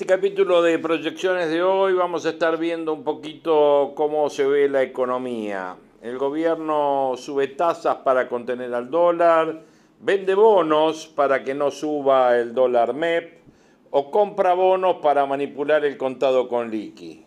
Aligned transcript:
Este 0.00 0.14
capítulo 0.14 0.62
de 0.62 0.78
proyecciones 0.78 1.50
de 1.50 1.62
hoy 1.62 1.92
vamos 1.92 2.24
a 2.24 2.30
estar 2.30 2.56
viendo 2.56 2.94
un 2.94 3.04
poquito 3.04 3.92
cómo 3.94 4.30
se 4.30 4.46
ve 4.46 4.66
la 4.66 4.82
economía. 4.82 5.76
El 6.00 6.16
gobierno 6.16 7.12
sube 7.18 7.48
tasas 7.48 7.96
para 7.96 8.26
contener 8.26 8.72
al 8.72 8.88
dólar, 8.88 9.60
vende 10.00 10.34
bonos 10.34 11.06
para 11.06 11.44
que 11.44 11.52
no 11.52 11.70
suba 11.70 12.38
el 12.38 12.54
dólar 12.54 12.94
MEP 12.94 13.42
o 13.90 14.10
compra 14.10 14.54
bonos 14.54 14.96
para 15.02 15.26
manipular 15.26 15.84
el 15.84 15.98
contado 15.98 16.48
con 16.48 16.70
liqui. 16.70 17.26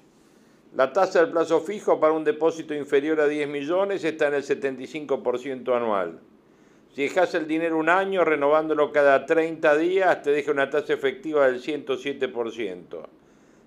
La 0.74 0.92
tasa 0.92 1.20
del 1.20 1.30
plazo 1.30 1.62
fijo 1.62 2.00
para 2.00 2.14
un 2.14 2.24
depósito 2.24 2.74
inferior 2.74 3.22
a 3.22 3.28
10 3.28 3.50
millones 3.50 4.04
está 4.04 4.30
en 4.30 4.34
el 4.34 4.44
75% 4.44 5.78
anual. 5.78 6.22
Si 6.94 7.02
dejas 7.02 7.34
el 7.34 7.48
dinero 7.48 7.78
un 7.80 7.90
año 7.90 8.24
renovándolo 8.24 8.92
cada 8.92 9.26
30 9.26 9.78
días, 9.78 10.22
te 10.22 10.30
deja 10.30 10.52
una 10.52 10.70
tasa 10.70 10.94
efectiva 10.94 11.48
del 11.48 11.60
107%. 11.60 13.08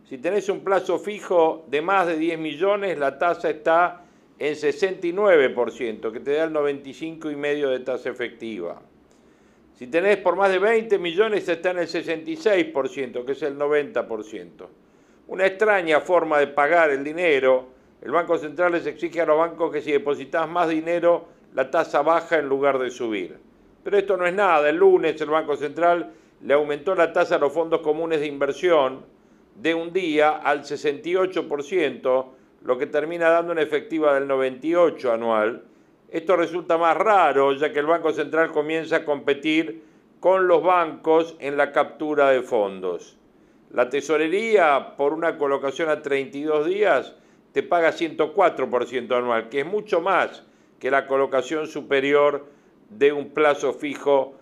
Si 0.08 0.18
tenés 0.18 0.48
un 0.48 0.60
plazo 0.60 1.00
fijo 1.00 1.64
de 1.66 1.82
más 1.82 2.06
de 2.06 2.16
10 2.18 2.38
millones, 2.38 2.96
la 2.96 3.18
tasa 3.18 3.50
está 3.50 4.04
en 4.38 4.54
69%, 4.54 6.12
que 6.12 6.20
te 6.20 6.34
da 6.34 6.44
el 6.44 6.52
95,5% 6.52 7.68
de 7.68 7.80
tasa 7.80 8.10
efectiva. 8.10 8.80
Si 9.74 9.88
tenés 9.88 10.18
por 10.18 10.36
más 10.36 10.50
de 10.50 10.60
20 10.60 10.96
millones, 11.00 11.48
está 11.48 11.72
en 11.72 11.80
el 11.80 11.88
66%, 11.88 13.24
que 13.24 13.32
es 13.32 13.42
el 13.42 13.58
90%. 13.58 14.68
Una 15.26 15.46
extraña 15.46 16.00
forma 16.00 16.38
de 16.38 16.46
pagar 16.46 16.90
el 16.90 17.02
dinero. 17.02 17.70
El 18.00 18.12
Banco 18.12 18.38
Central 18.38 18.70
les 18.70 18.86
exige 18.86 19.20
a 19.20 19.26
los 19.26 19.36
bancos 19.36 19.72
que 19.72 19.82
si 19.82 19.90
depositas 19.90 20.48
más 20.48 20.68
dinero, 20.68 21.34
la 21.54 21.70
tasa 21.70 22.02
baja 22.02 22.38
en 22.38 22.48
lugar 22.48 22.78
de 22.78 22.90
subir. 22.90 23.38
Pero 23.82 23.98
esto 23.98 24.16
no 24.16 24.26
es 24.26 24.34
nada. 24.34 24.68
El 24.68 24.76
lunes 24.76 25.20
el 25.20 25.30
Banco 25.30 25.56
Central 25.56 26.12
le 26.42 26.54
aumentó 26.54 26.94
la 26.94 27.12
tasa 27.12 27.36
a 27.36 27.38
los 27.38 27.52
fondos 27.52 27.80
comunes 27.80 28.20
de 28.20 28.26
inversión 28.26 29.04
de 29.54 29.74
un 29.74 29.92
día 29.92 30.30
al 30.30 30.62
68%, 30.62 32.26
lo 32.62 32.78
que 32.78 32.86
termina 32.86 33.30
dando 33.30 33.52
una 33.52 33.62
efectiva 33.62 34.14
del 34.14 34.26
98 34.26 35.12
anual. 35.12 35.62
Esto 36.10 36.36
resulta 36.36 36.78
más 36.78 36.96
raro, 36.96 37.52
ya 37.52 37.72
que 37.72 37.78
el 37.78 37.86
Banco 37.86 38.12
Central 38.12 38.52
comienza 38.52 38.96
a 38.96 39.04
competir 39.04 39.82
con 40.20 40.48
los 40.48 40.62
bancos 40.62 41.36
en 41.38 41.56
la 41.56 41.72
captura 41.72 42.30
de 42.30 42.42
fondos. 42.42 43.16
La 43.70 43.88
tesorería, 43.88 44.94
por 44.96 45.12
una 45.12 45.36
colocación 45.38 45.88
a 45.88 46.02
32 46.02 46.66
días, 46.66 47.14
te 47.52 47.62
paga 47.62 47.90
104% 47.90 49.16
anual, 49.16 49.48
que 49.48 49.60
es 49.60 49.66
mucho 49.66 50.00
más 50.00 50.44
que 50.78 50.90
la 50.90 51.06
colocación 51.06 51.66
superior 51.66 52.46
de 52.90 53.12
un 53.12 53.30
plazo 53.30 53.72
fijo 53.72 54.34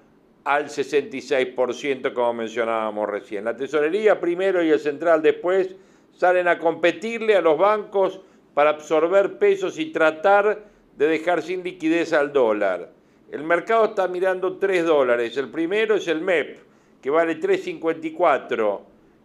al 0.44 0.66
66%, 0.66 2.12
como 2.12 2.34
mencionábamos 2.34 3.08
recién. 3.08 3.44
La 3.44 3.56
tesorería 3.56 4.20
primero 4.20 4.62
y 4.62 4.70
el 4.70 4.78
central 4.78 5.22
después 5.22 5.74
salen 6.12 6.48
a 6.48 6.58
competirle 6.58 7.34
a 7.36 7.40
los 7.40 7.58
bancos 7.58 8.20
para 8.52 8.70
absorber 8.70 9.38
pesos 9.38 9.78
y 9.78 9.86
tratar 9.86 10.64
de 10.96 11.06
dejar 11.08 11.42
sin 11.42 11.64
liquidez 11.64 12.12
al 12.12 12.32
dólar. 12.32 12.90
El 13.32 13.42
mercado 13.42 13.86
está 13.86 14.06
mirando 14.06 14.58
3 14.58 14.84
dólares. 14.84 15.36
El 15.36 15.50
primero 15.50 15.96
es 15.96 16.06
el 16.06 16.20
MEP, 16.20 16.58
que 17.00 17.10
vale 17.10 17.40
3,54. 17.40 18.80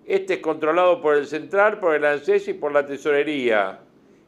Este 0.06 0.36
es 0.36 0.40
controlado 0.40 1.02
por 1.02 1.16
el 1.16 1.28
central, 1.28 1.80
por 1.80 1.94
el 1.94 2.06
ANSES 2.06 2.48
y 2.48 2.54
por 2.54 2.72
la 2.72 2.86
tesorería 2.86 3.80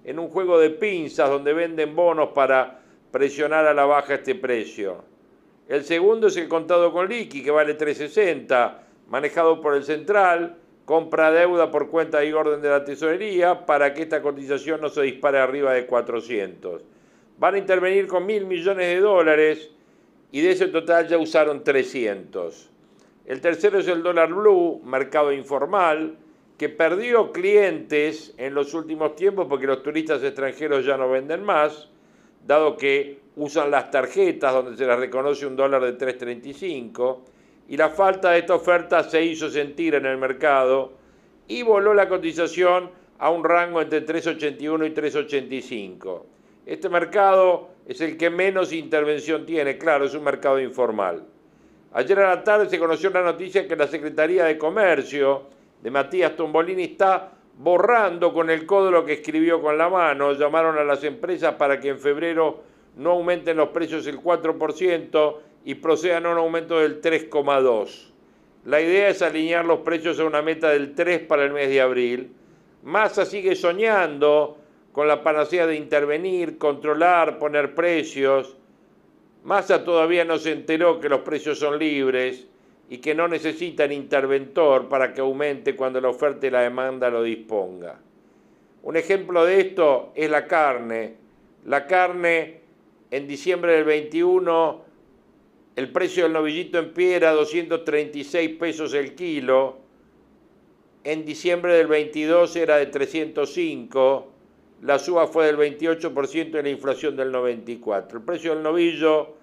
en 0.03 0.19
un 0.19 0.29
juego 0.29 0.59
de 0.59 0.69
pinzas 0.69 1.29
donde 1.29 1.53
venden 1.53 1.95
bonos 1.95 2.29
para 2.29 2.81
presionar 3.12 3.66
a 3.66 3.73
la 3.73 3.85
baja 3.85 4.16
este 4.16 4.35
precio. 4.35 5.03
El 5.67 5.84
segundo 5.84 6.28
es 6.28 6.38
el 6.38 6.47
contado 6.47 6.91
con 6.91 7.07
liqui, 7.07 7.44
que 7.44 7.51
vale 7.51 7.78
3.60, 7.78 8.78
manejado 9.09 9.61
por 9.61 9.75
el 9.75 9.84
central, 9.84 10.57
compra 10.85 11.31
deuda 11.31 11.72
por 11.72 11.90
cuenta 11.90 12.23
y 12.25 12.34
orden 12.34 12.61
de 12.61 12.69
la 12.69 12.84
tesorería 12.84 13.66
para 13.66 13.94
que 13.94 14.01
esta 14.01 14.22
cotización 14.22 14.81
no 14.81 14.90
se 14.90 15.03
dispare 15.03 15.40
arriba 15.40 15.73
de 15.73 15.85
400. 15.85 16.84
Van 17.38 17.56
a 17.56 17.57
intervenir 17.57 18.07
con 18.07 18.25
mil 18.25 18.45
millones 18.45 18.88
de 18.88 19.00
dólares 19.00 19.72
y 20.31 20.41
de 20.41 20.51
ese 20.51 20.67
total 20.67 21.07
ya 21.07 21.17
usaron 21.17 21.63
300. 21.63 22.69
El 23.25 23.40
tercero 23.40 23.79
es 23.79 23.88
el 23.88 24.03
dólar 24.03 24.34
blue, 24.34 24.81
mercado 24.84 25.31
informal, 25.31 26.17
que 26.61 26.69
perdió 26.69 27.31
clientes 27.31 28.35
en 28.38 28.53
los 28.53 28.75
últimos 28.75 29.16
tiempos 29.16 29.47
porque 29.49 29.66
los 29.66 29.81
turistas 29.81 30.22
extranjeros 30.22 30.85
ya 30.85 30.95
no 30.95 31.09
venden 31.09 31.44
más, 31.44 31.89
dado 32.45 32.77
que 32.77 33.17
usan 33.35 33.72
las 33.72 33.89
tarjetas 33.89 34.53
donde 34.53 34.77
se 34.77 34.85
les 34.85 34.99
reconoce 34.99 35.47
un 35.47 35.55
dólar 35.55 35.81
de 35.83 35.97
3.35, 35.97 37.17
y 37.67 37.77
la 37.77 37.89
falta 37.89 38.29
de 38.29 38.38
esta 38.41 38.53
oferta 38.53 39.03
se 39.03 39.25
hizo 39.25 39.49
sentir 39.49 39.95
en 39.95 40.05
el 40.05 40.19
mercado 40.19 40.94
y 41.47 41.63
voló 41.63 41.95
la 41.95 42.07
cotización 42.07 42.91
a 43.17 43.31
un 43.31 43.43
rango 43.43 43.81
entre 43.81 44.05
3.81 44.05 44.85
y 44.85 44.93
3.85. 44.93 46.22
Este 46.67 46.89
mercado 46.89 47.69
es 47.88 48.01
el 48.01 48.17
que 48.17 48.29
menos 48.29 48.72
intervención 48.72 49.47
tiene, 49.47 49.79
claro, 49.79 50.05
es 50.05 50.13
un 50.13 50.23
mercado 50.23 50.59
informal. 50.59 51.23
Ayer 51.93 52.19
a 52.19 52.35
la 52.35 52.43
tarde 52.43 52.69
se 52.69 52.78
conoció 52.78 53.09
la 53.09 53.23
noticia 53.23 53.67
que 53.67 53.75
la 53.75 53.88
Secretaría 53.88 54.43
de 54.43 54.59
Comercio 54.59 55.59
de 55.81 55.90
Matías 55.90 56.36
Tombolini 56.36 56.84
está 56.84 57.31
borrando 57.58 58.34
con 58.34 58.50
el 58.50 58.66
codo 58.66 58.92
lo 58.92 59.06
que 59.06 59.14
escribió 59.14 59.62
con 59.62 59.78
la 59.78 59.90
mano. 59.90 60.34
Llamaron 60.34 60.78
a 60.78 60.84
las 60.84 61.03
empresas 61.03 61.56
para 61.56 61.80
que 61.80 61.90
en 61.90 62.00
febrero 62.00 62.64
no 62.97 63.12
aumenten 63.12 63.58
los 63.58 63.69
precios 63.69 64.06
el 64.08 64.22
4% 64.22 65.38
y 65.66 65.75
procedan 65.75 66.25
a 66.25 66.31
un 66.31 66.38
aumento 66.38 66.80
del 66.80 67.02
3,2%. 67.02 68.09
La 68.66 68.80
idea 68.80 69.09
es 69.09 69.24
alinear 69.24 69.66
los 69.66 69.80
precios 69.80 70.20
a 70.20 70.25
una 70.25 70.44
meta 70.44 70.70
del 70.70 70.94
3 70.94 71.22
para 71.22 71.46
el 71.46 71.52
mes 71.52 71.70
de 71.70 71.81
abril. 71.81 72.31
Massa 72.84 73.25
sigue 73.25 73.56
soñando 73.56 74.58
con 74.91 75.08
la 75.08 75.24
panacea 75.24 75.66
de 75.66 75.75
intervenir, 75.75 76.59
controlar, 76.59 77.40
poner 77.40 77.74
precios. 77.74 78.56
Massa 79.44 79.84
todavía 79.84 80.25
no 80.25 80.38
se 80.38 80.52
enteró 80.52 81.00
que 81.00 81.09
los 81.09 81.22
precios 81.22 81.58
son 81.58 81.80
libres 81.80 82.50
y 82.91 82.97
que 82.97 83.16
no 83.16 83.25
necesitan 83.29 83.94
interventor 83.94 84.90
para 84.90 85.13
que 85.13 85.22
aumente 85.22 85.78
cuando 85.78 86.02
la 86.02 86.09
oferta 86.09 86.46
y 86.46 86.50
la 86.50 86.59
demanda 86.59 87.09
lo 87.09 87.24
disponga. 87.24 87.97
Un 88.84 88.97
ejemplo 88.97 89.46
de 89.46 89.62
esto 89.62 90.12
es 90.13 90.29
la 90.29 90.46
carne. 90.46 91.16
La 91.68 91.88
carne 91.88 92.59
en 93.09 93.28
diciembre 93.29 93.72
del 93.75 93.85
21, 93.85 94.81
el 95.78 95.90
precio 95.94 96.24
del 96.24 96.34
novillito 96.34 96.79
en 96.79 96.91
pie 96.91 97.16
era 97.16 97.31
236 97.31 98.57
pesos 98.59 98.94
el 98.94 99.16
kilo. 99.16 99.78
En 101.06 101.23
diciembre 101.23 101.73
del 101.76 101.88
22 101.88 102.58
era 102.58 102.76
de 102.76 102.88
305. 102.88 104.28
La 104.82 104.99
suba 104.99 105.28
fue 105.28 105.46
del 105.46 105.55
28% 105.55 106.59
y 106.59 106.61
la 106.61 106.70
inflación 106.70 107.16
del 107.16 107.32
94%. 107.32 108.16
El 108.16 108.22
precio 108.23 108.53
del 108.53 108.64
novillo 108.64 109.38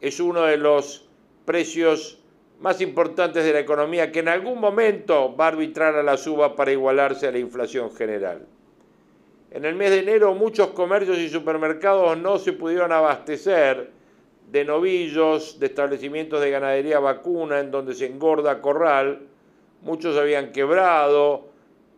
es 0.00 0.18
uno 0.18 0.42
de 0.42 0.56
los 0.56 1.08
precios 1.44 2.19
más 2.60 2.80
importantes 2.82 3.44
de 3.44 3.52
la 3.52 3.60
economía 3.60 4.12
que 4.12 4.20
en 4.20 4.28
algún 4.28 4.60
momento 4.60 5.34
va 5.34 5.46
a 5.46 5.48
arbitrar 5.48 5.96
a 5.96 6.02
la 6.02 6.16
suba 6.16 6.54
para 6.54 6.72
igualarse 6.72 7.26
a 7.26 7.32
la 7.32 7.38
inflación 7.38 7.90
general. 7.90 8.46
En 9.50 9.64
el 9.64 9.74
mes 9.74 9.90
de 9.90 10.00
enero 10.00 10.34
muchos 10.34 10.68
comercios 10.68 11.18
y 11.18 11.28
supermercados 11.28 12.16
no 12.18 12.38
se 12.38 12.52
pudieron 12.52 12.92
abastecer 12.92 13.90
de 14.52 14.64
novillos, 14.64 15.58
de 15.58 15.66
establecimientos 15.66 16.40
de 16.40 16.50
ganadería 16.50 17.00
vacuna 17.00 17.60
en 17.60 17.70
donde 17.70 17.94
se 17.94 18.06
engorda 18.06 18.60
corral. 18.60 19.22
Muchos 19.82 20.16
habían 20.18 20.52
quebrado 20.52 21.48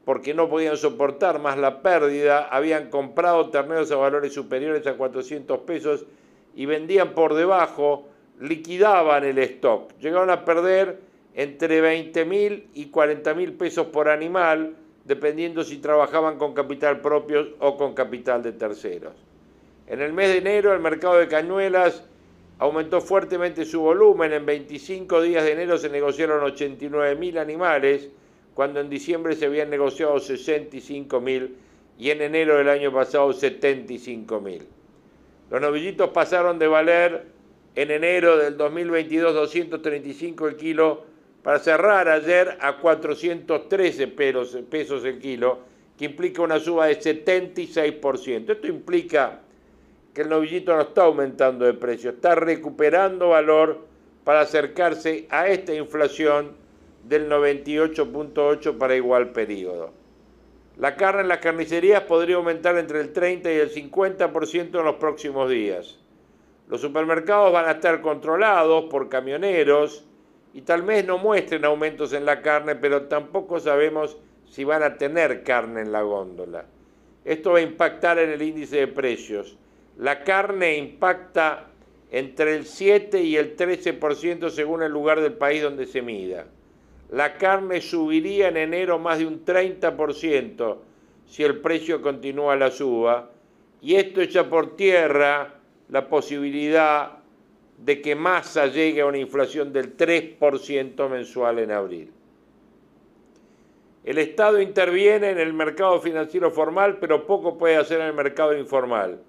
porque 0.04 0.32
no 0.32 0.48
podían 0.48 0.76
soportar 0.76 1.40
más 1.40 1.58
la 1.58 1.82
pérdida, 1.82 2.48
habían 2.48 2.88
comprado 2.88 3.50
terneros 3.50 3.90
a 3.90 3.96
valores 3.96 4.32
superiores 4.32 4.86
a 4.86 4.94
400 4.94 5.58
pesos 5.60 6.06
y 6.54 6.66
vendían 6.66 7.14
por 7.14 7.34
debajo 7.34 8.06
liquidaban 8.40 9.24
el 9.24 9.38
stock. 9.38 9.92
Llegaron 10.00 10.30
a 10.30 10.44
perder 10.44 11.00
entre 11.34 11.80
20 11.80 12.24
mil 12.24 12.68
y 12.74 12.86
40 12.86 13.34
mil 13.34 13.52
pesos 13.54 13.86
por 13.86 14.08
animal 14.08 14.76
dependiendo 15.04 15.64
si 15.64 15.78
trabajaban 15.78 16.38
con 16.38 16.54
capital 16.54 17.00
propio 17.00 17.56
o 17.58 17.76
con 17.76 17.94
capital 17.94 18.42
de 18.42 18.52
terceros. 18.52 19.14
En 19.86 20.00
el 20.00 20.12
mes 20.12 20.28
de 20.28 20.38
enero 20.38 20.72
el 20.72 20.80
mercado 20.80 21.18
de 21.18 21.28
cañuelas 21.28 22.04
aumentó 22.58 23.00
fuertemente 23.00 23.64
su 23.64 23.80
volumen. 23.80 24.32
En 24.32 24.46
25 24.46 25.20
días 25.22 25.44
de 25.44 25.52
enero 25.52 25.76
se 25.78 25.88
negociaron 25.88 26.40
89.000 26.40 27.38
animales, 27.38 28.08
cuando 28.54 28.80
en 28.80 28.88
diciembre 28.88 29.34
se 29.34 29.46
habían 29.46 29.70
negociado 29.70 30.14
65.000 30.16 31.50
y 31.98 32.10
en 32.10 32.22
enero 32.22 32.56
del 32.56 32.68
año 32.68 32.92
pasado 32.92 33.30
75.000. 33.32 34.62
Los 35.50 35.60
novillitos 35.60 36.10
pasaron 36.10 36.58
de 36.58 36.68
valer 36.68 37.26
en 37.74 37.90
enero 37.90 38.36
del 38.36 38.56
2022 38.56 39.34
235 39.34 40.48
el 40.48 40.56
kilo 40.56 41.04
para 41.42 41.58
cerrar 41.58 42.08
ayer 42.08 42.56
a 42.60 42.78
413 42.78 44.06
pesos 44.06 45.04
el 45.04 45.18
kilo, 45.18 45.58
que 45.98 46.04
implica 46.04 46.42
una 46.42 46.60
suba 46.60 46.86
de 46.86 46.98
76%. 47.00 48.50
Esto 48.50 48.66
implica 48.68 49.40
que 50.14 50.22
el 50.22 50.28
novillito 50.28 50.74
no 50.74 50.82
está 50.82 51.02
aumentando 51.02 51.64
de 51.64 51.74
precio, 51.74 52.10
está 52.10 52.34
recuperando 52.34 53.30
valor 53.30 53.80
para 54.24 54.42
acercarse 54.42 55.26
a 55.30 55.48
esta 55.48 55.74
inflación 55.74 56.52
del 57.04 57.28
98.8 57.28 58.78
para 58.78 58.94
igual 58.94 59.30
periodo. 59.30 59.92
La 60.76 60.96
carne 60.96 61.22
en 61.22 61.28
las 61.28 61.38
carnicerías 61.38 62.02
podría 62.02 62.36
aumentar 62.36 62.78
entre 62.78 63.00
el 63.00 63.12
30 63.12 63.52
y 63.52 63.56
el 63.56 63.72
50% 63.72 64.78
en 64.78 64.84
los 64.84 64.96
próximos 64.96 65.50
días. 65.50 65.98
Los 66.68 66.80
supermercados 66.80 67.52
van 67.52 67.66
a 67.66 67.72
estar 67.72 68.00
controlados 68.00 68.84
por 68.86 69.08
camioneros 69.08 70.04
y 70.54 70.62
tal 70.62 70.82
vez 70.82 71.04
no 71.04 71.18
muestren 71.18 71.64
aumentos 71.64 72.12
en 72.12 72.24
la 72.24 72.42
carne, 72.42 72.76
pero 72.76 73.02
tampoco 73.02 73.60
sabemos 73.60 74.16
si 74.46 74.64
van 74.64 74.82
a 74.82 74.96
tener 74.96 75.42
carne 75.42 75.80
en 75.80 75.92
la 75.92 76.02
góndola. 76.02 76.66
Esto 77.24 77.52
va 77.52 77.58
a 77.58 77.62
impactar 77.62 78.18
en 78.18 78.30
el 78.30 78.42
índice 78.42 78.76
de 78.76 78.86
precios. 78.88 79.56
La 79.98 80.24
carne 80.24 80.76
impacta 80.76 81.68
entre 82.10 82.56
el 82.56 82.66
7 82.66 83.22
y 83.22 83.36
el 83.36 83.56
13% 83.56 84.50
según 84.50 84.82
el 84.82 84.92
lugar 84.92 85.20
del 85.20 85.32
país 85.34 85.62
donde 85.62 85.86
se 85.86 86.02
mida. 86.02 86.46
La 87.10 87.34
carne 87.34 87.80
subiría 87.80 88.48
en 88.48 88.56
enero 88.56 88.98
más 88.98 89.18
de 89.18 89.26
un 89.26 89.44
30% 89.44 90.76
si 91.26 91.44
el 91.44 91.58
precio 91.60 92.02
continúa 92.02 92.56
la 92.56 92.70
suba. 92.70 93.30
Y 93.80 93.94
esto 93.96 94.20
echa 94.20 94.48
por 94.48 94.76
tierra 94.76 95.61
la 95.92 96.08
posibilidad 96.08 97.18
de 97.76 98.00
que 98.00 98.14
Massa 98.14 98.66
llegue 98.66 99.02
a 99.02 99.06
una 99.06 99.18
inflación 99.18 99.74
del 99.74 99.94
3% 99.94 101.08
mensual 101.10 101.58
en 101.58 101.70
abril. 101.70 102.10
El 104.02 104.16
Estado 104.16 104.58
interviene 104.58 105.30
en 105.30 105.38
el 105.38 105.52
mercado 105.52 106.00
financiero 106.00 106.50
formal, 106.50 106.96
pero 106.98 107.26
poco 107.26 107.58
puede 107.58 107.76
hacer 107.76 108.00
en 108.00 108.06
el 108.06 108.14
mercado 108.14 108.56
informal. 108.56 109.20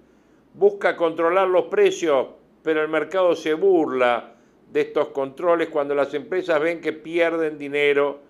Busca 0.54 0.96
controlar 0.96 1.48
los 1.48 1.66
precios, 1.66 2.28
pero 2.62 2.80
el 2.80 2.88
mercado 2.88 3.36
se 3.36 3.52
burla 3.52 4.32
de 4.72 4.80
estos 4.80 5.08
controles 5.08 5.68
cuando 5.68 5.94
las 5.94 6.14
empresas 6.14 6.58
ven 6.62 6.80
que 6.80 6.94
pierden 6.94 7.58
dinero 7.58 8.20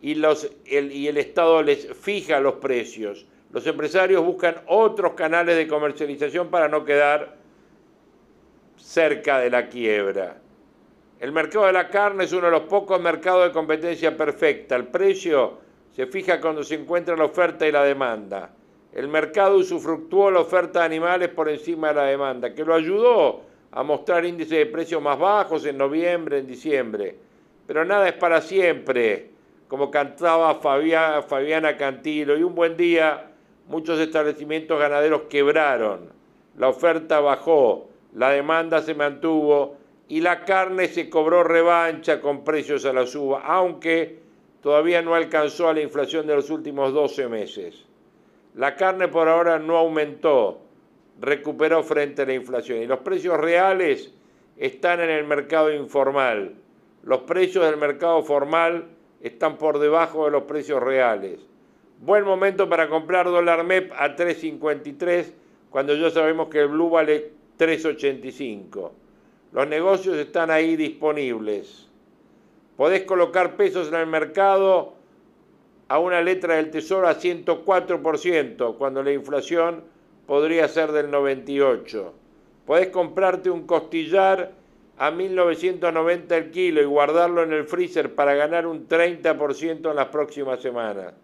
y, 0.00 0.14
los, 0.14 0.50
y 0.64 1.06
el 1.06 1.18
Estado 1.18 1.62
les 1.62 1.86
fija 1.94 2.40
los 2.40 2.54
precios. 2.54 3.26
Los 3.54 3.64
empresarios 3.68 4.24
buscan 4.24 4.56
otros 4.66 5.12
canales 5.12 5.56
de 5.56 5.68
comercialización 5.68 6.48
para 6.48 6.66
no 6.66 6.84
quedar 6.84 7.36
cerca 8.76 9.38
de 9.38 9.48
la 9.48 9.68
quiebra. 9.68 10.38
El 11.20 11.30
mercado 11.30 11.66
de 11.66 11.72
la 11.72 11.88
carne 11.88 12.24
es 12.24 12.32
uno 12.32 12.46
de 12.46 12.50
los 12.50 12.62
pocos 12.62 13.00
mercados 13.00 13.46
de 13.46 13.52
competencia 13.52 14.16
perfecta. 14.16 14.74
El 14.74 14.88
precio 14.88 15.58
se 15.92 16.06
fija 16.06 16.40
cuando 16.40 16.64
se 16.64 16.74
encuentra 16.74 17.16
la 17.16 17.26
oferta 17.26 17.64
y 17.64 17.70
la 17.70 17.84
demanda. 17.84 18.50
El 18.92 19.06
mercado 19.06 19.58
usufructuó 19.58 20.32
la 20.32 20.40
oferta 20.40 20.80
de 20.80 20.86
animales 20.86 21.28
por 21.28 21.48
encima 21.48 21.90
de 21.90 21.94
la 21.94 22.04
demanda, 22.06 22.52
que 22.52 22.64
lo 22.64 22.74
ayudó 22.74 23.42
a 23.70 23.84
mostrar 23.84 24.24
índices 24.24 24.58
de 24.58 24.66
precios 24.66 25.00
más 25.00 25.16
bajos 25.16 25.64
en 25.64 25.78
noviembre, 25.78 26.38
en 26.38 26.48
diciembre. 26.48 27.16
Pero 27.68 27.84
nada 27.84 28.08
es 28.08 28.14
para 28.14 28.40
siempre, 28.40 29.30
como 29.68 29.92
cantaba 29.92 30.56
Fabiana 30.56 31.76
Cantilo, 31.76 32.36
y 32.36 32.42
un 32.42 32.56
buen 32.56 32.76
día 32.76 33.30
muchos 33.68 33.98
establecimientos 33.98 34.78
ganaderos 34.78 35.22
quebraron, 35.22 36.10
la 36.56 36.68
oferta 36.68 37.20
bajó, 37.20 37.88
la 38.14 38.30
demanda 38.30 38.80
se 38.82 38.94
mantuvo 38.94 39.76
y 40.08 40.20
la 40.20 40.44
carne 40.44 40.88
se 40.88 41.10
cobró 41.10 41.42
revancha 41.42 42.20
con 42.20 42.44
precios 42.44 42.84
a 42.84 42.92
la 42.92 43.06
suba, 43.06 43.42
aunque 43.44 44.20
todavía 44.62 45.02
no 45.02 45.14
alcanzó 45.14 45.68
a 45.68 45.74
la 45.74 45.80
inflación 45.80 46.26
de 46.26 46.36
los 46.36 46.50
últimos 46.50 46.92
12 46.92 47.28
meses. 47.28 47.84
La 48.54 48.76
carne 48.76 49.08
por 49.08 49.28
ahora 49.28 49.58
no 49.58 49.76
aumentó, 49.76 50.60
recuperó 51.20 51.82
frente 51.82 52.22
a 52.22 52.26
la 52.26 52.34
inflación 52.34 52.82
y 52.82 52.86
los 52.86 53.00
precios 53.00 53.38
reales 53.38 54.12
están 54.56 55.00
en 55.00 55.10
el 55.10 55.24
mercado 55.24 55.72
informal. 55.72 56.54
Los 57.02 57.20
precios 57.20 57.64
del 57.64 57.76
mercado 57.76 58.22
formal 58.22 58.84
están 59.20 59.58
por 59.58 59.78
debajo 59.78 60.26
de 60.26 60.30
los 60.30 60.44
precios 60.44 60.82
reales. 60.82 61.40
Buen 62.04 62.24
momento 62.24 62.68
para 62.68 62.90
comprar 62.90 63.24
dólar 63.24 63.64
MEP 63.64 63.90
a 63.96 64.14
3.53 64.14 65.32
cuando 65.70 65.94
ya 65.94 66.10
sabemos 66.10 66.48
que 66.48 66.60
el 66.60 66.68
blue 66.68 66.90
vale 66.90 67.30
3.85. 67.58 68.90
Los 69.52 69.66
negocios 69.66 70.18
están 70.18 70.50
ahí 70.50 70.76
disponibles. 70.76 71.88
Podés 72.76 73.04
colocar 73.04 73.56
pesos 73.56 73.88
en 73.88 73.94
el 73.94 74.06
mercado 74.06 74.92
a 75.88 75.98
una 75.98 76.20
letra 76.20 76.56
del 76.56 76.70
tesoro 76.70 77.08
a 77.08 77.14
104%, 77.14 78.76
cuando 78.76 79.02
la 79.02 79.12
inflación 79.12 79.84
podría 80.26 80.68
ser 80.68 80.92
del 80.92 81.10
98%. 81.10 82.10
Podés 82.66 82.88
comprarte 82.88 83.48
un 83.48 83.66
costillar 83.66 84.52
a 84.98 85.10
1990 85.10 86.36
el 86.36 86.50
kilo 86.50 86.82
y 86.82 86.84
guardarlo 86.84 87.42
en 87.42 87.54
el 87.54 87.64
freezer 87.64 88.14
para 88.14 88.34
ganar 88.34 88.66
un 88.66 88.88
30% 88.88 89.88
en 89.88 89.96
las 89.96 90.08
próximas 90.08 90.60
semanas. 90.60 91.14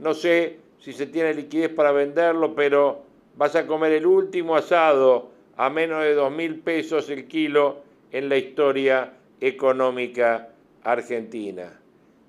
No 0.00 0.14
sé 0.14 0.56
si 0.78 0.94
se 0.94 1.06
tiene 1.06 1.34
liquidez 1.34 1.68
para 1.68 1.92
venderlo, 1.92 2.54
pero 2.54 3.02
vas 3.36 3.54
a 3.54 3.66
comer 3.66 3.92
el 3.92 4.06
último 4.06 4.56
asado 4.56 5.28
a 5.56 5.68
menos 5.68 6.02
de 6.02 6.14
dos 6.14 6.32
mil 6.32 6.60
pesos 6.60 7.10
el 7.10 7.28
kilo 7.28 7.82
en 8.10 8.30
la 8.30 8.38
historia 8.38 9.12
económica 9.40 10.48
argentina. 10.84 11.78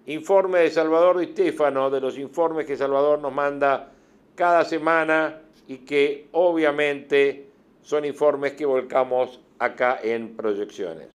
Informe 0.08 0.60
de 0.60 0.70
Salvador 0.70 1.20
Di 1.20 1.28
Stefano, 1.28 1.90
de 1.90 2.02
los 2.02 2.18
informes 2.18 2.66
que 2.66 2.76
Salvador 2.76 3.20
nos 3.20 3.34
manda 3.34 3.94
cada 4.36 4.66
semana 4.66 5.40
y 5.68 5.78
que 5.78 6.28
obviamente 6.34 7.48
son 7.82 8.04
informes 8.04 8.52
que 8.54 8.66
volcamos 8.66 9.40
acá 9.60 9.98
en 10.04 10.36
proyecciones. 10.36 11.08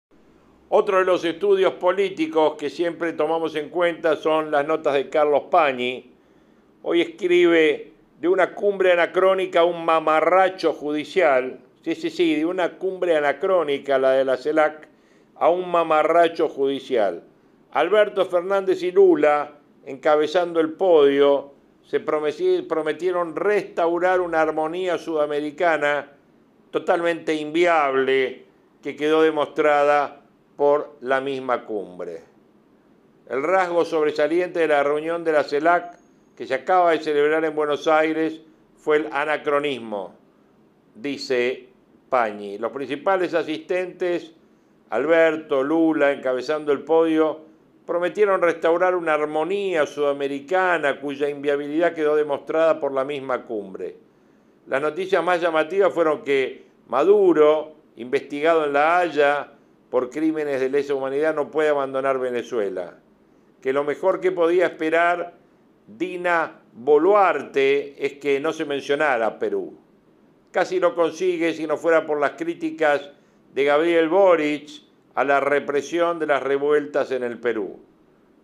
Otro 0.71 1.01
de 1.01 1.05
los 1.05 1.23
estudios 1.23 1.75
políticos 1.75 2.55
que 2.59 2.71
siempre 2.71 3.13
tomamos 3.13 3.55
en 3.57 3.69
cuenta 3.69 4.17
son 4.17 4.51
las 4.51 4.67
notas 4.67 4.95
de 4.95 5.11
Carlos 5.11 5.45
Pañi, 5.51 6.16
Hoy 6.89 7.01
escribe 7.01 7.95
de 8.21 8.29
una 8.29 8.55
cumbre 8.55 8.93
anacrónica 8.93 9.65
un 9.65 9.85
mamarracho 9.85 10.73
judicial, 10.73 11.59
sí, 11.83 11.97
sí, 11.97 12.11
sí, 12.11 12.37
de 12.37 12.47
una 12.47 12.79
cumbre 12.79 13.17
anacrónica, 13.17 13.99
la 13.99 14.13
de 14.13 14.25
la 14.25 14.37
CELAC, 14.37 14.87
a 15.35 15.51
un 15.51 15.69
mamarracho 15.69 16.49
judicial. 16.49 17.25
Alberto 17.73 18.25
Fernández 18.27 18.85
y 18.85 18.93
Lula, 18.93 19.55
encabezando 19.85 20.61
el 20.61 20.75
podio, 20.75 21.55
se 21.83 21.99
prometieron 21.99 23.35
restaurar 23.35 24.21
una 24.21 24.43
armonía 24.43 24.97
sudamericana 24.97 26.13
totalmente 26.71 27.35
inviable 27.35 28.45
que 28.81 28.95
quedó 28.95 29.23
demostrada 29.23 30.21
por 30.55 30.99
la 31.01 31.21
misma 31.21 31.65
cumbre. 31.65 32.23
El 33.29 33.43
rasgo 33.43 33.85
sobresaliente 33.85 34.61
de 34.61 34.69
la 34.69 34.85
reunión 34.85 35.25
de 35.25 35.33
la 35.33 35.43
CELAC 35.43 36.06
que 36.37 36.47
se 36.47 36.55
acaba 36.55 36.91
de 36.91 37.01
celebrar 37.01 37.45
en 37.45 37.55
Buenos 37.55 37.89
Aires 37.89 38.41
fue 38.77 38.99
el 38.99 39.09
anacronismo, 39.11 40.15
dice 40.95 41.69
Pañi. 42.11 42.59
Los 42.59 42.73
principales 42.73 43.35
asistentes, 43.35 44.33
Alberto, 44.91 45.63
Lula, 45.63 46.13
encabezando 46.13 46.73
el 46.73 46.83
podio, 46.83 47.41
prometieron 47.87 48.43
restaurar 48.43 48.95
una 48.95 49.15
armonía 49.15 49.87
sudamericana 49.87 51.01
cuya 51.01 51.29
inviabilidad 51.29 51.95
quedó 51.95 52.17
demostrada 52.17 52.79
por 52.81 52.93
la 52.93 53.05
misma 53.05 53.45
cumbre. 53.45 53.97
Las 54.67 54.83
noticias 54.83 55.25
más 55.25 55.41
llamativas 55.41 55.95
fueron 55.95 56.23
que 56.23 56.67
Maduro, 56.89 57.75
investigado 57.97 58.67
en 58.67 58.73
La 58.73 58.99
Haya 58.99 59.53
por 59.91 60.11
crímenes 60.11 60.61
de 60.61 60.69
lesa 60.69 60.95
humanidad, 60.95 61.35
no 61.35 61.51
puede 61.51 61.71
abandonar 61.71 62.19
Venezuela, 62.19 62.99
que 63.63 63.73
lo 63.73 63.85
mejor 63.85 64.21
que 64.21 64.33
podía 64.33 64.67
esperar 64.67 65.35
Dina 65.87 66.61
Boluarte 66.73 67.95
es 68.05 68.15
que 68.15 68.41
no 68.41 68.53
se 68.53 68.65
mencionara 68.65 69.39
Perú. 69.39 69.79
Casi 70.51 70.81
lo 70.81 70.95
consigue 70.95 71.55
si 71.55 71.67
no 71.67 71.77
fuera 71.77 72.05
por 72.05 72.21
las 72.21 72.33
críticas 72.33 73.11
de 73.55 73.65
Gabriel 73.65 74.09
Boric 74.09 74.69
a 75.15 75.25
la 75.25 75.41
represión 75.41 76.19
de 76.19 76.27
las 76.27 76.43
revueltas 76.43 77.11
en 77.13 77.23
el 77.23 77.39
Perú. 77.39 77.79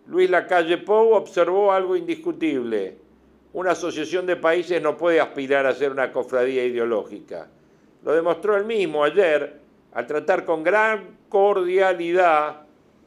Luis 0.07 0.29
Lacalle 0.29 0.77
Pou 0.79 1.13
observó 1.13 1.71
algo 1.71 1.95
indiscutible. 1.95 2.97
Una 3.53 3.71
asociación 3.71 4.25
de 4.25 4.35
países 4.35 4.81
no 4.81 4.97
puede 4.97 5.19
aspirar 5.19 5.65
a 5.65 5.73
ser 5.73 5.91
una 5.91 6.11
cofradía 6.11 6.65
ideológica. 6.65 7.47
Lo 8.03 8.13
demostró 8.13 8.57
él 8.57 8.65
mismo 8.65 9.03
ayer 9.03 9.59
al 9.93 10.07
tratar 10.07 10.43
con 10.43 10.63
gran 10.63 11.17
cordialidad 11.29 12.61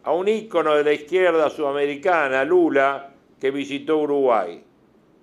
a 0.05 0.13
un 0.13 0.29
ícono 0.29 0.75
de 0.77 0.85
la 0.85 0.93
izquierda 0.93 1.51
sudamericana, 1.51 2.45
Lula, 2.45 3.16
que 3.41 3.51
visitó 3.51 3.99
Uruguay. 3.99 4.63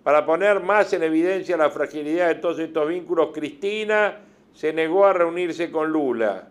Para 0.03 0.25
poner 0.25 0.59
más 0.59 0.91
en 0.93 1.03
evidencia 1.03 1.57
la 1.57 1.69
fragilidad 1.69 2.27
de 2.27 2.35
todos 2.35 2.59
estos 2.59 2.87
vínculos, 2.87 3.29
Cristina 3.33 4.19
se 4.53 4.73
negó 4.73 5.05
a 5.05 5.13
reunirse 5.13 5.71
con 5.71 5.91
Lula. 5.91 6.49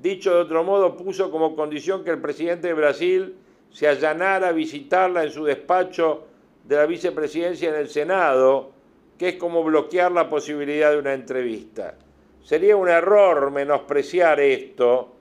Dicho 0.00 0.34
de 0.34 0.40
otro 0.40 0.64
modo, 0.64 0.96
puso 0.96 1.30
como 1.30 1.56
condición 1.56 2.04
que 2.04 2.10
el 2.10 2.20
presidente 2.20 2.68
de 2.68 2.74
Brasil 2.74 3.34
se 3.70 3.88
allanara 3.88 4.48
a 4.48 4.52
visitarla 4.52 5.24
en 5.24 5.30
su 5.30 5.44
despacho 5.44 6.24
de 6.64 6.76
la 6.76 6.86
vicepresidencia 6.86 7.70
en 7.70 7.76
el 7.76 7.88
Senado, 7.88 8.70
que 9.18 9.30
es 9.30 9.34
como 9.36 9.64
bloquear 9.64 10.12
la 10.12 10.28
posibilidad 10.28 10.92
de 10.92 10.98
una 10.98 11.14
entrevista. 11.14 11.96
Sería 12.42 12.76
un 12.76 12.88
error 12.88 13.50
menospreciar 13.50 14.40
esto 14.40 15.14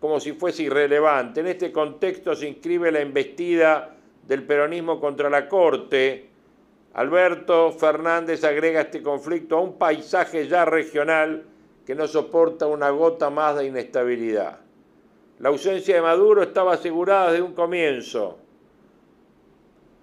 como 0.00 0.20
si 0.20 0.32
fuese 0.32 0.64
irrelevante. 0.64 1.40
En 1.40 1.48
este 1.48 1.70
contexto 1.70 2.34
se 2.34 2.48
inscribe 2.48 2.90
la 2.90 3.00
embestida 3.00 3.96
del 4.26 4.44
peronismo 4.44 5.00
contra 5.00 5.28
la 5.28 5.48
Corte. 5.48 6.28
Alberto 6.94 7.72
Fernández 7.72 8.44
agrega 8.44 8.82
este 8.82 9.02
conflicto 9.02 9.56
a 9.56 9.60
un 9.60 9.78
paisaje 9.78 10.46
ya 10.46 10.64
regional 10.64 11.44
que 11.86 11.94
no 11.94 12.06
soporta 12.06 12.66
una 12.66 12.90
gota 12.90 13.30
más 13.30 13.56
de 13.56 13.66
inestabilidad. 13.66 14.60
La 15.38 15.48
ausencia 15.48 15.96
de 15.96 16.02
Maduro 16.02 16.42
estaba 16.42 16.74
asegurada 16.74 17.32
desde 17.32 17.42
un 17.42 17.54
comienzo. 17.54 18.38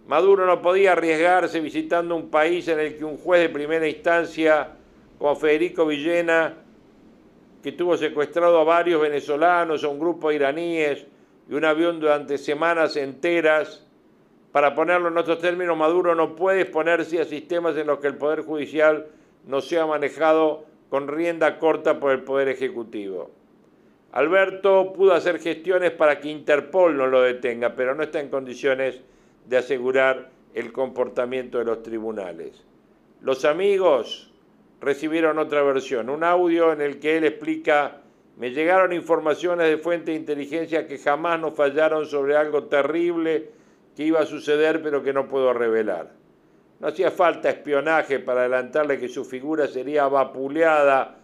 Maduro 0.08 0.46
no 0.46 0.62
podía 0.62 0.94
arriesgarse 0.94 1.60
visitando 1.60 2.16
un 2.16 2.30
país 2.30 2.68
en 2.68 2.80
el 2.80 2.98
que 2.98 3.06
un 3.06 3.18
juez 3.18 3.42
de 3.42 3.50
primera 3.50 3.88
instancia 3.88 4.72
como 5.20 5.36
Federico 5.36 5.86
Villena, 5.86 6.56
que 7.62 7.72
tuvo 7.74 7.96
secuestrado 7.96 8.60
a 8.60 8.64
varios 8.64 9.02
venezolanos, 9.02 9.84
a 9.84 9.88
un 9.88 10.00
grupo 10.00 10.30
de 10.30 10.36
iraníes 10.36 11.06
y 11.50 11.54
un 11.54 11.64
avión 11.64 12.00
durante 12.00 12.38
semanas 12.38 12.96
enteras, 12.96 13.86
para 14.52 14.74
ponerlo 14.74 15.10
en 15.10 15.18
otros 15.18 15.40
términos, 15.40 15.78
Maduro 15.78 16.16
no 16.16 16.36
puede 16.36 16.62
exponerse 16.62 17.22
a 17.22 17.26
sistemas 17.26 17.78
en 17.78 17.88
los 17.88 18.00
que 18.00 18.08
el 18.08 18.18
Poder 18.18 18.42
Judicial 18.42 19.08
no 19.46 19.62
sea 19.62 19.86
manejado 19.86 20.66
con 20.90 21.08
rienda 21.08 21.60
corta 21.60 22.00
por 22.00 22.12
el 22.12 22.24
Poder 22.24 22.48
Ejecutivo. 22.48 23.32
Alberto 24.12 24.92
pudo 24.94 25.14
hacer 25.14 25.40
gestiones 25.40 25.92
para 25.92 26.20
que 26.20 26.30
Interpol 26.30 26.98
no 26.98 27.06
lo 27.06 27.22
detenga, 27.22 27.76
pero 27.76 27.94
no 27.94 28.02
está 28.02 28.20
en 28.20 28.30
condiciones 28.30 29.02
de 29.46 29.58
asegurar 29.58 30.32
el 30.56 30.72
comportamiento 30.72 31.60
de 31.60 31.66
los 31.66 31.84
tribunales. 31.84 32.66
Los 33.22 33.46
amigos 33.46 34.34
recibieron 34.82 35.38
otra 35.38 35.62
versión, 35.62 36.10
un 36.10 36.24
audio 36.24 36.74
en 36.74 36.82
el 36.82 37.00
que 37.00 37.18
él 37.18 37.26
explica, 37.26 38.02
me 38.38 38.50
llegaron 38.50 38.94
informaciones 38.94 39.70
de 39.70 39.78
fuentes 39.78 40.08
de 40.08 40.20
inteligencia 40.20 40.88
que 40.88 40.98
jamás 40.98 41.40
nos 41.40 41.54
fallaron 41.54 42.08
sobre 42.08 42.36
algo 42.36 42.64
terrible 42.64 43.59
que 44.00 44.06
iba 44.06 44.22
a 44.22 44.26
suceder 44.26 44.82
pero 44.82 45.04
que 45.04 45.12
no 45.12 45.28
puedo 45.28 45.52
revelar. 45.52 46.14
No 46.80 46.88
hacía 46.88 47.12
falta 47.12 47.50
espionaje 47.50 48.22
para 48.22 48.40
adelantarle 48.40 48.98
que 48.98 49.10
su 49.10 49.26
figura 49.26 49.68
sería 49.68 50.08
vapuleada 50.08 51.18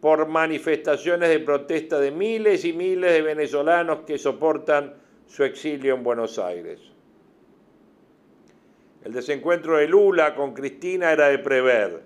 por 0.00 0.26
manifestaciones 0.26 1.28
de 1.28 1.38
protesta 1.38 2.00
de 2.00 2.10
miles 2.10 2.64
y 2.64 2.72
miles 2.72 3.12
de 3.12 3.22
venezolanos 3.22 4.00
que 4.00 4.18
soportan 4.18 4.94
su 5.28 5.44
exilio 5.44 5.94
en 5.94 6.02
Buenos 6.02 6.36
Aires. 6.40 6.80
El 9.04 9.12
desencuentro 9.12 9.76
de 9.76 9.86
Lula 9.86 10.34
con 10.34 10.52
Cristina 10.52 11.12
era 11.12 11.28
de 11.28 11.38
prever. 11.38 12.02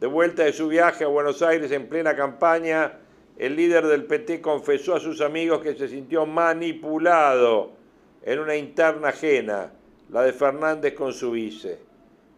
De 0.00 0.08
vuelta 0.08 0.42
de 0.42 0.52
su 0.52 0.66
viaje 0.66 1.04
a 1.04 1.06
Buenos 1.06 1.40
Aires 1.40 1.70
en 1.70 1.88
plena 1.88 2.16
campaña, 2.16 2.98
el 3.38 3.54
líder 3.54 3.86
del 3.86 4.06
PT 4.06 4.40
confesó 4.40 4.96
a 4.96 4.98
sus 4.98 5.20
amigos 5.20 5.60
que 5.60 5.76
se 5.76 5.86
sintió 5.86 6.26
manipulado 6.26 7.75
en 8.26 8.40
una 8.40 8.56
interna 8.56 9.08
ajena, 9.08 9.72
la 10.10 10.22
de 10.22 10.32
Fernández 10.32 10.94
con 10.94 11.12
su 11.12 11.30
vice. 11.30 11.78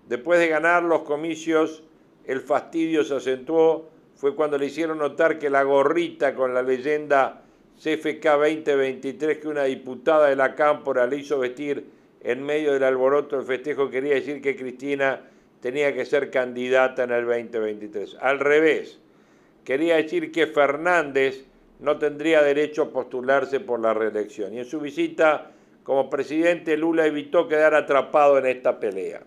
Después 0.06 0.38
de 0.38 0.48
ganar 0.48 0.82
los 0.82 1.00
comicios, 1.00 1.82
el 2.26 2.42
fastidio 2.42 3.04
se 3.04 3.16
acentuó, 3.16 3.88
fue 4.14 4.34
cuando 4.34 4.58
le 4.58 4.66
hicieron 4.66 4.98
notar 4.98 5.38
que 5.38 5.48
la 5.48 5.62
gorrita 5.62 6.34
con 6.34 6.52
la 6.52 6.62
leyenda 6.62 7.42
CFK 7.78 8.22
2023 8.22 9.38
que 9.38 9.48
una 9.48 9.64
diputada 9.64 10.28
de 10.28 10.36
la 10.36 10.54
Cámpora 10.54 11.06
le 11.06 11.16
hizo 11.16 11.38
vestir 11.38 11.86
en 12.20 12.42
medio 12.42 12.74
del 12.74 12.82
alboroto 12.82 13.36
del 13.36 13.46
festejo 13.46 13.88
quería 13.88 14.14
decir 14.14 14.42
que 14.42 14.56
Cristina 14.56 15.22
tenía 15.62 15.94
que 15.94 16.04
ser 16.04 16.30
candidata 16.30 17.04
en 17.04 17.12
el 17.12 17.24
2023. 17.24 18.16
Al 18.20 18.40
revés, 18.40 18.98
quería 19.64 19.96
decir 19.96 20.32
que 20.32 20.48
Fernández 20.48 21.46
no 21.80 21.96
tendría 21.98 22.42
derecho 22.42 22.82
a 22.82 22.90
postularse 22.90 23.60
por 23.60 23.80
la 23.80 23.94
reelección. 23.94 24.52
Y 24.52 24.58
en 24.58 24.64
su 24.64 24.80
visita 24.80 25.52
como 25.88 26.10
presidente, 26.10 26.76
Lula 26.76 27.06
evitó 27.06 27.48
quedar 27.48 27.74
atrapado 27.74 28.36
en 28.36 28.44
esta 28.44 28.78
pelea. 28.78 29.22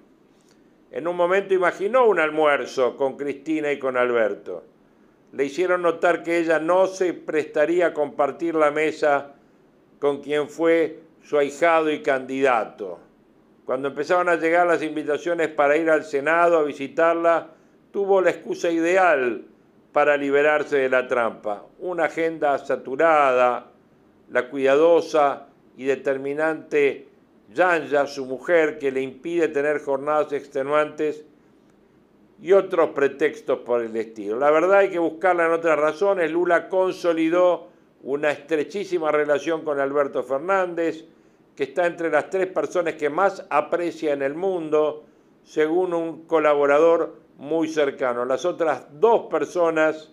En 0.91 1.08
un 1.08 1.15
momento 1.15 1.56
imaginó 1.56 2.06
un 2.06 2.20
almuerzo 2.20 2.96
con 2.98 3.18
Cristina 3.18 3.72
y 3.72 3.80
con 3.80 3.98
Alberto. 3.98 4.63
Le 5.34 5.46
hicieron 5.46 5.82
notar 5.82 6.22
que 6.22 6.38
ella 6.38 6.60
no 6.60 6.86
se 6.86 7.15
prestaría 7.15 7.88
a 7.88 7.94
compartir 7.96 8.53
la 8.53 8.70
mesa 8.70 9.34
con 9.98 10.22
quien 10.22 10.50
fue 10.50 11.00
su 11.24 11.39
ahijado 11.39 11.89
y 11.89 12.03
candidato. 12.03 13.00
Cuando 13.65 13.88
empezaron 13.88 14.30
a 14.30 14.36
llegar 14.36 14.68
las 14.68 14.84
invitaciones 14.84 15.48
para 15.48 15.77
ir 15.77 15.89
al 15.89 16.03
Senado 16.03 16.60
a 16.60 16.63
visitarla, 16.63 17.48
tuvo 17.89 18.22
la 18.22 18.30
excusa 18.30 18.70
ideal 18.70 19.46
para 19.91 20.15
liberarse 20.15 20.77
de 20.77 20.89
la 20.89 21.08
trampa. 21.08 21.65
Una 21.80 22.03
agenda 22.03 22.56
saturada, 22.60 23.72
la 24.30 24.48
cuidadosa 24.48 25.48
y 25.81 25.85
determinante 25.85 27.07
Yanya, 27.55 28.05
su 28.05 28.27
mujer, 28.27 28.77
que 28.77 28.91
le 28.91 29.01
impide 29.01 29.47
tener 29.47 29.81
jornadas 29.81 30.31
extenuantes 30.31 31.25
y 32.39 32.53
otros 32.53 32.91
pretextos 32.91 33.61
por 33.61 33.81
el 33.81 33.95
estilo. 33.95 34.38
La 34.38 34.51
verdad 34.51 34.77
hay 34.77 34.91
que 34.91 35.00
buscarla 35.00 35.47
en 35.47 35.53
otras 35.53 35.79
razones. 35.79 36.31
Lula 36.31 36.69
consolidó 36.69 37.69
una 38.03 38.29
estrechísima 38.29 39.11
relación 39.11 39.63
con 39.63 39.79
Alberto 39.79 40.21
Fernández, 40.21 41.03
que 41.55 41.63
está 41.63 41.88
entre 41.88 42.11
las 42.11 42.29
tres 42.29 42.45
personas 42.45 42.93
que 42.93 43.09
más 43.09 43.43
aprecia 43.50 44.13
en 44.13 44.21
el 44.21 44.35
mundo, 44.35 45.05
según 45.43 45.95
un 45.95 46.25
colaborador 46.27 47.15
muy 47.39 47.67
cercano. 47.67 48.23
Las 48.23 48.45
otras 48.45 48.85
dos 49.00 49.21
personas 49.31 50.11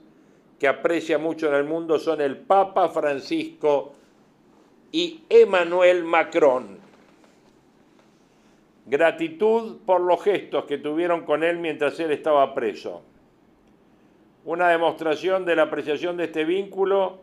que 0.58 0.66
aprecia 0.66 1.18
mucho 1.18 1.46
en 1.48 1.54
el 1.56 1.64
mundo 1.64 1.98
son 1.98 2.22
el 2.22 2.38
Papa 2.38 2.88
Francisco 2.88 3.92
y 4.92 5.24
Emmanuel 5.28 6.04
Macron. 6.04 6.78
Gratitud 8.86 9.78
por 9.84 10.00
los 10.00 10.22
gestos 10.22 10.64
que 10.64 10.78
tuvieron 10.78 11.24
con 11.24 11.44
él 11.44 11.58
mientras 11.58 12.00
él 12.00 12.10
estaba 12.10 12.54
preso. 12.54 13.02
Una 14.44 14.68
demostración 14.70 15.44
de 15.44 15.56
la 15.56 15.64
apreciación 15.64 16.16
de 16.16 16.24
este 16.24 16.44
vínculo 16.44 17.20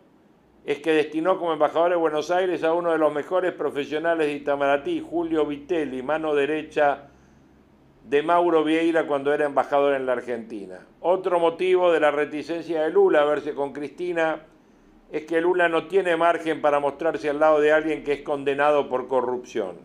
es 0.63 0.79
que 0.79 0.93
destinó 0.93 1.39
como 1.39 1.53
embajador 1.53 1.89
de 1.91 1.95
Buenos 1.95 2.29
Aires 2.29 2.63
a 2.63 2.73
uno 2.73 2.91
de 2.91 2.99
los 2.99 3.11
mejores 3.13 3.53
profesionales 3.53 4.27
de 4.27 4.33
Itamaraty, 4.33 4.99
Julio 4.99 5.45
Vitelli, 5.45 6.03
mano 6.03 6.35
derecha 6.35 7.09
de 8.03 8.21
Mauro 8.21 8.63
Vieira 8.63 9.07
cuando 9.07 9.33
era 9.33 9.45
embajador 9.45 9.95
en 9.95 10.05
la 10.05 10.13
Argentina. 10.13 10.85
Otro 11.01 11.39
motivo 11.39 11.91
de 11.91 11.99
la 11.99 12.11
reticencia 12.11 12.83
de 12.83 12.91
Lula 12.91 13.21
a 13.21 13.25
verse 13.25 13.55
con 13.55 13.73
Cristina 13.73 14.39
es 15.15 15.23
que 15.23 15.39
Lula 15.39 15.69
no 15.69 15.87
tiene 15.87 16.17
margen 16.17 16.59
para 16.59 16.81
mostrarse 16.81 17.29
al 17.29 17.39
lado 17.39 17.61
de 17.61 17.71
alguien 17.71 18.03
que 18.03 18.11
es 18.11 18.21
condenado 18.21 18.89
por 18.89 19.07
corrupción. 19.07 19.77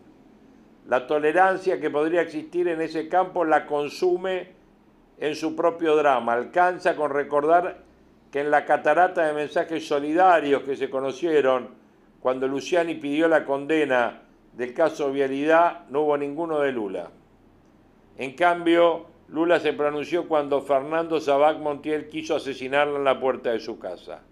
La 0.89 1.07
tolerancia 1.07 1.79
que 1.79 1.89
podría 1.89 2.19
existir 2.19 2.67
en 2.67 2.81
ese 2.81 3.07
campo 3.07 3.45
la 3.45 3.65
consume 3.65 4.49
en 5.17 5.35
su 5.37 5.55
propio 5.55 5.95
drama. 5.95 6.33
Alcanza 6.33 6.97
con 6.97 7.11
recordar 7.11 7.77
que 8.29 8.41
en 8.41 8.51
la 8.51 8.65
catarata 8.65 9.25
de 9.25 9.31
mensajes 9.31 9.87
solidarios 9.87 10.63
que 10.63 10.75
se 10.75 10.89
conocieron 10.89 11.69
cuando 12.19 12.45
Luciani 12.45 12.95
pidió 12.95 13.29
la 13.29 13.45
condena 13.45 14.23
del 14.51 14.73
caso 14.73 15.13
Vialidad, 15.13 15.87
no 15.87 16.01
hubo 16.01 16.17
ninguno 16.17 16.59
de 16.59 16.73
Lula. 16.73 17.09
En 18.17 18.33
cambio, 18.33 19.05
Lula 19.29 19.61
se 19.61 19.71
pronunció 19.71 20.27
cuando 20.27 20.61
Fernando 20.61 21.21
Sabac 21.21 21.57
Montiel 21.57 22.09
quiso 22.09 22.35
asesinarla 22.35 22.97
en 22.97 23.05
la 23.05 23.21
puerta 23.21 23.51
de 23.51 23.61
su 23.61 23.79
casa. 23.79 24.23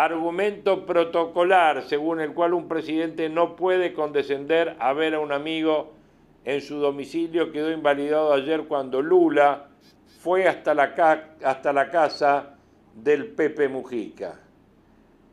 Argumento 0.00 0.86
protocolar 0.86 1.82
según 1.82 2.20
el 2.20 2.32
cual 2.32 2.54
un 2.54 2.68
presidente 2.68 3.28
no 3.28 3.56
puede 3.56 3.92
condescender 3.92 4.76
a 4.78 4.92
ver 4.92 5.16
a 5.16 5.18
un 5.18 5.32
amigo 5.32 5.92
en 6.44 6.60
su 6.60 6.78
domicilio 6.78 7.50
quedó 7.50 7.72
invalidado 7.72 8.32
ayer 8.32 8.62
cuando 8.68 9.02
Lula 9.02 9.70
fue 10.20 10.46
hasta 10.46 10.72
la, 10.72 10.94
hasta 11.42 11.72
la 11.72 11.90
casa 11.90 12.54
del 12.94 13.26
Pepe 13.26 13.68
Mujica. 13.68 14.38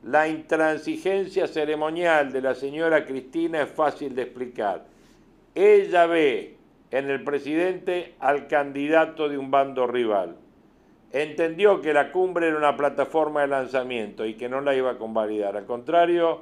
La 0.02 0.28
intransigencia 0.28 1.46
ceremonial 1.46 2.32
de 2.32 2.42
la 2.42 2.56
señora 2.56 3.06
Cristina 3.06 3.62
es 3.62 3.70
fácil 3.70 4.16
de 4.16 4.24
explicar. 4.24 4.88
Ella 5.54 6.08
ve 6.08 6.58
en 6.90 7.12
el 7.12 7.24
presidente 7.24 8.16
al 8.20 8.48
candidato 8.48 9.30
de 9.30 9.38
un 9.38 9.52
bando 9.52 9.86
rival. 9.86 10.38
Entendió 11.16 11.80
que 11.80 11.94
la 11.94 12.12
cumbre 12.12 12.50
era 12.50 12.58
una 12.58 12.76
plataforma 12.76 13.40
de 13.40 13.48
lanzamiento 13.48 14.26
y 14.26 14.34
que 14.34 14.50
no 14.50 14.60
la 14.60 14.76
iba 14.76 14.92
a 14.92 14.98
convalidar. 14.98 15.56
Al 15.56 15.66
contrario, 15.66 16.42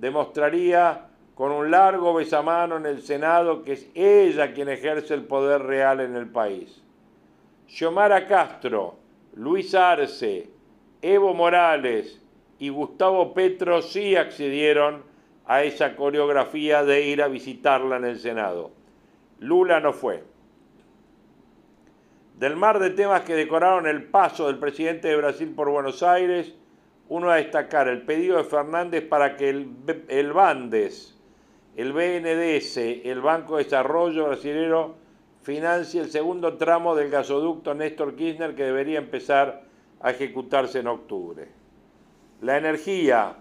demostraría 0.00 1.06
con 1.36 1.52
un 1.52 1.70
largo 1.70 2.12
besamano 2.12 2.76
en 2.76 2.86
el 2.86 3.02
Senado 3.02 3.62
que 3.62 3.74
es 3.74 3.88
ella 3.94 4.52
quien 4.52 4.68
ejerce 4.68 5.14
el 5.14 5.22
poder 5.22 5.62
real 5.62 6.00
en 6.00 6.16
el 6.16 6.26
país. 6.26 6.82
Xiomara 7.68 8.26
Castro, 8.26 8.96
Luis 9.36 9.76
Arce, 9.76 10.50
Evo 11.00 11.32
Morales 11.32 12.20
y 12.58 12.68
Gustavo 12.68 13.32
Petro 13.32 13.80
sí 13.80 14.16
accedieron 14.16 15.04
a 15.46 15.62
esa 15.62 15.94
coreografía 15.94 16.82
de 16.82 17.06
ir 17.06 17.22
a 17.22 17.28
visitarla 17.28 17.98
en 17.98 18.06
el 18.06 18.18
Senado. 18.18 18.72
Lula 19.38 19.78
no 19.78 19.92
fue. 19.92 20.24
Del 22.40 22.56
mar 22.56 22.78
de 22.78 22.88
temas 22.88 23.20
que 23.20 23.34
decoraron 23.34 23.86
el 23.86 24.04
paso 24.04 24.46
del 24.46 24.58
presidente 24.58 25.08
de 25.08 25.16
Brasil 25.16 25.52
por 25.54 25.68
Buenos 25.68 26.02
Aires, 26.02 26.54
uno 27.10 27.28
a 27.28 27.36
destacar 27.36 27.86
el 27.86 28.00
pedido 28.06 28.38
de 28.38 28.44
Fernández 28.44 29.06
para 29.06 29.36
que 29.36 29.50
el, 29.50 30.32
Bandes, 30.32 31.20
el 31.76 31.92
BNDS, 31.92 32.78
el 33.04 33.20
Banco 33.20 33.58
de 33.58 33.64
Desarrollo 33.64 34.28
Brasilero, 34.28 34.94
financie 35.42 36.00
el 36.00 36.10
segundo 36.10 36.56
tramo 36.56 36.96
del 36.96 37.10
gasoducto 37.10 37.74
Néstor 37.74 38.16
Kirchner 38.16 38.54
que 38.54 38.64
debería 38.64 39.00
empezar 39.00 39.64
a 40.00 40.10
ejecutarse 40.10 40.78
en 40.78 40.86
octubre. 40.86 41.46
La 42.40 42.56
energía, 42.56 43.36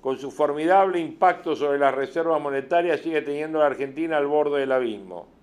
con 0.00 0.20
su 0.20 0.30
formidable 0.30 1.00
impacto 1.00 1.56
sobre 1.56 1.80
las 1.80 1.96
reservas 1.96 2.40
monetarias, 2.40 3.00
sigue 3.00 3.22
teniendo 3.22 3.58
a 3.58 3.62
la 3.62 3.70
Argentina 3.70 4.18
al 4.18 4.28
borde 4.28 4.60
del 4.60 4.70
abismo. 4.70 5.39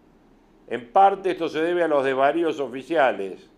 En 0.67 0.91
parte 0.91 1.31
esto 1.31 1.47
se 1.47 1.61
debe 1.61 1.83
a 1.83 1.87
los 1.87 2.03
desvaríos 2.03 2.59
oficiales. 2.59 3.49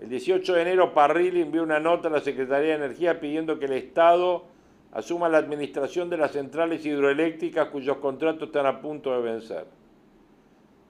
El 0.00 0.08
18 0.08 0.54
de 0.54 0.62
enero 0.62 0.92
Parrilli 0.92 1.40
envió 1.40 1.62
una 1.62 1.80
nota 1.80 2.08
a 2.08 2.10
la 2.10 2.20
Secretaría 2.20 2.70
de 2.70 2.84
Energía 2.84 3.20
pidiendo 3.20 3.58
que 3.58 3.66
el 3.66 3.72
Estado 3.72 4.44
asuma 4.92 5.28
la 5.28 5.38
administración 5.38 6.10
de 6.10 6.18
las 6.18 6.32
centrales 6.32 6.84
hidroeléctricas 6.84 7.68
cuyos 7.68 7.96
contratos 7.98 8.48
están 8.48 8.66
a 8.66 8.82
punto 8.82 9.14
de 9.14 9.22
vencer. 9.22 9.64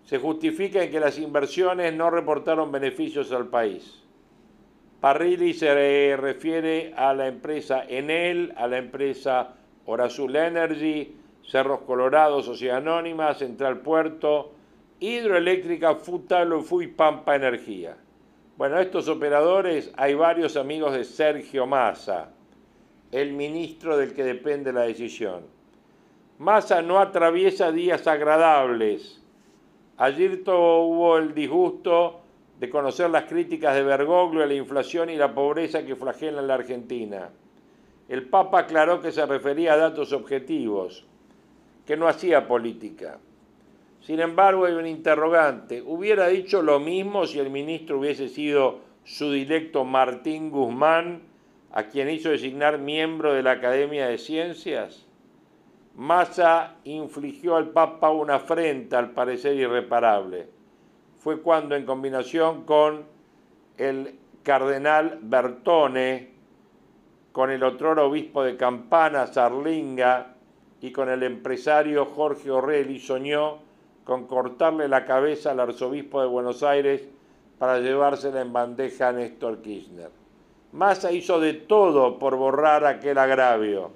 Se 0.05 0.19
justifica 0.19 0.83
en 0.83 0.91
que 0.91 0.99
las 0.99 1.19
inversiones 1.19 1.95
no 1.95 2.11
reportaron 2.11 2.73
beneficios 2.73 3.31
al 3.31 3.47
país. 3.47 4.03
Parrilli 5.01 5.55
se 5.55 6.17
refiere 6.17 6.93
a 6.97 7.15
la 7.15 7.29
empresa 7.29 7.85
Enel, 7.89 8.53
a 8.57 8.67
la 8.67 8.79
empresa 8.79 9.55
Orazul 9.87 10.35
Energy, 10.35 11.17
Cerros 11.45 11.81
Colorados, 11.83 12.47
Sociedad 12.47 12.79
Anónima, 12.79 13.35
Central 13.35 13.81
Puerto, 13.81 14.53
Hidroeléctrica 15.03 15.97
Futalo 15.97 16.65
y 16.81 16.87
Pampa 16.87 17.35
Energía. 17.35 17.97
Bueno, 18.57 18.79
estos 18.79 19.09
operadores 19.09 19.91
hay 19.97 20.15
varios 20.15 20.57
amigos 20.57 20.93
de 20.93 21.03
Sergio 21.03 21.67
Massa, 21.67 22.31
el 23.11 23.33
ministro 23.33 23.97
del 23.97 24.15
que 24.15 24.23
depende 24.23 24.73
la 24.73 24.83
decisión. 24.83 25.43
Massa 26.39 26.83
no 26.83 27.01
atraviesa 27.01 27.73
días 27.73 28.07
agradables. 28.07 29.21
Ayer 29.97 30.41
hubo 30.47 31.19
el 31.19 31.35
disgusto 31.35 32.21
de 32.61 32.71
conocer 32.71 33.11
las 33.11 33.25
críticas 33.25 33.75
de 33.75 33.83
Bergoglio 33.83 34.45
a 34.45 34.47
la 34.47 34.55
inflación 34.55 35.11
y 35.11 35.17
la 35.17 35.35
pobreza 35.35 35.85
que 35.85 35.97
flagelan 35.97 36.47
la 36.47 36.55
Argentina. 36.55 37.29
El 38.09 38.29
Papa 38.29 38.61
aclaró 38.61 39.01
que 39.01 39.11
se 39.11 39.27
refería 39.27 39.73
a 39.73 39.79
datos 39.79 40.13
objetivos, 40.13 41.05
que 41.85 41.97
no 41.97 42.07
hacía 42.07 42.47
política. 42.47 43.19
Sin 44.03 44.21
embargo, 44.21 44.67
hay 44.67 44.75
un 44.75 44.87
interrogante. 44.87 45.83
¿Hubiera 45.83 46.29
dicho 46.29 46.63
lo 46.63 46.79
mismo 46.79 47.27
si 47.27 47.39
el 47.39 47.51
ministro 47.51 47.99
hubiese 47.99 48.29
sido 48.29 48.81
su 49.05 49.31
directo 49.31 49.85
Martín 49.85 50.51
Guzmán, 50.51 51.23
a 51.73 51.85
quien 51.85 52.11
hizo 52.11 52.29
designar 52.29 52.79
miembro 52.79 53.33
de 53.33 53.43
la 53.43 53.53
Academia 53.53 54.07
de 54.07 54.19
Ciencias? 54.19 55.07
Massa 55.95 56.77
infligió 56.85 57.57
al 57.57 57.71
Papa 57.71 58.11
una 58.11 58.37
afrenta, 58.37 58.99
al 58.99 59.11
parecer 59.11 59.57
irreparable 59.57 60.49
fue 61.23 61.41
cuando 61.41 61.77
en 61.77 61.87
combinación 61.87 62.65
con 62.65 63.05
el 63.79 64.19
cardenal 64.43 65.21
Bertone, 65.23 66.33
con 67.31 67.53
el 67.53 67.63
otro 67.63 67.93
obispo 68.05 68.43
de 68.43 68.57
Campana, 68.57 69.29
Sarlinga, 69.29 70.35
y 70.81 70.91
con 70.91 71.09
el 71.09 71.23
empresario 71.23 72.07
Jorge 72.07 72.51
Orrelli 72.51 72.99
soñó 72.99 73.61
con 74.05 74.27
cortarle 74.27 74.89
la 74.89 75.05
cabeza 75.05 75.53
al 75.53 75.61
arzobispo 75.61 76.21
de 76.21 76.27
Buenos 76.27 76.63
Aires 76.63 77.09
para 77.59 77.79
llevársela 77.79 78.41
en 78.41 78.53
bandeja 78.53 79.09
a 79.09 79.13
Néstor 79.13 79.63
Kirchner. 79.63 80.11
Massa 80.73 81.13
hizo 81.13 81.39
de 81.39 81.53
todo 81.53 82.19
por 82.19 82.37
borrar 82.37 82.85
aquel 82.85 83.19
agravio, 83.19 83.91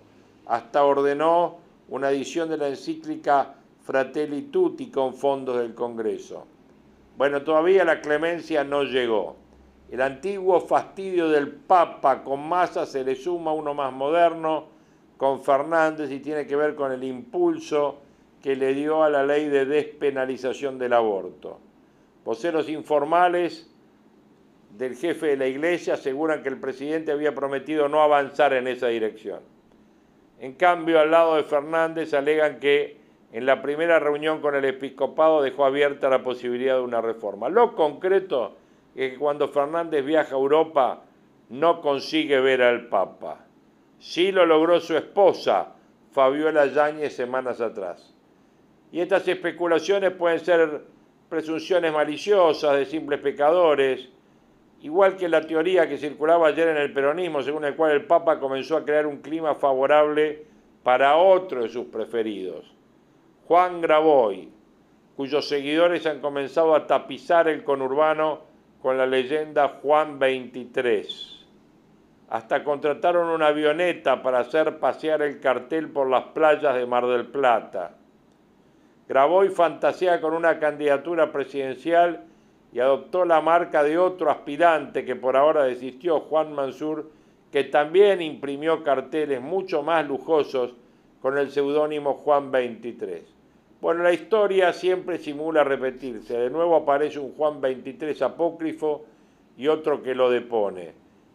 hasta 0.47 0.85
ordenó 0.85 1.57
una 1.89 2.11
edición 2.11 2.49
de 2.49 2.59
la 2.59 2.69
encíclica 2.69 3.55
Fratelli 3.83 4.43
Tutti 4.43 4.91
con 4.91 5.15
fondos 5.15 5.57
del 5.57 5.75
Congreso. 5.75 6.47
Bueno, 7.17 7.43
todavía 7.43 7.85
la 7.85 8.01
clemencia 8.01 8.63
no 8.63 8.83
llegó. 8.83 9.37
El 9.91 10.03
antiguo 10.03 10.61
fastidio 10.61 11.29
del 11.29 11.51
Papa 11.51 12.23
con 12.23 12.47
masa 12.49 12.85
se 12.85 13.05
le 13.05 13.15
suma 13.15 13.53
uno 13.53 13.73
más 13.73 13.93
moderno, 13.93 14.67
con 15.17 15.41
Fernández, 15.41 16.11
y 16.11 16.21
tiene 16.21 16.47
que 16.47 16.57
ver 16.57 16.75
con 16.75 16.93
el 16.93 17.03
impulso 17.05 18.01
que 18.47 18.55
le 18.55 18.75
dio 18.75 19.03
a 19.03 19.11
la 19.11 19.27
ley 19.27 19.49
de 19.49 19.65
despenalización 19.65 20.79
del 20.79 20.93
aborto. 20.93 21.59
Voceros 22.25 22.69
informales 22.69 23.69
del 24.71 24.95
jefe 24.95 25.27
de 25.27 25.37
la 25.37 25.49
iglesia 25.49 25.95
aseguran 25.95 26.45
que 26.45 26.51
el 26.51 26.61
presidente 26.61 27.11
había 27.11 27.35
prometido 27.35 27.89
no 27.89 28.03
avanzar 28.03 28.53
en 28.53 28.69
esa 28.69 28.87
dirección. 28.87 29.41
En 30.39 30.53
cambio, 30.53 31.01
al 31.01 31.11
lado 31.11 31.35
de 31.35 31.43
Fernández 31.43 32.15
alegan 32.15 32.61
que 32.61 32.99
en 33.33 33.47
la 33.47 33.61
primera 33.63 33.99
reunión 33.99 34.41
con 34.41 34.55
el 34.55 34.65
episcopado 34.65 35.43
dejó 35.43 35.65
abierta 35.65 36.09
la 36.09 36.23
posibilidad 36.23 36.77
de 36.77 36.83
una 36.83 37.01
reforma. 37.01 37.49
Lo 37.49 37.75
concreto 37.75 38.59
es 38.95 39.11
que 39.11 39.19
cuando 39.19 39.49
Fernández 39.49 40.05
viaja 40.05 40.37
a 40.37 40.39
Europa 40.39 41.03
no 41.49 41.81
consigue 41.81 42.39
ver 42.39 42.63
al 42.63 42.87
Papa. 42.87 43.45
Sí 43.99 44.31
lo 44.31 44.47
logró 44.47 44.79
su 44.79 44.97
esposa, 44.97 45.73
Fabiola 46.13 46.67
Yáñez, 46.67 47.17
semanas 47.17 47.61
atrás. 47.61 48.16
Y 48.93 49.01
estas 49.01 49.27
especulaciones 49.29 50.13
pueden 50.13 50.41
ser 50.41 50.83
presunciones 51.29 51.93
maliciosas 51.93 52.77
de 52.77 52.87
simples 52.87 53.21
pecadores, 53.21 54.09
igual 54.83 55.17
que 55.17 55.29
la 55.29 55.41
teoría 55.41 55.89
que 55.89 55.99
circulaba 55.99 56.49
ayer 56.49 56.69
en 56.69 56.77
el 56.77 56.93
peronismo, 56.93 57.43
según 57.43 57.65
el 57.65 57.75
cual 57.75 57.93
el 57.93 58.05
Papa 58.05 58.39
comenzó 58.39 58.77
a 58.77 58.85
crear 58.85 59.07
un 59.07 59.19
clima 59.19 59.55
favorable 59.55 60.45
para 60.83 61.17
otro 61.17 61.63
de 61.63 61.69
sus 61.69 61.87
preferidos. 61.87 62.73
Juan 63.49 63.81
Graboy, 63.81 64.49
cuyos 65.17 65.49
seguidores 65.49 66.07
han 66.07 66.21
comenzado 66.21 66.75
a 66.75 66.87
tapizar 66.87 67.49
el 67.49 67.65
conurbano 67.65 68.43
con 68.81 68.99
la 68.99 69.07
leyenda 69.07 69.81
Juan 69.83 70.19
23. 70.19 71.45
Hasta 72.29 72.63
contrataron 72.63 73.29
una 73.29 73.49
avioneta 73.49 74.23
para 74.23 74.41
hacer 74.41 74.79
pasear 74.79 75.23
el 75.23 75.41
cartel 75.41 75.91
por 75.91 76.09
las 76.09 76.25
playas 76.27 76.75
de 76.75 76.87
Mar 76.87 77.07
del 77.07 77.27
Plata. 77.27 77.96
Graboy 79.09 79.51
fantasea 79.51 80.21
con 80.21 80.35
una 80.35 80.59
candidatura 80.59 81.31
presidencial 81.31 82.25
y 82.73 82.81
adoptó 82.81 83.25
la 83.25 83.41
marca 83.41 83.83
de 83.83 83.99
otro 83.99 84.31
aspirante 84.31 85.05
que 85.05 85.15
por 85.17 85.37
ahora 85.37 85.65
desistió, 85.65 86.21
Juan 86.21 86.53
Mansur, 86.53 87.11
que 87.53 87.65
también 87.65 88.21
imprimió 88.21 88.83
carteles 88.83 89.41
mucho 89.41 89.83
más 89.83 90.07
lujosos 90.07 90.75
con 91.23 91.39
el 91.39 91.51
seudónimo 91.51 92.15
Juan 92.15 92.51
23. 92.51 93.23
Bueno, 93.81 94.03
la 94.03 94.13
historia 94.13 94.73
siempre 94.73 95.19
simula 95.19 95.63
repetirse. 95.63 96.37
De 96.37 96.51
nuevo 96.51 96.77
aparece 96.77 97.19
un 97.19 97.33
Juan 97.33 97.61
23 97.61 98.21
apócrifo 98.23 99.05
y 99.57 99.69
otro 99.69 100.03
que 100.03 100.15
lo 100.15 100.31
depone. 100.31 100.93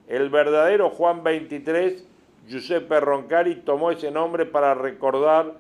El 0.08 0.30
verdadero 0.30 0.90
Juan 0.90 1.24
23, 1.24 2.06
Giuseppe 2.48 3.00
Roncari, 3.00 3.56
tomó 3.56 3.92
ese 3.92 4.12
nombre 4.12 4.46
para 4.46 4.74
recordar 4.74 5.54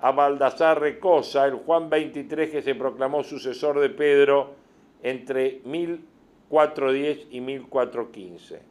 a 0.00 0.12
Baldassar 0.12 0.80
Recosa, 0.80 1.46
el 1.46 1.54
Juan 1.54 1.90
23 1.90 2.50
que 2.50 2.62
se 2.62 2.74
proclamó 2.74 3.22
sucesor 3.22 3.80
de 3.80 3.90
Pedro 3.90 4.54
entre 5.02 5.60
1410 5.64 7.26
y 7.30 7.40
1415. 7.40 8.62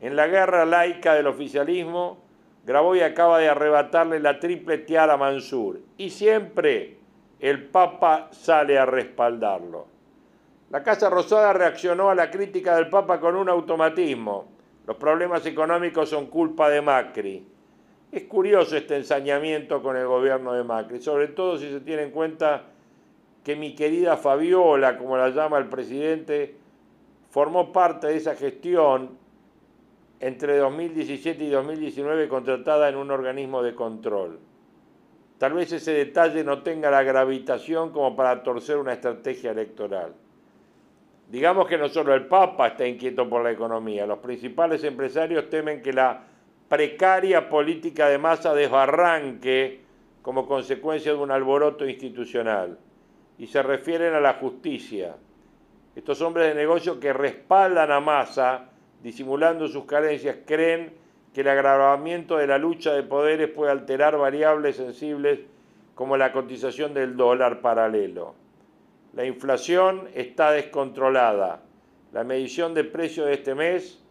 En 0.00 0.16
la 0.16 0.26
guerra 0.28 0.64
laica 0.64 1.14
del 1.14 1.26
oficialismo, 1.26 2.18
Graboy 2.64 3.00
acaba 3.00 3.38
de 3.38 3.48
arrebatarle 3.48 4.20
la 4.20 4.38
triple 4.38 4.78
tiara 4.78 5.14
a 5.14 5.16
Mansur 5.16 5.80
y 5.96 6.10
siempre 6.10 6.98
el 7.40 7.64
Papa 7.64 8.28
sale 8.30 8.78
a 8.78 8.86
respaldarlo. 8.86 9.86
La 10.70 10.82
Casa 10.82 11.08
Rosada 11.08 11.52
reaccionó 11.52 12.10
a 12.10 12.14
la 12.14 12.30
crítica 12.30 12.76
del 12.76 12.88
Papa 12.90 13.20
con 13.20 13.36
un 13.36 13.48
automatismo. 13.48 14.48
Los 14.86 14.96
problemas 14.96 15.46
económicos 15.46 16.10
son 16.10 16.26
culpa 16.26 16.68
de 16.68 16.82
Macri. 16.82 17.46
Es 18.10 18.24
curioso 18.24 18.76
este 18.76 18.96
ensañamiento 18.96 19.82
con 19.82 19.96
el 19.96 20.06
gobierno 20.06 20.54
de 20.54 20.64
Macri, 20.64 21.00
sobre 21.00 21.28
todo 21.28 21.58
si 21.58 21.70
se 21.70 21.80
tiene 21.80 22.04
en 22.04 22.10
cuenta 22.10 22.64
que 23.44 23.54
mi 23.54 23.74
querida 23.74 24.16
Fabiola, 24.16 24.96
como 24.96 25.16
la 25.16 25.28
llama 25.28 25.58
el 25.58 25.68
presidente, 25.68 26.54
formó 27.30 27.70
parte 27.70 28.06
de 28.06 28.16
esa 28.16 28.34
gestión 28.34 29.10
entre 30.20 30.56
2017 30.56 31.44
y 31.44 31.50
2019 31.50 32.28
contratada 32.28 32.88
en 32.88 32.96
un 32.96 33.10
organismo 33.10 33.62
de 33.62 33.74
control. 33.74 34.38
Tal 35.36 35.52
vez 35.52 35.70
ese 35.72 35.92
detalle 35.92 36.42
no 36.42 36.62
tenga 36.62 36.90
la 36.90 37.02
gravitación 37.02 37.92
como 37.92 38.16
para 38.16 38.42
torcer 38.42 38.78
una 38.78 38.94
estrategia 38.94 39.52
electoral. 39.52 40.14
Digamos 41.30 41.68
que 41.68 41.78
no 41.78 41.88
solo 41.88 42.14
el 42.14 42.26
Papa 42.26 42.68
está 42.68 42.86
inquieto 42.86 43.28
por 43.28 43.44
la 43.44 43.52
economía, 43.52 44.06
los 44.06 44.18
principales 44.18 44.82
empresarios 44.82 45.48
temen 45.50 45.82
que 45.82 45.92
la 45.92 46.27
precaria 46.68 47.48
política 47.48 48.08
de 48.08 48.18
masa 48.18 48.54
desbarranque 48.54 49.80
como 50.22 50.46
consecuencia 50.46 51.12
de 51.12 51.18
un 51.18 51.30
alboroto 51.30 51.88
institucional. 51.88 52.78
Y 53.38 53.46
se 53.46 53.62
refieren 53.62 54.14
a 54.14 54.20
la 54.20 54.34
justicia. 54.34 55.16
Estos 55.94 56.20
hombres 56.20 56.48
de 56.48 56.54
negocio 56.54 57.00
que 57.00 57.12
respaldan 57.12 57.90
a 57.90 58.00
masa, 58.00 58.70
disimulando 59.02 59.68
sus 59.68 59.84
carencias, 59.84 60.36
creen 60.44 60.92
que 61.32 61.40
el 61.40 61.48
agravamiento 61.48 62.36
de 62.36 62.46
la 62.46 62.58
lucha 62.58 62.92
de 62.92 63.02
poderes 63.02 63.48
puede 63.48 63.72
alterar 63.72 64.18
variables 64.18 64.76
sensibles 64.76 65.40
como 65.94 66.16
la 66.16 66.32
cotización 66.32 66.94
del 66.94 67.16
dólar 67.16 67.60
paralelo. 67.60 68.34
La 69.14 69.24
inflación 69.24 70.08
está 70.14 70.52
descontrolada. 70.52 71.62
La 72.12 72.24
medición 72.24 72.74
de 72.74 72.84
precios 72.84 73.26
de 73.26 73.34
este 73.34 73.54
mes 73.54 74.02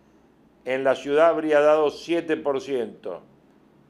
en 0.67 0.83
la 0.83 0.95
ciudad 0.95 1.27
habría 1.27 1.61
dado 1.61 1.87
7%. 1.87 3.19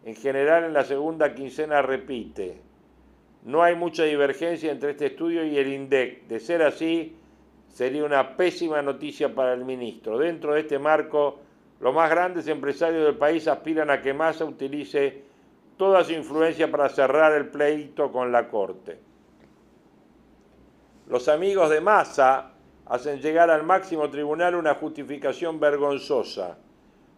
En 0.06 0.16
general 0.16 0.64
en 0.64 0.74
la 0.74 0.84
segunda 0.84 1.34
quincena 1.34 1.82
repite. 1.82 2.62
No 3.46 3.64
hay 3.64 3.74
mucha 3.74 4.04
divergencia 4.04 4.72
entre 4.72 4.92
este 4.92 5.08
estudio 5.08 5.44
y 5.44 5.58
el 5.58 5.74
INDEC. 5.74 6.28
De 6.28 6.40
ser 6.40 6.62
así, 6.62 7.16
sería 7.68 8.06
una 8.06 8.38
pésima 8.38 8.84
noticia 8.84 9.34
para 9.34 9.54
el 9.54 9.66
ministro. 9.66 10.20
Dentro 10.20 10.54
de 10.54 10.60
este 10.60 10.78
marco, 10.78 11.40
los 11.80 11.96
más 11.96 12.12
grandes 12.12 12.48
empresarios 12.48 13.06
del 13.06 13.18
país 13.18 13.48
aspiran 13.48 13.90
a 13.90 14.00
que 14.00 14.14
Massa 14.14 14.46
utilice 14.46 15.24
toda 15.78 16.04
su 16.04 16.14
influencia 16.14 16.70
para 16.70 16.90
cerrar 16.90 17.34
el 17.34 17.48
pleito 17.48 18.12
con 18.12 18.32
la 18.32 18.48
Corte. 18.50 19.00
Los 21.08 21.28
amigos 21.28 21.72
de 21.72 21.82
Massa 21.82 22.52
hacen 22.86 23.20
llegar 23.20 23.50
al 23.50 23.64
máximo 23.64 24.12
tribunal 24.12 24.54
una 24.54 24.76
justificación 24.76 25.60
vergonzosa. 25.60 26.60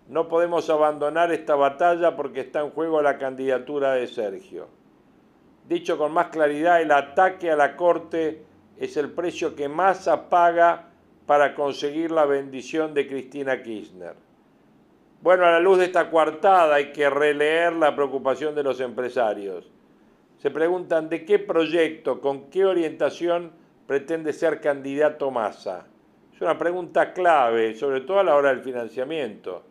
No 0.09 0.27
podemos 0.27 0.67
abandonar 0.71 1.31
esta 1.31 1.53
batalla 1.53 2.15
porque 2.15 2.41
está 2.41 2.61
en 2.61 2.71
juego 2.71 2.99
la 2.99 3.19
candidatura 3.19 3.93
de 3.93 4.07
Sergio. 4.07 4.67
Dicho 5.67 5.99
con 5.99 6.11
más 6.11 6.29
claridad, 6.29 6.81
el 6.81 6.91
ataque 6.91 7.51
a 7.51 7.55
la 7.55 7.75
Corte 7.75 8.43
es 8.79 8.97
el 8.97 9.11
precio 9.11 9.55
que 9.55 9.69
Massa 9.69 10.27
paga 10.27 10.87
para 11.27 11.53
conseguir 11.53 12.09
la 12.09 12.25
bendición 12.25 12.95
de 12.95 13.07
Cristina 13.07 13.61
Kirchner. 13.61 14.15
Bueno, 15.21 15.45
a 15.45 15.51
la 15.51 15.59
luz 15.59 15.77
de 15.77 15.85
esta 15.85 16.09
coartada 16.09 16.73
hay 16.73 16.91
que 16.91 17.07
releer 17.07 17.73
la 17.73 17.95
preocupación 17.95 18.55
de 18.55 18.63
los 18.63 18.79
empresarios. 18.79 19.69
Se 20.39 20.49
preguntan 20.49 21.07
de 21.09 21.23
qué 21.23 21.37
proyecto, 21.37 22.19
con 22.19 22.49
qué 22.49 22.65
orientación 22.65 23.51
pretende 23.85 24.33
ser 24.33 24.59
candidato 24.59 25.29
Massa? 25.29 25.85
Es 26.33 26.41
una 26.41 26.57
pregunta 26.57 27.13
clave, 27.13 27.75
sobre 27.75 28.01
todo 28.01 28.21
a 28.21 28.23
la 28.23 28.35
hora 28.35 28.49
del 28.49 28.61
financiamiento. 28.61 29.68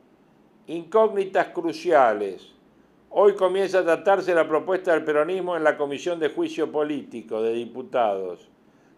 Incógnitas 0.69 1.49
cruciales. 1.49 2.53
Hoy 3.09 3.35
comienza 3.37 3.79
a 3.79 3.85
tratarse 3.85 4.35
la 4.35 4.47
propuesta 4.47 4.93
del 4.93 5.03
peronismo 5.03 5.57
en 5.57 5.65
la 5.65 5.79
Comisión 5.79 6.21
de 6.21 6.29
Juicio 6.29 6.71
Político 6.71 7.41
de 7.41 7.55
Diputados. 7.55 8.51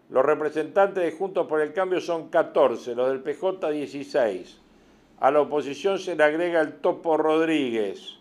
Los 0.09 0.25
representantes 0.25 1.01
de 1.01 1.13
Juntos 1.13 1.47
por 1.47 1.61
el 1.61 1.71
Cambio 1.71 2.01
son 2.01 2.27
14, 2.27 2.93
los 2.93 3.07
del 3.07 3.21
PJ 3.21 3.71
16. 3.71 4.59
A 5.21 5.31
la 5.31 5.39
oposición 5.39 5.97
se 5.97 6.17
le 6.17 6.25
agrega 6.25 6.59
el 6.59 6.73
Topo 6.81 7.15
Rodríguez. 7.15 8.17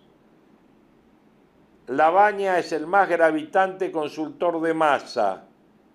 Labaña 1.89 2.57
es 2.57 2.71
el 2.71 2.87
más 2.87 3.09
gravitante 3.09 3.91
consultor 3.91 4.61
de 4.61 4.75
masa. 4.75 5.49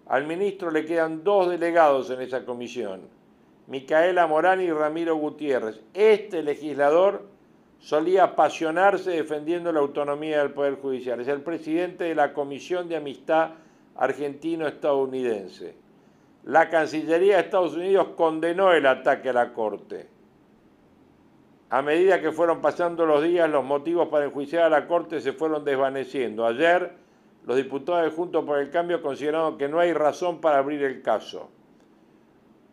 Al 0.08 0.28
ministro 0.28 0.72
le 0.72 0.84
quedan 0.84 1.24
dos 1.24 1.50
delegados 1.50 2.10
en 2.10 2.20
esa 2.20 2.44
comisión, 2.44 3.04
Micaela 3.68 4.28
Morán 4.28 4.60
y 4.60 4.70
Ramiro 4.70 5.16
Gutiérrez. 5.16 5.80
Este 5.94 6.44
legislador 6.44 7.34
solía 7.80 8.24
apasionarse 8.24 9.12
defendiendo 9.12 9.72
la 9.72 9.80
autonomía 9.80 10.40
del 10.40 10.52
Poder 10.52 10.76
Judicial. 10.76 11.20
Es 11.20 11.28
el 11.28 11.42
presidente 11.42 12.06
de 12.06 12.16
la 12.16 12.34
Comisión 12.34 12.90
de 12.90 12.96
Amistad 12.96 13.52
Argentino-Estadounidense. 13.96 15.76
La 16.46 16.70
Cancillería 16.70 17.36
de 17.36 17.42
Estados 17.42 17.76
Unidos 17.76 18.10
condenó 18.16 18.72
el 18.74 18.86
ataque 18.86 19.30
a 19.30 19.34
la 19.34 19.54
Corte. 19.54 20.08
A 21.70 21.82
medida 21.82 22.22
que 22.22 22.32
fueron 22.32 22.62
pasando 22.62 23.06
los 23.06 23.24
días, 23.24 23.50
los 23.50 23.66
motivos 23.66 24.08
para 24.10 24.26
enjuiciar 24.26 24.64
a 24.64 24.70
la 24.70 24.88
Corte 24.88 25.20
se 25.20 25.34
fueron 25.34 25.66
desvaneciendo. 25.66 26.46
Ayer, 26.46 26.94
los 27.46 27.58
diputados 27.58 28.04
de 28.04 28.16
Juntos 28.16 28.46
por 28.46 28.60
el 28.60 28.70
Cambio 28.70 29.02
consideraron 29.02 29.58
que 29.58 29.68
no 29.68 29.80
hay 29.80 29.94
razón 29.94 30.40
para 30.40 30.60
abrir 30.60 30.84
el 30.84 31.02
caso. 31.02 31.50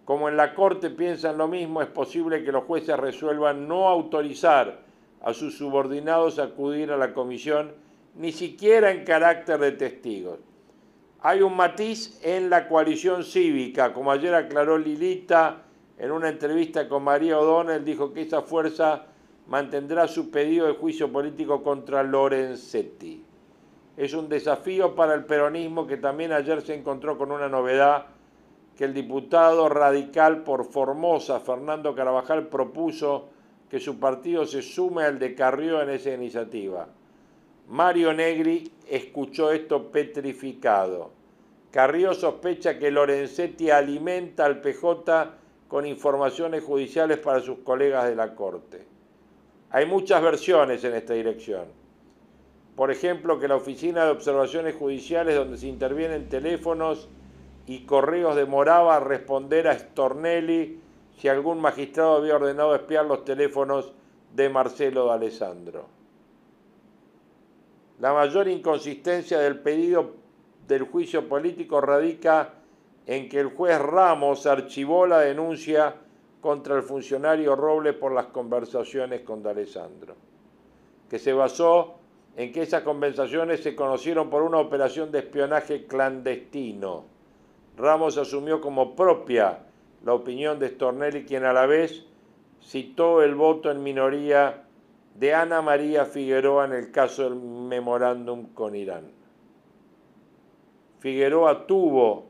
Como 0.05 0.29
en 0.29 0.37
la 0.37 0.55
Corte 0.55 0.91
piensan 0.91 1.39
lo 1.39 1.49
mismo, 1.49 1.81
es 1.81 1.89
posible 1.89 2.45
que 2.45 2.53
los 2.53 2.65
jueces 2.65 2.97
resuelvan 2.99 3.67
no 3.69 3.89
autorizar 3.89 4.81
a 5.23 5.33
sus 5.35 5.57
subordinados 5.57 6.39
acudir 6.39 6.91
a 6.93 6.97
la 6.97 7.15
comisión, 7.15 7.73
ni 8.15 8.33
siquiera 8.33 8.91
en 8.91 9.05
carácter 9.05 9.59
de 9.59 9.73
testigos. 9.73 10.39
Hay 11.21 11.41
un 11.43 11.57
matiz 11.57 12.19
en 12.23 12.51
la 12.51 12.69
coalición 12.69 13.25
cívica, 13.25 13.93
como 13.93 14.11
ayer 14.11 14.35
aclaró 14.35 14.77
Lilita 14.77 15.63
en 15.99 16.11
una 16.11 16.29
entrevista 16.29 16.89
con 16.89 17.05
María 17.05 17.39
O'Donnell, 17.39 17.85
dijo 17.85 18.13
que 18.13 18.23
esa 18.23 18.43
fuerza 18.43 19.07
mantendrá 19.47 20.09
su 20.09 20.31
pedido 20.31 20.67
de 20.67 20.75
juicio 20.75 21.13
político 21.13 21.63
contra 21.63 22.03
Lorenzetti 22.03 23.25
es 23.97 24.15
un 24.15 24.29
desafío 24.29 24.95
para 24.95 25.15
el 25.15 25.25
peronismo 25.25 25.87
que 25.87 25.97
también 25.97 26.33
ayer 26.33 26.63
se 26.63 26.75
encontró 26.75 27.19
con 27.19 27.31
una 27.31 27.49
novedad 27.49 28.07
que 28.77 28.85
el 28.85 28.95
diputado 28.95 29.69
radical 29.69 30.43
por 30.45 30.65
Formosa, 30.65 31.41
Fernando 31.41 31.95
Carabajal, 31.95 32.49
propuso 32.49 33.29
que 33.73 33.81
su 33.81 33.99
partido 33.99 34.45
se 34.45 34.63
sume 34.63 35.03
al 35.03 35.19
de 35.19 35.35
Carrió 35.35 35.83
en 35.83 35.89
esa 35.89 36.13
iniciativa. 36.13 36.87
Mario 37.71 38.13
Negri 38.13 38.71
escuchó 38.87 39.51
esto 39.51 39.91
petrificado. 39.91 41.11
Carrió 41.71 42.13
sospecha 42.13 42.79
que 42.79 42.91
Lorenzetti 42.91 43.71
alimenta 43.71 44.45
al 44.45 44.61
PJ 44.61 45.31
con 45.69 45.87
informaciones 45.87 46.63
judiciales 46.63 47.17
para 47.19 47.41
sus 47.41 47.61
colegas 47.61 48.05
de 48.05 48.15
la 48.15 48.35
Corte. 48.35 48.87
Hay 49.71 49.87
muchas 49.87 50.23
versiones 50.23 50.85
en 50.85 50.95
esta 50.95 51.15
dirección 51.15 51.83
por 52.77 52.91
ejemplo, 52.91 53.39
que 53.39 53.49
la 53.49 53.57
Oficina 53.57 54.05
de 54.05 54.13
Observaciones 54.13 54.75
Judiciales, 54.75 55.37
donde 55.37 55.59
se 55.59 55.67
intervienen 55.67 56.29
teléfonos 56.29 57.09
y 57.67 57.85
correos, 57.85 58.35
demoraba 58.35 58.97
a 58.97 59.01
responder 59.01 59.69
a 59.69 59.79
Stornelli 59.79 60.81
si 61.17 61.29
algún 61.29 61.61
magistrado 61.61 62.17
había 62.17 62.37
ordenado 62.37 62.75
espiar 62.75 63.07
los 63.07 63.25
teléfonos 63.25 63.93
de 64.35 64.49
Marcelo 64.49 65.07
D'Alessandro. 65.07 65.87
La 68.01 68.13
mayor 68.13 68.49
inconsistencia 68.49 69.39
del 69.39 69.61
pedido 69.61 70.15
del 70.67 70.83
juicio 70.85 71.29
político 71.29 71.81
radica 71.81 72.55
en 73.07 73.29
que 73.29 73.41
el 73.41 73.49
juez 73.49 73.79
Ramos 73.79 74.47
archivó 74.47 75.07
la 75.07 75.21
denuncia 75.21 75.97
contra 76.41 76.77
el 76.77 76.83
funcionario 76.83 77.55
Robles 77.55 77.95
por 77.95 78.13
las 78.13 78.27
conversaciones 78.27 79.21
con 79.21 79.43
D'Alessandro, 79.43 80.15
que 81.09 81.19
se 81.19 81.33
basó 81.33 81.95
en 82.37 82.53
que 82.53 82.63
esas 82.63 82.83
conversaciones 82.83 83.63
se 83.63 83.77
conocieron 83.77 84.31
por 84.31 84.43
una 84.43 84.59
operación 84.59 85.13
de 85.13 85.21
espionaje 85.21 85.87
clandestino. 85.87 87.05
Ramos 87.77 88.17
asumió 88.19 88.61
como 88.61 88.97
propia 88.97 89.59
la 90.05 90.15
opinión 90.15 90.59
de 90.59 90.69
Stornelli, 90.69 91.25
quien 91.25 91.45
a 91.45 91.53
la 91.53 91.67
vez 91.67 92.05
citó 92.63 93.23
el 93.23 93.35
voto 93.35 93.71
en 93.71 93.83
minoría 93.83 94.65
de 95.15 95.35
Ana 95.35 95.63
María 95.63 96.07
Figueroa 96.07 96.65
en 96.65 96.73
el 96.73 96.91
caso 96.91 97.25
del 97.25 97.37
memorándum 97.37 98.53
con 98.55 98.75
Irán. 98.75 99.11
Figueroa 101.01 101.67
tuvo 101.67 102.27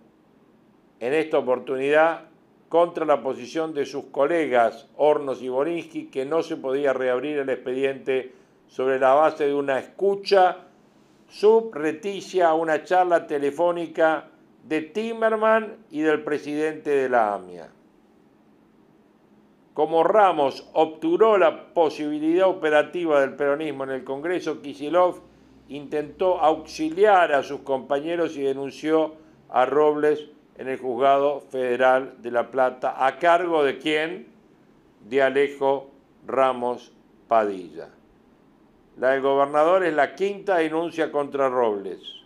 en 0.98 1.14
esta 1.14 1.38
oportunidad 1.38 2.26
contra 2.68 3.04
la 3.04 3.22
posición 3.22 3.74
de 3.74 3.84
sus 3.84 4.06
colegas 4.06 4.88
Hornos 4.96 5.42
y 5.42 5.48
Borinsky 5.48 6.06
que 6.06 6.24
no 6.24 6.42
se 6.42 6.56
podía 6.56 6.92
reabrir 6.92 7.38
el 7.38 7.50
expediente 7.50 8.32
sobre 8.66 8.98
la 8.98 9.12
base 9.12 9.46
de 9.46 9.54
una 9.54 9.78
escucha 9.78 10.56
subreticia 11.28 12.48
a 12.48 12.54
una 12.54 12.82
charla 12.82 13.26
telefónica 13.26 14.31
de 14.64 14.80
Timerman 14.82 15.76
y 15.90 16.00
del 16.02 16.22
presidente 16.22 16.90
de 16.90 17.08
la 17.08 17.34
AMIA. 17.34 17.68
Como 19.74 20.04
Ramos 20.04 20.68
obturó 20.74 21.38
la 21.38 21.72
posibilidad 21.72 22.48
operativa 22.48 23.20
del 23.20 23.34
peronismo 23.36 23.84
en 23.84 23.90
el 23.90 24.04
Congreso, 24.04 24.60
Kisilov 24.60 25.20
intentó 25.68 26.40
auxiliar 26.40 27.32
a 27.32 27.42
sus 27.42 27.60
compañeros 27.60 28.36
y 28.36 28.42
denunció 28.42 29.14
a 29.48 29.64
Robles 29.64 30.28
en 30.58 30.68
el 30.68 30.78
Juzgado 30.78 31.40
Federal 31.40 32.14
de 32.18 32.30
La 32.30 32.50
Plata, 32.50 33.06
a 33.06 33.18
cargo 33.18 33.64
de 33.64 33.78
quién? 33.78 34.26
De 35.08 35.22
Alejo 35.22 35.90
Ramos 36.26 36.92
Padilla. 37.26 37.88
La 38.98 39.10
del 39.10 39.22
gobernador 39.22 39.84
es 39.84 39.94
la 39.94 40.14
quinta 40.14 40.58
denuncia 40.58 41.10
contra 41.10 41.48
Robles. 41.48 42.21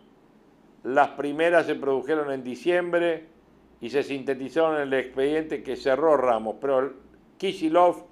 Las 0.87 1.09
primeras 1.09 1.67
se 1.67 1.75
produjeron 1.75 2.31
en 2.31 2.45
diciembre 2.45 3.27
y 3.81 3.91
se 3.91 4.05
sintetizaron 4.05 4.77
en 4.77 4.83
el 4.83 4.95
expediente 4.95 5.65
que 5.65 5.75
cerró 5.75 6.17
Ramos, 6.17 6.59
pero 6.61 6.93
Kisilov 7.39 8.05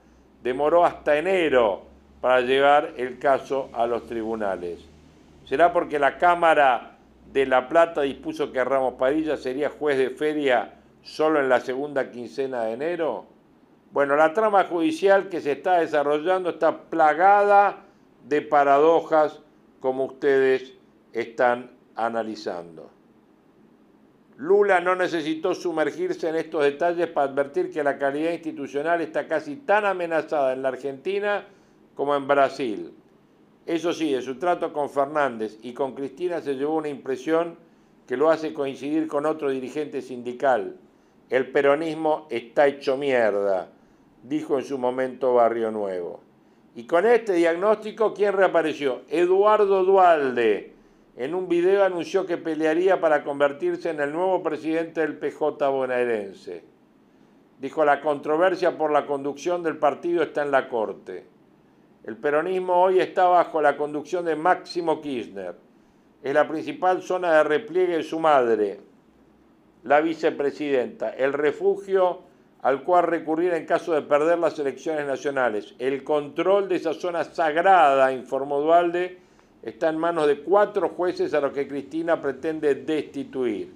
demoró 0.42 0.84
hasta 0.84 1.16
enero 1.16 1.82
para 2.20 2.40
llevar 2.40 2.94
el 2.96 3.20
caso 3.20 3.70
a 3.74 3.86
los 3.86 4.08
tribunales. 4.08 4.80
¿Será 5.44 5.72
porque 5.72 6.00
la 6.00 6.18
Cámara 6.18 6.96
de 7.32 7.46
La 7.46 7.68
Plata 7.68 8.02
dispuso 8.02 8.50
que 8.50 8.64
Ramos 8.64 8.94
Padilla 8.94 9.36
sería 9.36 9.70
juez 9.70 9.96
de 9.96 10.10
feria 10.10 10.74
solo 11.00 11.38
en 11.38 11.48
la 11.48 11.60
segunda 11.60 12.10
quincena 12.10 12.64
de 12.64 12.72
enero? 12.72 13.26
Bueno, 13.92 14.16
la 14.16 14.32
trama 14.32 14.64
judicial 14.64 15.28
que 15.28 15.40
se 15.40 15.52
está 15.52 15.78
desarrollando 15.78 16.50
está 16.50 16.76
plagada 16.90 17.84
de 18.26 18.42
paradojas 18.42 19.42
como 19.78 20.06
ustedes 20.06 20.74
están 21.12 21.73
analizando. 21.96 22.90
Lula 24.36 24.80
no 24.80 24.96
necesitó 24.96 25.54
sumergirse 25.54 26.28
en 26.28 26.34
estos 26.34 26.64
detalles 26.64 27.06
para 27.08 27.30
advertir 27.30 27.70
que 27.70 27.84
la 27.84 27.98
calidad 27.98 28.32
institucional 28.32 29.00
está 29.00 29.28
casi 29.28 29.56
tan 29.56 29.84
amenazada 29.86 30.52
en 30.52 30.62
la 30.62 30.70
Argentina 30.70 31.46
como 31.94 32.16
en 32.16 32.26
Brasil. 32.26 32.92
Eso 33.64 33.92
sí, 33.92 34.12
de 34.12 34.22
su 34.22 34.36
trato 34.38 34.72
con 34.72 34.90
Fernández 34.90 35.58
y 35.62 35.72
con 35.72 35.94
Cristina 35.94 36.40
se 36.40 36.54
llevó 36.54 36.76
una 36.76 36.88
impresión 36.88 37.56
que 38.08 38.16
lo 38.16 38.28
hace 38.28 38.52
coincidir 38.52 39.06
con 39.06 39.24
otro 39.24 39.50
dirigente 39.50 40.02
sindical. 40.02 40.76
El 41.30 41.50
peronismo 41.50 42.26
está 42.28 42.66
hecho 42.66 42.96
mierda, 42.96 43.70
dijo 44.22 44.58
en 44.58 44.64
su 44.64 44.78
momento 44.78 45.34
Barrio 45.34 45.70
Nuevo. 45.70 46.20
Y 46.74 46.84
con 46.84 47.06
este 47.06 47.34
diagnóstico, 47.34 48.12
¿quién 48.12 48.32
reapareció? 48.32 49.02
Eduardo 49.08 49.84
Dualde. 49.84 50.73
En 51.16 51.32
un 51.34 51.48
video 51.48 51.84
anunció 51.84 52.26
que 52.26 52.38
pelearía 52.38 53.00
para 53.00 53.22
convertirse 53.22 53.90
en 53.90 54.00
el 54.00 54.12
nuevo 54.12 54.42
presidente 54.42 55.00
del 55.00 55.16
PJ 55.16 55.68
bonaerense. 55.68 56.64
Dijo, 57.60 57.84
la 57.84 58.00
controversia 58.00 58.76
por 58.76 58.90
la 58.90 59.06
conducción 59.06 59.62
del 59.62 59.76
partido 59.76 60.24
está 60.24 60.42
en 60.42 60.50
la 60.50 60.68
Corte. 60.68 61.24
El 62.02 62.16
peronismo 62.16 62.82
hoy 62.82 62.98
está 62.98 63.26
bajo 63.28 63.62
la 63.62 63.76
conducción 63.76 64.24
de 64.24 64.34
Máximo 64.34 65.00
Kirchner. 65.00 65.54
Es 66.20 66.34
la 66.34 66.48
principal 66.48 67.00
zona 67.00 67.32
de 67.32 67.44
repliegue 67.44 67.98
de 67.98 68.02
su 68.02 68.18
madre, 68.18 68.80
la 69.84 70.00
vicepresidenta, 70.00 71.10
el 71.10 71.32
refugio 71.32 72.22
al 72.62 72.82
cual 72.82 73.04
recurrir 73.04 73.52
en 73.52 73.66
caso 73.66 73.92
de 73.92 74.02
perder 74.02 74.38
las 74.38 74.58
elecciones 74.58 75.06
nacionales. 75.06 75.74
El 75.78 76.02
control 76.02 76.68
de 76.68 76.76
esa 76.76 76.94
zona 76.94 77.22
sagrada, 77.22 78.10
informó 78.10 78.60
Dualde, 78.60 79.23
está 79.64 79.88
en 79.88 79.96
manos 79.96 80.26
de 80.26 80.40
cuatro 80.40 80.90
jueces 80.90 81.32
a 81.32 81.40
los 81.40 81.52
que 81.52 81.66
Cristina 81.66 82.20
pretende 82.20 82.74
destituir. 82.74 83.72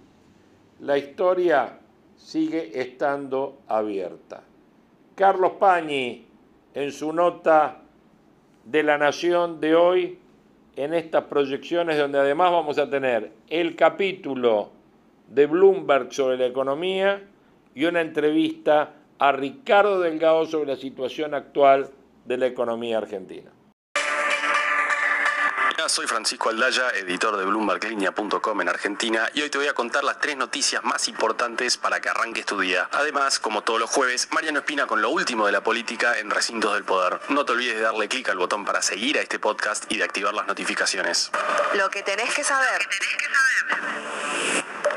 La 0.81 0.99
historia 0.99 1.79
sigue 2.15 2.79
estando 2.79 3.61
abierta. 3.67 4.43
Carlos 5.15 5.53
Pañi, 5.59 6.27
en 6.75 6.93
su 6.93 7.13
nota 7.13 7.81
de 8.65 8.83
la 8.83 8.99
Nación 8.99 9.61
de 9.61 9.75
hoy 9.75 10.19
en 10.77 10.93
estas 10.93 11.25
proyecciones 11.25 11.99
donde 11.99 12.19
además 12.19 12.53
vamos 12.53 12.79
a 12.79 12.89
tener 12.89 13.33
el 13.49 13.75
capítulo 13.75 14.71
de 15.27 15.47
Bloomberg 15.47 16.13
sobre 16.13 16.37
la 16.37 16.47
economía 16.47 17.23
y 17.75 17.87
una 17.87 18.03
entrevista 18.03 18.95
a 19.19 19.33
Ricardo 19.33 20.01
Delgado 20.01 20.45
sobre 20.45 20.69
la 20.69 20.77
situación 20.77 21.35
actual 21.35 21.89
de 22.27 22.37
la 22.37 22.47
economía 22.47 22.99
argentina 22.99 23.51
soy 25.87 26.09
Francisco 26.09 26.49
Aldaya, 26.49 26.91
editor 26.91 27.37
de 27.37 27.45
BloombergLinea.com 27.45 28.61
en 28.61 28.69
Argentina 28.69 29.31
y 29.33 29.43
hoy 29.43 29.51
te 29.51 29.59
voy 29.59 29.69
a 29.69 29.75
contar 29.75 30.03
las 30.03 30.19
tres 30.19 30.37
noticias 30.37 30.83
más 30.83 31.07
importantes 31.07 31.77
para 31.77 32.01
que 32.01 32.09
arranques 32.09 32.45
tu 32.47 32.59
día. 32.59 32.89
Además, 32.93 33.39
como 33.39 33.63
todos 33.63 33.79
los 33.79 33.89
jueves, 33.89 34.29
Mariano 34.33 34.59
Espina 34.59 34.87
con 34.87 35.01
lo 35.01 35.11
último 35.11 35.47
de 35.47 35.53
la 35.53 35.63
política 35.63 36.19
en 36.19 36.31
Recintos 36.31 36.75
del 36.75 36.85
Poder. 36.85 37.21
No 37.29 37.45
te 37.45 37.53
olvides 37.53 37.77
de 37.77 37.83
darle 37.83 38.09
clic 38.09 38.29
al 38.29 38.39
botón 38.39 38.65
para 38.65 38.83
seguir 38.83 39.19
a 39.19 39.23
este 39.23 39.39
podcast 39.39 39.85
y 39.91 39.99
de 39.99 40.05
activar 40.05 40.35
las 40.35 40.49
notificaciones. 40.49 41.31
Lo 41.75 41.89
que 41.91 42.03
tenés 42.03 42.35
que 42.35 42.43
saber. 42.43 42.89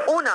1. 0.07 0.29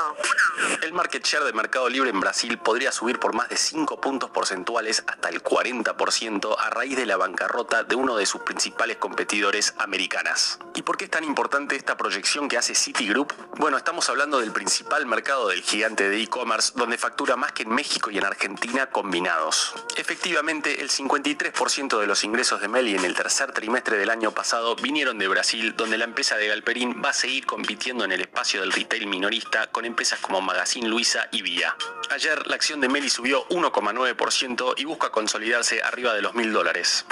El 0.83 0.93
market 0.93 1.23
share 1.23 1.45
de 1.45 1.53
Mercado 1.53 1.89
Libre 1.89 2.11
en 2.11 2.21
Brasil 2.21 2.57
podría 2.59 2.93
subir 2.93 3.19
por 3.19 3.35
más 3.35 3.49
de 3.49 3.57
5 3.57 4.01
puntos 4.01 4.31
porcentuales 4.31 5.05
hasta 5.07 5.29
el 5.29 5.43
40% 5.43 6.57
a 6.59 6.71
raíz 6.71 6.97
de 6.97 7.05
la 7.05 7.17
bancarrota 7.17 7.83
de 7.83 7.95
uno 7.95 8.17
de 8.17 8.25
sus 8.25 8.41
principales 8.43 8.97
competidores 8.97 9.75
americanas. 9.79 10.36
¿Y 10.75 10.83
por 10.83 10.99
qué 10.99 11.07
es 11.07 11.11
tan 11.11 11.25
importante 11.25 11.77
esta 11.77 11.97
proyección 11.97 12.49
que 12.49 12.59
hace 12.59 12.75
Citigroup? 12.75 13.33
Bueno, 13.57 13.79
estamos 13.79 14.11
hablando 14.11 14.41
del 14.41 14.53
principal 14.53 15.07
mercado 15.07 15.49
del 15.49 15.63
gigante 15.63 16.11
de 16.11 16.21
e-commerce, 16.21 16.73
donde 16.77 16.99
factura 16.99 17.37
más 17.37 17.53
que 17.53 17.63
en 17.63 17.71
México 17.71 18.11
y 18.11 18.19
en 18.19 18.25
Argentina 18.25 18.87
combinados. 18.87 19.75
Efectivamente, 19.97 20.83
el 20.83 20.91
53% 20.91 21.99
de 21.99 22.07
los 22.07 22.23
ingresos 22.25 22.61
de 22.61 22.69
Meli 22.69 22.95
en 22.95 23.05
el 23.07 23.15
tercer 23.15 23.53
trimestre 23.53 23.97
del 23.97 24.11
año 24.11 24.33
pasado 24.33 24.77
vinieron 24.77 25.19
de 25.19 25.29
Brasil, 25.29 25.75
donde 25.75 25.97
la 25.97 26.05
empresa 26.05 26.37
de 26.37 26.49
Galperín 26.49 27.01
va 27.03 27.11
a 27.11 27.15
seguir 27.15 27.47
compitiendo 27.47 28.05
en 28.05 28.13
el 28.13 28.21
espacio 28.21 28.61
del 28.61 28.73
retail 28.73 29.07
minorista 29.07 29.69
con 29.69 29.87
empresas 29.87 30.21
como 30.21 30.43
Magazine 30.43 30.89
Luisa 30.89 31.29
y 31.33 31.41
Vía. 31.41 31.75
Ayer 32.11 32.47
la 32.47 32.57
acción 32.57 32.81
de 32.81 32.89
Meli 32.89 33.09
subió 33.09 33.49
1,9% 33.49 34.75
y 34.77 34.85
busca 34.85 35.11
consolidarse 35.11 35.83
arriba 35.83 36.13
de 36.13 36.21
los 36.21 36.35
mil 36.35 36.53
dólares. 36.53 37.07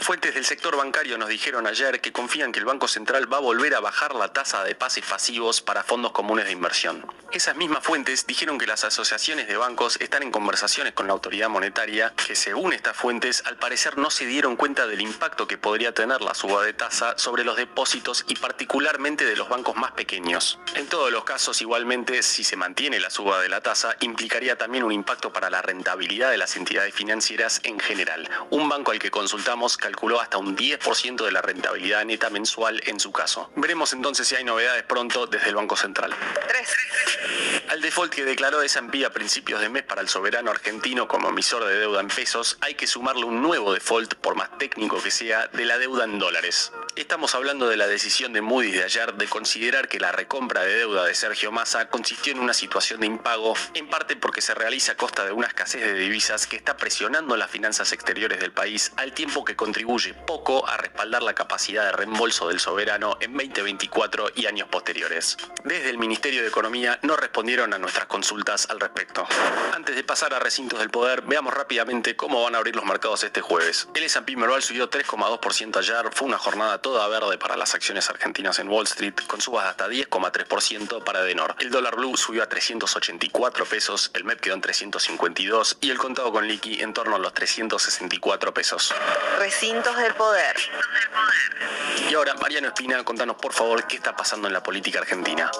Fuentes 0.00 0.34
del 0.34 0.44
sector 0.44 0.76
bancario 0.76 1.16
nos 1.18 1.28
dijeron 1.28 1.63
ayer 1.66 2.00
que 2.00 2.12
confían 2.12 2.52
que 2.52 2.58
el 2.58 2.64
Banco 2.64 2.88
Central 2.88 3.32
va 3.32 3.38
a 3.38 3.40
volver 3.40 3.74
a 3.74 3.80
bajar 3.80 4.14
la 4.14 4.32
tasa 4.32 4.64
de 4.64 4.74
pases 4.74 5.04
pasivos 5.04 5.60
para 5.60 5.82
fondos 5.82 6.12
comunes 6.12 6.46
de 6.46 6.52
inversión. 6.52 7.06
Esas 7.32 7.56
mismas 7.56 7.82
fuentes 7.82 8.26
dijeron 8.26 8.58
que 8.58 8.66
las 8.66 8.84
asociaciones 8.84 9.48
de 9.48 9.56
bancos 9.56 10.00
están 10.00 10.22
en 10.22 10.30
conversaciones 10.30 10.92
con 10.92 11.06
la 11.06 11.12
autoridad 11.12 11.48
monetaria, 11.48 12.14
que 12.26 12.36
según 12.36 12.72
estas 12.72 12.96
fuentes 12.96 13.42
al 13.46 13.56
parecer 13.56 13.98
no 13.98 14.10
se 14.10 14.26
dieron 14.26 14.56
cuenta 14.56 14.86
del 14.86 15.00
impacto 15.00 15.48
que 15.48 15.58
podría 15.58 15.92
tener 15.92 16.20
la 16.20 16.34
suba 16.34 16.64
de 16.64 16.72
tasa 16.72 17.18
sobre 17.18 17.44
los 17.44 17.56
depósitos 17.56 18.24
y 18.28 18.36
particularmente 18.36 19.24
de 19.24 19.36
los 19.36 19.48
bancos 19.48 19.76
más 19.76 19.92
pequeños 19.92 20.58
todos 20.94 21.10
los 21.10 21.24
casos, 21.24 21.60
igualmente, 21.60 22.22
si 22.22 22.44
se 22.44 22.54
mantiene 22.54 23.00
la 23.00 23.10
suba 23.10 23.40
de 23.40 23.48
la 23.48 23.60
tasa, 23.60 23.96
implicaría 23.98 24.56
también 24.56 24.84
un 24.84 24.92
impacto 24.92 25.32
para 25.32 25.50
la 25.50 25.60
rentabilidad 25.60 26.30
de 26.30 26.38
las 26.38 26.54
entidades 26.54 26.94
financieras 26.94 27.60
en 27.64 27.80
general. 27.80 28.30
Un 28.50 28.68
banco 28.68 28.92
al 28.92 29.00
que 29.00 29.10
consultamos 29.10 29.76
calculó 29.76 30.20
hasta 30.20 30.38
un 30.38 30.56
10% 30.56 31.24
de 31.24 31.32
la 31.32 31.42
rentabilidad 31.54 32.04
neta 32.04 32.30
mensual 32.30 32.82
en 32.86 32.98
su 32.98 33.12
caso. 33.12 33.50
Veremos 33.54 33.92
entonces 33.92 34.26
si 34.26 34.34
hay 34.34 34.44
novedades 34.44 34.82
pronto 34.82 35.26
desde 35.26 35.48
el 35.48 35.54
Banco 35.54 35.76
Central. 35.76 36.12
3. 36.48 36.68
Al 37.68 37.80
default 37.80 38.12
que 38.12 38.24
declaró 38.24 38.62
S&P 38.62 39.06
a 39.06 39.10
principios 39.10 39.60
de 39.60 39.70
mes 39.70 39.82
para 39.84 40.02
el 40.02 40.08
soberano 40.08 40.50
argentino 40.50 41.08
como 41.08 41.30
emisor 41.30 41.64
de 41.64 41.78
deuda 41.78 42.00
en 42.00 42.08
pesos, 42.08 42.58
hay 42.60 42.74
que 42.74 42.86
sumarle 42.86 43.24
un 43.24 43.42
nuevo 43.42 43.72
default, 43.72 44.14
por 44.16 44.36
más 44.36 44.58
técnico 44.58 45.02
que 45.02 45.10
sea, 45.10 45.48
de 45.48 45.64
la 45.64 45.78
deuda 45.78 46.04
en 46.04 46.18
dólares. 46.18 46.72
Estamos 46.94 47.34
hablando 47.34 47.66
de 47.66 47.76
la 47.76 47.86
decisión 47.86 48.32
de 48.32 48.42
Moody's 48.42 48.74
de 48.74 48.84
ayer 48.84 49.14
de 49.14 49.26
considerar 49.26 49.88
que 49.88 49.98
la 49.98 50.12
recompra 50.12 50.62
de 50.62 50.76
deuda 50.76 51.04
de 51.04 51.14
Sergio 51.14 51.50
Massa 51.50 51.88
consistió 51.88 52.32
en 52.32 52.38
una 52.38 52.54
situación 52.54 53.00
de 53.00 53.06
impago, 53.06 53.54
en 53.72 53.88
parte 53.88 54.14
porque 54.14 54.42
se 54.42 54.54
realiza 54.54 54.92
a 54.92 54.96
costa 54.96 55.24
de 55.24 55.32
una 55.32 55.46
escasez 55.46 55.80
de 55.80 55.94
divisas 55.94 56.46
que 56.46 56.56
está 56.56 56.76
presionando 56.76 57.36
las 57.36 57.50
finanzas 57.50 57.92
exteriores 57.92 58.40
del 58.40 58.52
país, 58.52 58.92
al 58.96 59.12
tiempo 59.12 59.44
que 59.44 59.56
contribuye 59.56 60.14
poco 60.14 60.68
a 60.68 60.76
respaldar 60.76 61.22
la 61.22 61.34
capacidad 61.34 61.86
de 61.86 61.92
reembolso 61.92 62.48
del 62.48 62.60
soberano 62.60 63.16
en 63.20 63.32
2024 63.32 64.32
y 64.36 64.46
años 64.46 64.68
posteriores. 64.68 65.36
Desde 65.64 65.90
el 65.90 65.98
Ministerio 65.98 66.42
de 66.42 66.48
Economía 66.48 66.98
no 67.02 67.16
respondieron 67.16 67.53
a 67.60 67.78
nuestras 67.78 68.06
consultas 68.06 68.66
al 68.68 68.80
respecto. 68.80 69.24
Antes 69.74 69.94
de 69.94 70.02
pasar 70.02 70.34
a 70.34 70.40
recintos 70.40 70.80
del 70.80 70.90
poder, 70.90 71.22
veamos 71.22 71.54
rápidamente 71.54 72.16
cómo 72.16 72.42
van 72.42 72.56
a 72.56 72.58
abrir 72.58 72.74
los 72.74 72.84
mercados 72.84 73.22
este 73.22 73.40
jueves. 73.42 73.86
El 73.94 74.02
S&P 74.02 74.36
Merval 74.36 74.60
subió 74.60 74.90
3,2% 74.90 75.76
ayer, 75.76 76.10
fue 76.12 76.26
una 76.26 76.36
jornada 76.36 76.82
toda 76.82 77.06
verde 77.06 77.38
para 77.38 77.56
las 77.56 77.74
acciones 77.74 78.10
argentinas 78.10 78.58
en 78.58 78.68
Wall 78.68 78.86
Street, 78.86 79.14
con 79.28 79.40
subas 79.40 79.64
de 79.64 79.70
hasta 79.70 79.88
10,3% 79.88 81.04
para 81.04 81.22
Denor. 81.22 81.54
El 81.60 81.70
dólar 81.70 81.94
blue 81.94 82.16
subió 82.16 82.42
a 82.42 82.48
384 82.48 83.66
pesos, 83.66 84.10
el 84.14 84.24
MEP 84.24 84.40
quedó 84.40 84.54
en 84.54 84.60
352 84.60 85.78
y 85.80 85.90
el 85.90 85.98
contado 85.98 86.32
con 86.32 86.48
liqui 86.48 86.82
en 86.82 86.92
torno 86.92 87.14
a 87.14 87.18
los 87.20 87.32
364 87.34 88.52
pesos. 88.52 88.92
Recintos 89.38 89.96
del 89.96 90.14
poder. 90.14 90.56
Y 92.10 92.14
ahora, 92.14 92.34
Mariano 92.34 92.66
Espina, 92.66 93.02
contanos 93.04 93.36
por 93.36 93.52
favor 93.52 93.86
qué 93.86 93.94
está 93.94 94.16
pasando 94.16 94.48
en 94.48 94.54
la 94.54 94.62
política 94.62 94.98
argentina. 94.98 95.52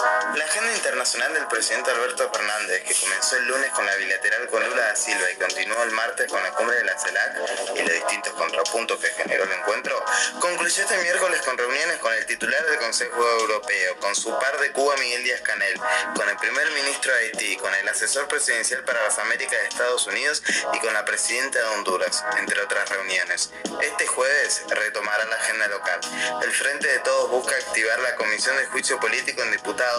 La 0.00 0.44
agenda 0.46 0.72
internacional 0.72 1.34
del 1.34 1.46
presidente 1.48 1.90
Alberto 1.90 2.30
Fernández, 2.32 2.84
que 2.84 2.94
comenzó 2.94 3.36
el 3.36 3.44
lunes 3.48 3.70
con 3.72 3.84
la 3.84 3.94
bilateral 3.96 4.48
con 4.48 4.64
Lula 4.64 4.82
da 4.86 4.96
Silva 4.96 5.30
y 5.30 5.36
continuó 5.36 5.82
el 5.82 5.90
martes 5.90 6.26
con 6.30 6.42
la 6.42 6.50
cumbre 6.52 6.76
de 6.76 6.84
la 6.84 6.98
CELAC 6.98 7.36
y 7.76 7.82
los 7.82 7.92
distintos 7.92 8.32
contrapuntos 8.32 8.98
que 8.98 9.08
generó 9.08 9.44
el 9.44 9.52
encuentro, 9.52 10.02
concluyó 10.40 10.82
este 10.82 10.96
miércoles 10.98 11.42
con 11.42 11.58
reuniones 11.58 11.98
con 11.98 12.14
el 12.14 12.24
titular 12.24 12.64
del 12.64 12.78
Consejo 12.78 13.20
Europeo, 13.40 13.96
con 13.98 14.14
su 14.14 14.30
par 14.38 14.58
de 14.60 14.72
Cuba 14.72 14.96
Miguel 14.96 15.22
Díaz 15.22 15.42
Canel, 15.42 15.78
con 16.14 16.26
el 16.28 16.36
primer 16.38 16.70
ministro 16.70 17.12
de 17.12 17.18
Haití, 17.18 17.56
con 17.56 17.74
el 17.74 17.88
asesor 17.88 18.26
presidencial 18.28 18.82
para 18.84 19.02
las 19.02 19.18
Américas 19.18 19.60
de 19.60 19.68
Estados 19.68 20.06
Unidos 20.06 20.42
y 20.72 20.78
con 20.78 20.94
la 20.94 21.04
presidenta 21.04 21.58
de 21.58 21.64
Honduras, 21.76 22.24
entre 22.38 22.62
otras 22.62 22.88
reuniones. 22.88 23.50
Este 23.82 24.06
jueves 24.06 24.62
retomará 24.68 25.26
la 25.26 25.36
agenda 25.36 25.68
local. 25.68 26.00
El 26.42 26.52
Frente 26.52 26.88
de 26.88 27.00
Todos 27.00 27.30
busca 27.30 27.54
activar 27.54 27.98
la 27.98 28.16
Comisión 28.16 28.56
de 28.56 28.66
Juicio 28.66 28.98
Político 28.98 29.42
en 29.42 29.50
Diputados 29.50 29.89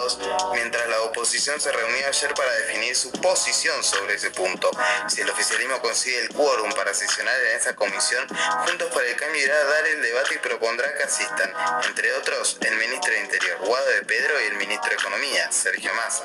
mientras 0.52 0.88
la 0.88 1.00
oposición 1.02 1.60
se 1.60 1.72
reunió 1.72 2.06
ayer 2.06 2.34
para 2.34 2.52
definir 2.52 2.96
su 2.96 3.10
posición 3.12 3.82
sobre 3.82 4.14
ese 4.14 4.30
punto. 4.30 4.70
Si 5.08 5.20
el 5.20 5.30
oficialismo 5.30 5.80
consigue 5.80 6.18
el 6.18 6.28
quórum 6.30 6.72
para 6.72 6.94
sesionar 6.94 7.38
en 7.40 7.56
esa 7.56 7.74
comisión, 7.74 8.26
Juntos 8.66 8.90
para 8.92 9.06
el 9.06 9.16
Cambio 9.16 9.42
irá 9.42 9.54
a 9.54 9.64
dar 9.64 9.86
el 9.86 10.02
debate 10.02 10.34
y 10.34 10.38
propondrá 10.38 10.94
que 10.94 11.02
asistan, 11.02 11.52
entre 11.86 12.12
otros, 12.14 12.56
el 12.60 12.76
ministro 12.76 13.12
de 13.12 13.20
Interior, 13.20 13.58
Guado 13.58 13.86
de 13.86 14.02
Pedro, 14.02 14.40
y 14.40 14.44
el 14.46 14.54
ministro 14.54 14.90
de 14.90 14.96
Economía, 14.96 15.50
Sergio 15.50 15.92
Massa. 15.94 16.24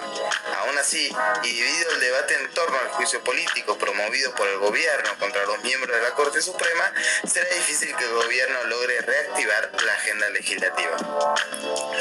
Aún 0.60 0.77
así, 0.77 1.10
y 1.43 1.47
dividido 1.47 1.91
el 1.91 1.99
debate 1.99 2.36
en 2.36 2.49
torno 2.53 2.77
al 2.80 2.89
juicio 2.89 3.23
político 3.23 3.77
promovido 3.77 4.34
por 4.36 4.47
el 4.47 4.58
gobierno 4.58 5.17
contra 5.19 5.45
los 5.45 5.62
miembros 5.63 5.95
de 5.95 6.03
la 6.03 6.13
Corte 6.13 6.41
Suprema, 6.41 6.93
será 7.25 7.49
difícil 7.49 7.95
que 7.95 8.03
el 8.03 8.13
gobierno 8.13 8.63
logre 8.65 9.01
reactivar 9.01 9.71
la 9.84 9.93
agenda 9.93 10.30
legislativa. 10.30 10.97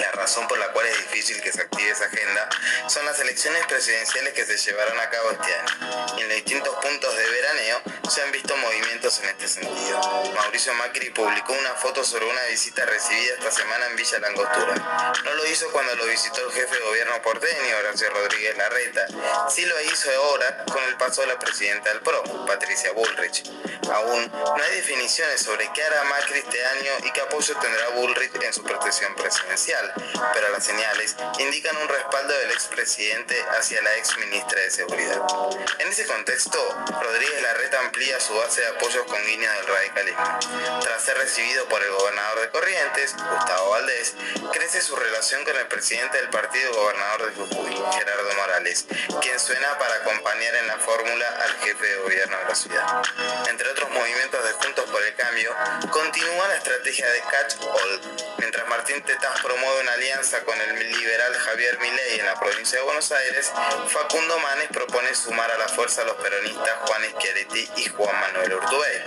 La 0.00 0.12
razón 0.12 0.46
por 0.48 0.58
la 0.58 0.72
cual 0.72 0.86
es 0.86 0.98
difícil 0.98 1.40
que 1.40 1.52
se 1.56 1.62
active 1.62 1.90
esa 1.90 2.04
agenda 2.04 2.48
son 2.86 3.04
las 3.06 3.18
elecciones 3.18 3.64
presidenciales 3.66 4.34
que 4.34 4.44
se 4.44 4.58
llevarán 4.58 4.98
a 5.00 5.08
cabo 5.08 5.30
este 5.30 5.54
año. 5.54 6.06
Y 6.18 6.20
en 6.20 6.28
los 6.28 6.36
distintos 6.36 6.74
puntos 6.76 7.16
de 7.16 7.30
veraneo 7.30 7.82
se 8.10 8.22
han 8.22 8.30
visto 8.30 8.56
movimientos 8.56 9.18
en 9.20 9.30
este 9.30 9.48
sentido. 9.48 10.00
Mauricio 10.34 10.74
Macri 10.74 11.10
publicó 11.10 11.52
una 11.54 11.74
foto 11.74 12.04
sobre 12.04 12.26
una 12.26 12.42
visita 12.44 12.84
recibida 12.84 13.34
esta 13.38 13.50
semana 13.50 13.86
en 13.86 13.96
Villa 13.96 14.18
Langostura. 14.18 15.14
No 15.24 15.34
lo 15.34 15.46
hizo 15.46 15.70
cuando 15.72 15.94
lo 15.96 16.06
visitó 16.06 16.46
el 16.46 16.52
jefe 16.52 16.74
de 16.74 16.80
gobierno 16.82 17.22
porteño, 17.22 17.76
Horacio 17.78 18.10
Rodríguez 18.10 18.56
Larreta. 18.56 19.06
Sí 19.48 19.64
lo 19.64 19.80
hizo 19.80 20.10
ahora 20.22 20.64
con 20.70 20.82
el 20.84 20.96
paso 20.96 21.22
de 21.22 21.28
la 21.28 21.38
presidenta 21.38 21.90
del 21.90 22.00
PRO, 22.00 22.46
Patricia 22.46 22.92
Bullrich. 22.92 23.50
Aún 23.90 24.30
no 24.30 24.62
hay 24.62 24.76
definiciones 24.76 25.40
sobre 25.40 25.70
qué 25.72 25.82
hará 25.82 26.04
Macri 26.04 26.38
este 26.38 26.64
año 26.66 26.92
y 27.04 27.10
qué 27.12 27.20
apoyo 27.22 27.56
tendrá 27.58 27.88
Bullrich 27.90 28.34
en 28.42 28.52
su 28.52 28.62
protección 28.62 29.14
presidencial, 29.14 29.92
pero 30.32 30.48
las 30.50 30.64
señales 30.64 31.16
indican 31.46 31.76
un 31.76 31.88
respaldo 31.88 32.36
del 32.38 32.50
expresidente 32.50 33.40
hacia 33.56 33.80
la 33.82 33.96
ex 33.96 34.18
ministra 34.18 34.60
de 34.60 34.70
Seguridad. 34.70 35.22
En 35.78 35.88
ese 35.88 36.04
contexto, 36.06 36.58
Rodríguez 37.00 37.40
Larreta 37.42 37.80
amplía 37.80 38.18
su 38.18 38.34
base 38.34 38.62
de 38.62 38.66
apoyos 38.68 39.04
con 39.06 39.24
guiñas 39.24 39.54
del 39.56 39.66
radicalismo. 39.66 40.38
Tras 40.82 41.04
ser 41.04 41.16
recibido 41.18 41.64
por 41.68 41.82
el 41.82 41.90
gobernador 41.90 42.40
de 42.40 42.50
Corrientes, 42.50 43.14
Gustavo 43.14 43.70
Valdés, 43.70 44.14
crece 44.52 44.80
su 44.80 44.96
relación 44.96 45.44
con 45.44 45.56
el 45.56 45.68
presidente 45.68 46.18
del 46.18 46.30
partido 46.30 46.72
gobernador 46.72 47.30
de 47.30 47.36
Jujuy, 47.36 47.74
Gerardo 47.92 48.34
Morales, 48.34 48.86
quien 49.20 49.38
suena 49.38 49.78
para 49.78 49.94
acompañar 49.96 50.54
en 50.56 50.66
la 50.66 50.78
fórmula 50.78 51.28
al 51.44 51.56
jefe 51.58 51.86
de 51.86 51.96
gobierno 51.98 52.38
de 52.38 52.44
la 52.44 52.54
ciudad. 52.54 53.02
Entre 53.48 53.70
otros 53.70 53.90
movimientos 53.90 54.44
de 54.44 54.52
Juntos 54.52 54.90
por 54.90 55.02
el 55.02 55.14
Cambio, 55.14 55.54
continúa 55.90 56.48
la 56.48 56.56
estrategia 56.56 57.08
de 57.08 57.20
Catch 57.20 57.54
All, 57.62 58.00
mientras 58.38 58.66
Martín 58.68 59.02
Tetaz 59.02 59.40
promueve 59.42 59.80
una 59.80 59.92
alianza 59.92 60.42
con 60.44 60.60
el 60.60 60.92
liberal 60.92 61.35
Javier 61.38 61.78
Milei 61.80 62.20
en 62.20 62.26
la 62.26 62.38
provincia 62.38 62.78
de 62.78 62.84
Buenos 62.84 63.10
Aires, 63.12 63.52
Facundo 63.88 64.38
Manes 64.38 64.68
propone 64.68 65.14
sumar 65.14 65.50
a 65.50 65.58
la 65.58 65.68
fuerza 65.68 66.02
a 66.02 66.04
los 66.04 66.16
peronistas 66.16 66.70
Juan 66.86 67.02
Schiaretti 67.10 67.68
y 67.76 67.88
Juan 67.88 68.20
Manuel 68.20 68.54
Urtubey. 68.54 69.02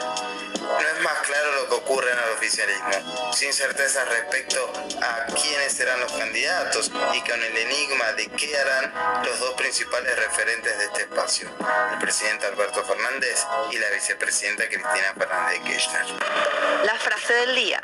No 0.61 0.79
es 0.79 1.01
más 1.01 1.17
claro 1.25 1.51
lo 1.55 1.69
que 1.69 1.75
ocurre 1.75 2.11
en 2.11 2.17
el 2.17 2.29
oficialismo, 2.31 3.33
sin 3.33 3.51
certeza 3.53 4.05
respecto 4.05 4.71
a 5.01 5.25
quiénes 5.27 5.73
serán 5.73 5.99
los 5.99 6.11
candidatos 6.11 6.91
y 7.13 7.21
con 7.21 7.43
el 7.43 7.57
enigma 7.57 8.13
de 8.13 8.27
qué 8.27 8.57
harán 8.57 8.93
los 9.25 9.39
dos 9.39 9.53
principales 9.55 10.15
referentes 10.15 10.77
de 10.77 10.85
este 10.85 11.01
espacio, 11.01 11.49
el 11.93 11.99
presidente 11.99 12.45
Alberto 12.45 12.83
Fernández 12.85 13.45
y 13.71 13.77
la 13.77 13.89
vicepresidenta 13.89 14.67
Cristina 14.67 15.13
Fernández 15.17 15.59
de 15.59 15.69
Kirchner. 15.69 16.05
La 16.85 16.95
frase 16.95 17.33
del 17.33 17.55
día. 17.55 17.83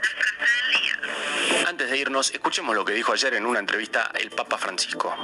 Antes 1.66 1.90
de 1.90 1.98
irnos, 1.98 2.32
escuchemos 2.32 2.76
lo 2.76 2.86
que 2.86 2.94
dijo 2.94 3.12
ayer 3.14 3.34
en 3.34 3.46
una 3.46 3.60
entrevista 3.60 4.12
el 4.14 4.25
Papa 4.32 4.58
Francisco. 4.58 5.16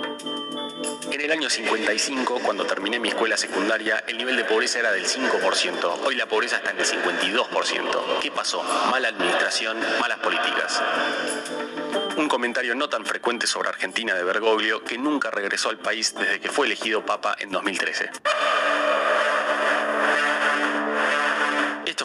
En 1.11 1.21
el 1.21 1.31
año 1.31 1.49
55, 1.49 2.39
cuando 2.43 2.65
terminé 2.65 2.99
mi 2.99 3.09
escuela 3.09 3.37
secundaria, 3.37 4.03
el 4.07 4.17
nivel 4.17 4.35
de 4.35 4.45
pobreza 4.45 4.79
era 4.79 4.91
del 4.91 5.05
5%. 5.05 5.99
Hoy 6.05 6.15
la 6.15 6.27
pobreza 6.27 6.57
está 6.57 6.71
en 6.71 6.79
el 6.79 6.85
52%. 6.85 8.19
¿Qué 8.21 8.31
pasó? 8.31 8.63
Mala 8.89 9.09
administración, 9.09 9.77
malas 9.99 10.19
políticas. 10.19 10.81
Un 12.17 12.27
comentario 12.27 12.75
no 12.75 12.89
tan 12.89 13.05
frecuente 13.05 13.47
sobre 13.47 13.69
Argentina 13.69 14.13
de 14.13 14.23
Bergoglio, 14.23 14.83
que 14.83 14.97
nunca 14.97 15.31
regresó 15.31 15.69
al 15.69 15.79
país 15.79 16.13
desde 16.13 16.39
que 16.39 16.49
fue 16.49 16.67
elegido 16.67 17.05
Papa 17.05 17.35
en 17.39 17.51
2013. 17.51 18.11
Esto 21.85 22.00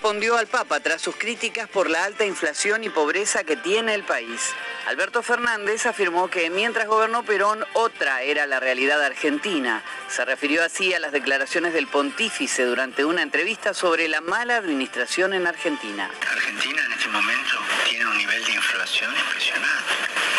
Respondió 0.00 0.38
al 0.38 0.46
Papa 0.46 0.80
tras 0.80 1.02
sus 1.02 1.14
críticas 1.14 1.68
por 1.68 1.90
la 1.90 2.04
alta 2.04 2.24
inflación 2.24 2.82
y 2.84 2.88
pobreza 2.88 3.44
que 3.44 3.54
tiene 3.54 3.92
el 3.92 4.02
país. 4.02 4.54
Alberto 4.86 5.22
Fernández 5.22 5.84
afirmó 5.84 6.30
que 6.30 6.48
mientras 6.48 6.88
gobernó 6.88 7.22
Perón, 7.22 7.66
otra 7.74 8.22
era 8.22 8.46
la 8.46 8.60
realidad 8.60 9.02
argentina. 9.04 9.82
Se 10.08 10.24
refirió 10.24 10.64
así 10.64 10.94
a 10.94 11.00
las 11.00 11.12
declaraciones 11.12 11.74
del 11.74 11.86
pontífice 11.86 12.64
durante 12.64 13.04
una 13.04 13.20
entrevista 13.20 13.74
sobre 13.74 14.08
la 14.08 14.22
mala 14.22 14.56
administración 14.56 15.34
en 15.34 15.46
Argentina. 15.46 16.10
Argentina 16.30 16.82
en 16.82 16.92
este 16.92 17.08
momento 17.08 17.58
tiene 17.86 18.06
un 18.06 18.16
nivel 18.16 18.42
de 18.42 18.52
inflación 18.52 19.14
impresionante. 19.14 19.92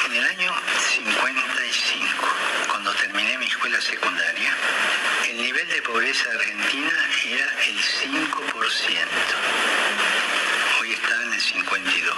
En 0.08 0.16
el 0.16 0.26
año 0.26 0.52
55, 0.90 2.28
cuando 2.68 2.92
terminé 2.96 3.38
mi 3.38 3.46
escuela 3.46 3.80
secundaria, 3.80 4.58
nivel 5.42 5.68
de 5.70 5.82
pobreza 5.82 6.30
argentina 6.30 6.92
era 7.26 7.46
el 7.68 7.78
5%. 7.78 8.28
Hoy 10.80 10.92
está 10.94 11.24
en 11.24 11.34
el 11.34 11.42
52. 11.42 12.16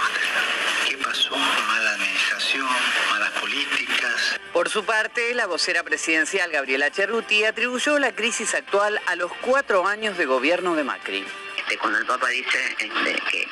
¿Qué 0.86 0.98
pasó? 0.98 1.34
Mala 1.34 1.92
administración, 1.92 2.68
malas 3.10 3.30
políticas. 3.40 4.38
Por 4.52 4.68
su 4.68 4.84
parte, 4.84 5.34
la 5.34 5.46
vocera 5.46 5.82
presidencial 5.82 6.50
Gabriela 6.50 6.90
Cerruti 6.90 7.44
atribuyó 7.44 7.98
la 7.98 8.12
crisis 8.12 8.54
actual 8.54 9.00
a 9.06 9.16
los 9.16 9.32
cuatro 9.40 9.86
años 9.86 10.18
de 10.18 10.26
gobierno 10.26 10.74
de 10.74 10.84
Macri. 10.84 11.24
Este, 11.56 11.78
cuando 11.78 11.98
el 11.98 12.06
Papa 12.06 12.28
dice 12.28 12.58
este, 12.78 13.22
que, 13.30 13.48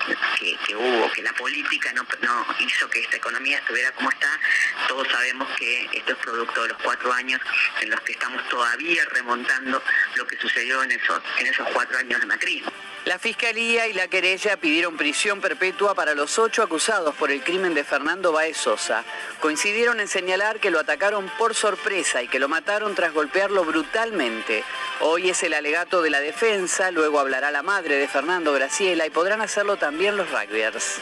que- 0.67 0.77
hubo, 0.77 1.11
que 1.13 1.23
la 1.23 1.33
política 1.35 1.93
no, 1.93 2.07
no 2.23 2.47
hizo 2.61 2.89
que 2.89 3.01
esta 3.01 3.17
economía 3.17 3.59
estuviera 3.59 3.93
como 3.93 4.11
está, 4.11 4.41
todos 4.89 5.07
sabemos 5.09 5.49
que 5.59 5.89
esto 5.93 6.13
es 6.13 6.19
producto 6.19 6.63
de 6.63 6.69
los 6.71 6.79
cuatro 6.83 7.13
años 7.13 7.41
en 7.81 7.91
los 7.91 8.01
que 8.01 8.13
estamos 8.13 8.47
todavía 8.49 9.05
remontando 9.11 9.83
lo 10.17 10.27
que 10.27 10.37
sucedió 10.39 10.83
en 10.83 10.93
esos, 10.93 11.21
en 11.39 11.47
esos 11.47 11.69
cuatro 11.73 11.99
años 11.99 12.21
de 12.21 12.27
macrismo. 12.27 12.73
La 13.05 13.19
Fiscalía 13.19 13.89
y 13.89 13.95
la 13.95 14.07
querella 14.07 14.57
pidieron 14.57 14.97
prisión 14.97 15.41
perpetua 15.41 15.93
para 15.93 16.15
los 16.15 16.39
ocho 16.39 16.63
acusados 16.63 17.13
por 17.17 17.33
el 17.33 17.43
crimen 17.43 17.75
de 17.75 17.83
Fernando 17.83 18.31
Baez 18.31 18.57
Sosa. 18.57 19.05
Coincidieron 19.41 19.99
en 19.99 20.07
señalar 20.07 20.61
que 20.61 20.71
lo 20.71 20.79
atacaron 20.79 21.29
por 21.37 21.57
sorpresa 21.57 22.23
y 22.23 22.29
que 22.29 22.39
lo 22.39 22.49
mataron 22.49 22.95
tras 22.95 23.13
golpearlo 23.13 23.65
brutalmente. 23.65 24.63
Hoy 25.01 25.31
es 25.31 25.43
el 25.43 25.55
alegato 25.55 26.01
de 26.01 26.11
la 26.11 26.21
defensa, 26.21 26.93
luego 26.93 27.19
hablará 27.19 27.51
la 27.51 27.65
madre 27.65 27.92
de 27.97 28.09
Fernando 28.09 28.53
Graciela 28.53 29.07
y 29.07 29.11
podrán 29.11 29.41
hacerlo 29.41 29.77
también 29.77 30.17
los 30.17 30.31
rugbyers. 30.31 31.01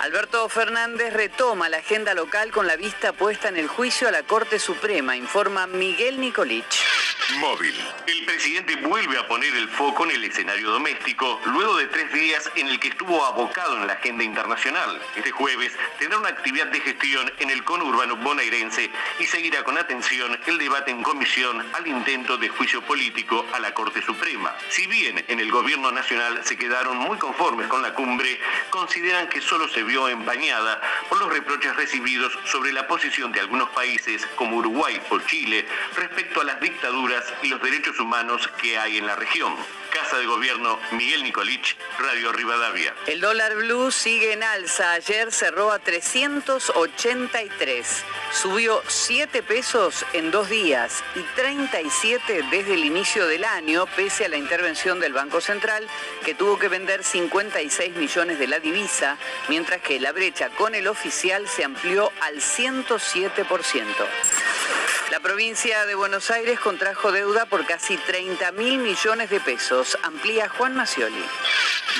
Alberto 0.00 0.48
Fernández 0.48 1.12
retoma 1.12 1.68
la 1.68 1.78
agenda 1.78 2.14
local 2.14 2.50
con 2.50 2.66
la 2.66 2.76
vista 2.76 3.12
puesta 3.12 3.48
en 3.48 3.56
el 3.56 3.68
juicio 3.68 4.08
a 4.08 4.10
la 4.10 4.22
Corte 4.22 4.58
Suprema, 4.58 5.16
informa 5.16 5.66
Miguel 5.66 6.20
Nicolich. 6.20 6.93
Móvil. 7.40 7.74
El 8.06 8.24
presidente 8.24 8.76
vuelve 8.76 9.18
a 9.18 9.26
poner 9.26 9.54
el 9.54 9.68
foco 9.68 10.04
en 10.04 10.12
el 10.12 10.24
escenario 10.24 10.70
doméstico 10.70 11.40
luego 11.46 11.76
de 11.76 11.86
tres 11.86 12.12
días 12.12 12.50
en 12.54 12.68
el 12.68 12.78
que 12.78 12.88
estuvo 12.88 13.24
abocado 13.24 13.76
en 13.76 13.86
la 13.86 13.94
agenda 13.94 14.22
internacional. 14.22 15.00
Este 15.16 15.30
jueves 15.30 15.72
tendrá 15.98 16.18
una 16.18 16.28
actividad 16.28 16.66
de 16.66 16.80
gestión 16.80 17.32
en 17.38 17.50
el 17.50 17.64
conurbano 17.64 18.16
bonaerense 18.16 18.90
y 19.18 19.24
seguirá 19.26 19.64
con 19.64 19.78
atención 19.78 20.38
el 20.46 20.58
debate 20.58 20.90
en 20.90 21.02
comisión 21.02 21.64
al 21.72 21.86
intento 21.86 22.36
de 22.36 22.48
juicio 22.48 22.82
político 22.82 23.46
a 23.52 23.60
la 23.60 23.74
Corte 23.74 24.02
Suprema. 24.02 24.54
Si 24.68 24.86
bien 24.86 25.24
en 25.28 25.40
el 25.40 25.50
gobierno 25.50 25.90
nacional 25.90 26.40
se 26.44 26.56
quedaron 26.56 26.98
muy 26.98 27.18
conformes 27.18 27.68
con 27.68 27.82
la 27.82 27.94
cumbre, 27.94 28.40
consideran 28.70 29.28
que 29.28 29.40
solo 29.40 29.68
se 29.68 29.82
vio 29.82 30.08
empañada 30.08 30.80
por 31.08 31.18
los 31.18 31.32
reproches 31.32 31.74
recibidos 31.76 32.36
sobre 32.44 32.72
la 32.72 32.86
posición 32.86 33.32
de 33.32 33.40
algunos 33.40 33.70
países 33.70 34.26
como 34.36 34.58
Uruguay 34.58 35.00
o 35.10 35.18
Chile 35.20 35.66
respecto 35.96 36.40
a 36.40 36.44
las 36.44 36.60
dictaduras 36.60 37.23
y 37.42 37.48
los 37.48 37.60
derechos 37.62 37.98
humanos 38.00 38.48
que 38.60 38.78
hay 38.78 38.98
en 38.98 39.06
la 39.06 39.16
región. 39.16 39.54
Casa 39.92 40.18
de 40.18 40.26
Gobierno 40.26 40.78
Miguel 40.90 41.22
Nicolich, 41.22 41.76
Radio 41.98 42.32
Rivadavia. 42.32 42.92
El 43.06 43.20
dólar 43.20 43.54
blue 43.54 43.92
sigue 43.92 44.32
en 44.32 44.42
alza. 44.42 44.90
Ayer 44.92 45.30
cerró 45.30 45.70
a 45.70 45.78
383. 45.78 48.04
Subió 48.32 48.82
7 48.88 49.44
pesos 49.44 50.04
en 50.12 50.32
dos 50.32 50.48
días 50.48 51.04
y 51.14 51.20
37 51.36 52.46
desde 52.50 52.74
el 52.74 52.84
inicio 52.84 53.28
del 53.28 53.44
año, 53.44 53.86
pese 53.94 54.24
a 54.24 54.28
la 54.28 54.36
intervención 54.36 54.98
del 54.98 55.12
Banco 55.12 55.40
Central, 55.40 55.86
que 56.24 56.34
tuvo 56.34 56.58
que 56.58 56.66
vender 56.68 57.04
56 57.04 57.94
millones 57.94 58.40
de 58.40 58.48
la 58.48 58.58
divisa, 58.58 59.16
mientras 59.48 59.80
que 59.80 60.00
la 60.00 60.10
brecha 60.10 60.50
con 60.50 60.74
el 60.74 60.88
oficial 60.88 61.48
se 61.48 61.62
amplió 61.62 62.10
al 62.20 62.40
107%. 62.40 63.84
La 65.10 65.20
provincia 65.20 65.86
de 65.86 65.94
Buenos 65.94 66.30
Aires 66.30 66.58
contrajo 66.58 67.12
deuda 67.12 67.46
por 67.46 67.66
casi 67.66 67.96
30 67.96 68.52
mil 68.52 68.78
millones 68.78 69.30
de 69.30 69.38
pesos. 69.40 69.96
Amplía 70.02 70.48
Juan 70.48 70.74
Macioli. 70.74 71.24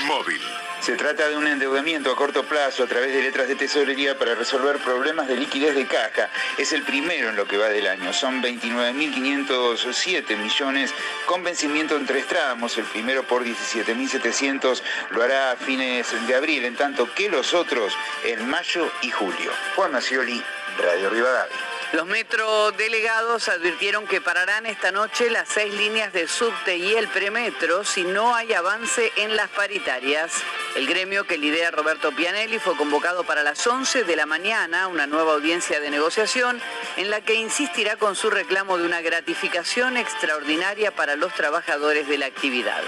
Móvil. 0.07 0.41
Se 0.81 0.97
trata 0.97 1.29
de 1.29 1.37
un 1.37 1.47
endeudamiento 1.47 2.11
a 2.11 2.17
corto 2.17 2.45
plazo 2.45 2.83
a 2.85 2.87
través 2.87 3.15
de 3.15 3.23
letras 3.23 3.49
de 3.49 3.55
tesorería 3.55 4.19
para 4.19 4.35
resolver 4.35 4.77
problemas 4.79 5.29
de 5.29 5.37
liquidez 5.37 5.75
de 5.75 5.87
caja. 5.87 6.29
Es 6.59 6.73
el 6.73 6.83
primero 6.83 7.31
en 7.31 7.37
lo 7.37 7.47
que 7.47 7.57
va 7.57 7.69
del 7.69 7.87
año. 7.87 8.13
Son 8.13 8.43
29.507 8.43 10.37
millones 10.37 10.93
con 11.25 11.43
vencimiento 11.43 11.97
en 11.97 12.05
tres 12.05 12.27
tramos. 12.27 12.77
El 12.77 12.85
primero 12.85 13.23
por 13.23 13.45
17.700 13.45 14.83
lo 15.11 15.23
hará 15.23 15.53
a 15.53 15.57
fines 15.57 16.09
de 16.27 16.35
abril, 16.35 16.67
en 16.67 16.77
tanto 16.77 17.15
que 17.15 17.31
los 17.31 17.55
otros 17.55 17.97
en 18.25 18.47
mayo 18.47 18.91
y 19.01 19.11
julio. 19.11 19.53
Juan 19.77 19.93
Macioli, 19.93 20.43
Radio 20.83 21.09
Rivadavia. 21.09 21.74
Los 21.93 22.07
metrodelegados 22.07 23.49
advirtieron 23.49 24.07
que 24.07 24.21
pararán 24.21 24.67
esta 24.67 24.91
noche 24.91 25.31
las 25.31 25.49
seis 25.49 25.73
líneas 25.75 26.13
de 26.13 26.27
subte 26.27 26.77
y 26.77 26.95
el 26.95 27.09
premetro 27.09 27.85
si 27.85 28.03
no 28.03 28.35
hay 28.35 28.53
avance 28.53 29.13
en 29.17 29.37
las 29.37 29.49
paritarias. 29.51 30.33
El 30.75 30.87
gremio 30.87 31.25
que 31.25 31.39
lidera 31.39 31.71
Roberto 31.71 32.11
Pianelli 32.13 32.59
fue 32.59 32.77
convocado 32.77 33.25
para 33.25 33.43
las 33.43 33.65
11 33.65 34.05
de 34.05 34.17
la 34.17 34.27
mañana, 34.27 34.89
una 34.89 35.07
nueva 35.07 35.35
audiencia 35.35 35.79
de 35.79 35.91
negociación 35.91 36.61
en 36.97 37.11
la 37.11 37.21
que 37.21 37.35
insistirá 37.35 37.97
con 37.97 38.17
su 38.17 38.31
reclamo 38.31 38.77
de 38.77 38.85
una 38.85 39.01
gratificación 39.01 39.97
extraordinaria 39.97 40.91
para 40.91 41.15
los 41.17 41.33
trabajadores 41.35 42.09
de 42.09 42.19
la 42.19 42.27
actividad. 42.27 42.83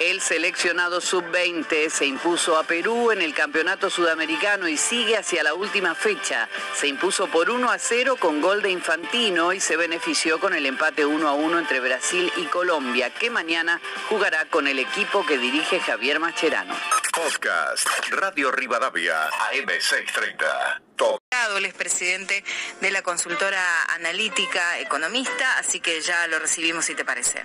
El 0.00 0.20
seleccionado 0.20 1.00
sub-20 1.00 1.90
se 1.90 2.06
impuso 2.06 2.56
a 2.56 2.62
Perú 2.62 3.10
en 3.10 3.20
el 3.20 3.34
campeonato 3.34 3.90
sudamericano 3.90 4.68
y 4.68 4.76
sigue 4.76 5.16
hacia 5.16 5.42
la 5.42 5.54
última 5.54 5.96
fecha. 5.96 6.48
Se 6.76 6.86
impuso 6.86 7.26
por 7.26 7.50
1 7.50 7.68
a 7.68 7.78
0 7.80 8.16
con 8.20 8.40
gol 8.40 8.62
de 8.62 8.70
Infantino 8.70 9.52
y 9.52 9.58
se 9.58 9.76
benefició 9.76 10.38
con 10.38 10.54
el 10.54 10.66
empate 10.66 11.04
1 11.04 11.28
a 11.28 11.32
1 11.32 11.58
entre 11.58 11.80
Brasil 11.80 12.32
y 12.36 12.44
Colombia, 12.44 13.12
que 13.12 13.28
mañana 13.28 13.80
jugará 14.08 14.44
con 14.44 14.68
el 14.68 14.78
equipo 14.78 15.26
que 15.26 15.36
dirige 15.36 15.80
Javier 15.80 16.20
Macherano. 16.20 16.76
Podcast 17.12 17.88
Radio 18.10 18.52
Rivadavia 18.52 19.28
AM630. 19.50 20.80
Top. 20.94 21.18
Él 21.56 21.64
es 21.64 21.74
presidente 21.74 22.44
de 22.80 22.90
la 22.92 23.02
consultora 23.02 23.62
analítica 23.88 24.78
economista, 24.78 25.58
así 25.58 25.80
que 25.80 26.00
ya 26.00 26.28
lo 26.28 26.38
recibimos 26.38 26.84
si 26.84 26.94
te 26.94 27.04
parece. 27.04 27.42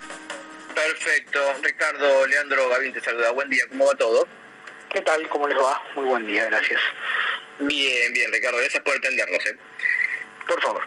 Perfecto. 0.74 1.40
Ricardo, 1.62 2.28
Leandro, 2.28 2.70
Gavín 2.70 2.94
te 2.94 3.02
saluda. 3.02 3.32
Buen 3.32 3.50
día, 3.50 3.64
¿cómo 3.70 3.86
va 3.86 3.96
todo? 3.96 4.28
¿Qué 4.92 5.02
tal? 5.02 5.28
¿Cómo 5.30 5.48
les 5.48 5.58
va? 5.58 5.82
Muy 5.96 6.06
buen 6.06 6.26
día, 6.26 6.46
gracias. 6.46 6.80
Bien, 7.60 8.14
bien, 8.14 8.32
Ricardo, 8.32 8.58
gracias 8.58 8.82
por 8.84 8.96
atendernos. 8.96 9.46
¿eh? 9.46 9.58
Por 10.48 10.62
favor. 10.62 10.84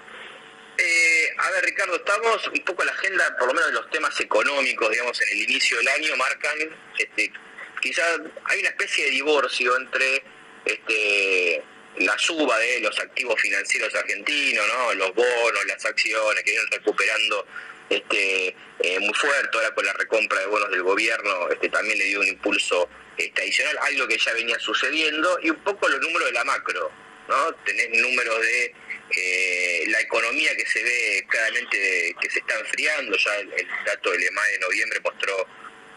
Eh, 0.79 1.29
a 1.39 1.51
ver, 1.53 1.65
Ricardo, 1.65 1.97
estamos 1.97 2.49
un 2.49 2.65
poco 2.65 2.83
en 2.83 2.87
la 2.87 2.93
agenda, 2.93 3.37
por 3.39 3.49
lo 3.49 3.55
menos 3.55 3.69
de 3.69 3.75
los 3.75 3.91
temas 3.91 4.21
económicos, 4.21 4.91
digamos, 4.91 5.21
en 5.23 5.29
el 5.29 5.43
inicio 5.45 5.79
del 5.79 5.89
año, 5.89 6.17
marcan, 6.17 6.59
este, 6.99 7.33
quizás 7.81 8.21
hay 8.45 8.61
una 8.61 8.69
especie 8.69 9.07
de 9.07 9.11
divorcio 9.13 9.77
entre 9.77 10.23
este, 10.65 11.63
la 11.99 12.19
suba 12.19 12.59
de 12.59 12.81
los 12.81 12.99
activos 12.99 13.41
financieros 13.41 13.95
argentinos, 13.95 14.67
¿no? 14.69 14.95
los 14.95 15.15
bonos, 15.15 15.67
las 15.67 15.85
acciones 15.85 16.43
que 16.45 16.51
vienen 16.51 16.71
recuperando 16.71 17.47
este, 17.89 18.49
eh, 18.81 18.99
muy 19.01 19.15
fuerte, 19.15 19.57
ahora 19.57 19.75
con 19.75 19.85
la 19.87 19.93
recompra 19.93 20.41
de 20.41 20.47
bonos 20.47 20.71
del 20.71 20.83
gobierno 20.83 21.49
este, 21.51 21.69
también 21.69 21.99
le 21.99 22.05
dio 22.05 22.21
un 22.21 22.27
impulso 22.27 22.89
este, 23.17 23.43
adicional, 23.43 23.79
algo 23.83 24.09
que 24.09 24.19
ya 24.19 24.33
venía 24.35 24.59
sucediendo, 24.59 25.39
y 25.43 25.51
un 25.51 25.63
poco 25.63 25.89
los 25.89 26.01
números 26.01 26.29
de 26.29 26.33
la 26.33 26.45
macro, 26.45 26.91
¿no? 27.29 27.53
Tenés 27.65 27.91
números 27.91 28.41
de 28.41 28.75
eh, 29.17 29.85
la 29.89 30.01
economía 30.01 30.57
que 30.57 30.67
se 30.67 30.83
ve 30.83 31.25
claramente 31.29 32.15
que 32.21 32.31
se 32.31 32.41
está 32.41 32.59
enfriando, 32.59 33.17
ya 33.17 33.37
el, 33.37 33.53
el 33.53 33.69
dato 33.85 34.11
del 34.11 34.23
EMA 34.25 34.45
de 34.47 34.59
noviembre 34.59 35.01
mostró 35.05 35.47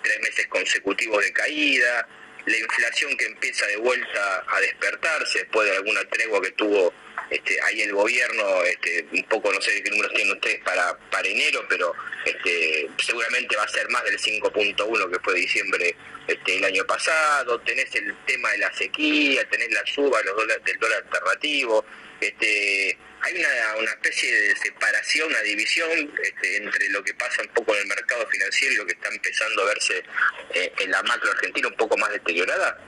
tres 0.03 0.19
meses 0.21 0.47
consecutivos 0.47 1.23
de 1.23 1.33
caída, 1.33 2.07
la 2.45 2.57
inflación 2.57 3.15
que 3.17 3.25
empieza 3.25 3.65
de 3.67 3.77
vuelta 3.77 4.45
a 4.47 4.61
despertarse 4.61 5.39
después 5.39 5.69
de 5.69 5.75
alguna 5.75 6.03
tregua 6.09 6.41
que 6.41 6.51
tuvo 6.51 6.93
este, 7.29 7.61
ahí 7.61 7.81
el 7.81 7.93
gobierno, 7.93 8.63
este, 8.63 9.05
un 9.11 9.23
poco 9.23 9.51
no 9.53 9.61
sé 9.61 9.81
qué 9.83 9.89
números 9.89 10.13
tienen 10.13 10.33
ustedes 10.33 10.59
para, 10.63 10.97
para 11.11 11.27
enero, 11.27 11.65
pero 11.69 11.93
este, 12.25 12.89
seguramente 12.97 13.55
va 13.55 13.63
a 13.63 13.67
ser 13.67 13.87
más 13.89 14.03
del 14.03 14.17
5.1 14.19 15.11
que 15.11 15.19
fue 15.19 15.33
diciembre 15.35 15.95
este, 16.27 16.57
el 16.57 16.65
año 16.65 16.85
pasado, 16.85 17.59
tenés 17.61 17.93
el 17.95 18.15
tema 18.25 18.51
de 18.51 18.59
la 18.59 18.73
sequía, 18.73 19.47
tenés 19.49 19.71
la 19.71 19.85
suba 19.85 20.19
del 20.21 20.79
dólar 20.79 21.03
alternativo, 21.03 21.85
este, 22.19 22.97
hay 23.21 23.35
una, 23.35 23.49
una 23.79 23.91
especie 23.91 24.33
de 24.33 24.55
separación, 24.55 25.29
una 25.29 25.41
división 25.41 25.89
este, 26.23 26.57
entre 26.57 26.89
lo 26.89 27.03
que 27.03 27.13
pasa 27.13 27.41
un 27.41 27.49
poco 27.49 27.75
en 27.75 27.81
el 27.81 27.87
mercado 27.87 28.25
financiero 28.27 28.73
y 28.73 28.77
lo 28.77 28.85
que 28.85 28.93
está 28.93 29.09
empezando 29.09 29.61
a 29.61 29.65
verse 29.65 30.03
eh, 30.53 30.71
en 30.79 30.91
la 30.91 31.03
macro 31.03 31.31
argentina 31.31 31.67
un 31.67 31.75
poco 31.75 31.97
más 31.97 32.11
deteriorada. 32.11 32.79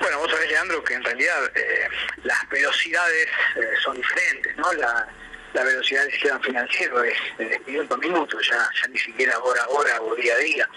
Bueno, 0.00 0.18
vos 0.18 0.30
sabés, 0.30 0.48
Leandro, 0.48 0.84
que 0.84 0.94
en 0.94 1.04
realidad 1.04 1.50
eh, 1.54 1.88
las 2.24 2.48
velocidades 2.48 3.26
eh, 3.56 3.60
son 3.82 3.96
diferentes, 3.96 4.56
¿no? 4.56 4.72
La, 4.74 5.08
la 5.56 5.64
velocidad 5.64 6.02
del 6.02 6.12
sistema 6.12 6.38
financiero 6.40 7.02
es 7.02 7.16
de 7.38 7.58
minuto 7.66 7.94
a 7.94 7.98
minuto, 7.98 8.38
ya, 8.40 8.68
ya 8.78 8.88
ni 8.88 8.98
siquiera 8.98 9.38
hora 9.38 9.62
a 9.62 9.68
hora 9.68 10.02
o 10.02 10.14
día 10.14 10.34
a 10.34 10.38
día. 10.38 10.68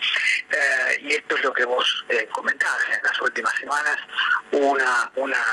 Eh, 0.51 0.99
y 1.01 1.13
esto 1.15 1.35
es 1.35 1.43
lo 1.43 1.53
que 1.53 1.65
vos 1.65 2.05
eh, 2.07 2.27
en 2.29 3.03
las 3.03 3.21
últimas 3.21 3.53
semanas, 3.59 3.97
una, 4.51 5.11
una 5.15 5.43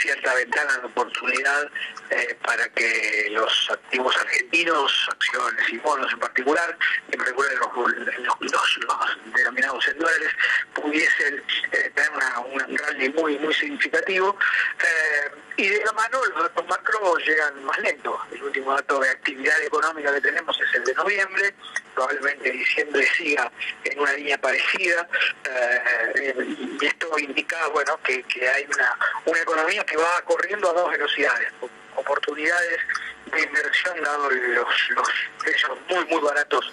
cierta 0.00 0.34
ventana 0.34 0.78
de 0.78 0.86
oportunidad 0.86 1.68
eh, 2.10 2.38
para 2.44 2.68
que 2.68 3.28
los 3.32 3.68
activos 3.72 4.16
argentinos, 4.16 5.08
acciones 5.10 5.68
y 5.68 5.78
bonos 5.78 6.12
en 6.12 6.20
particular, 6.20 6.78
en 7.10 7.18
particular 7.18 7.52
los, 7.54 7.76
los, 8.18 8.40
los, 8.40 8.78
los 8.78 9.34
denominados 9.34 9.88
en 9.88 9.98
dólares, 9.98 10.30
pudiesen 10.74 11.42
eh, 11.72 11.90
tener 11.92 12.10
un 12.52 12.78
rally 12.78 13.08
muy, 13.10 13.36
muy 13.38 13.52
significativo. 13.52 14.38
Y 15.58 15.68
de 15.68 15.82
la 15.86 15.92
mano 15.92 16.22
los 16.26 16.42
datos 16.42 16.66
macro 16.68 17.16
llegan 17.16 17.64
más 17.64 17.78
lento. 17.78 18.20
El 18.30 18.42
último 18.42 18.72
de 18.76 19.10
actividad 19.10 19.62
económica 19.62 20.12
que 20.12 20.20
tenemos 20.20 20.58
es 20.60 20.74
el 20.74 20.84
de 20.84 20.94
noviembre, 20.94 21.54
probablemente 21.94 22.50
diciembre 22.50 23.06
siga 23.16 23.50
en 23.84 23.98
una 23.98 24.12
línea 24.12 24.38
parecida, 24.38 25.08
eh, 25.44 26.56
y 26.78 26.84
esto 26.84 27.18
indica 27.18 27.68
bueno 27.68 27.98
que, 28.02 28.22
que 28.24 28.48
hay 28.48 28.64
una, 28.64 28.98
una 29.24 29.40
economía 29.40 29.84
que 29.84 29.96
va 29.96 30.22
corriendo 30.24 30.70
a 30.70 30.74
dos 30.74 30.90
velocidades, 30.90 31.52
oportunidades 31.96 32.80
de 33.32 33.42
inversión 33.42 34.00
dado 34.02 34.30
los, 34.30 34.90
los 34.90 35.08
precios 35.42 35.78
muy 35.88 36.04
muy 36.04 36.20
baratos 36.20 36.72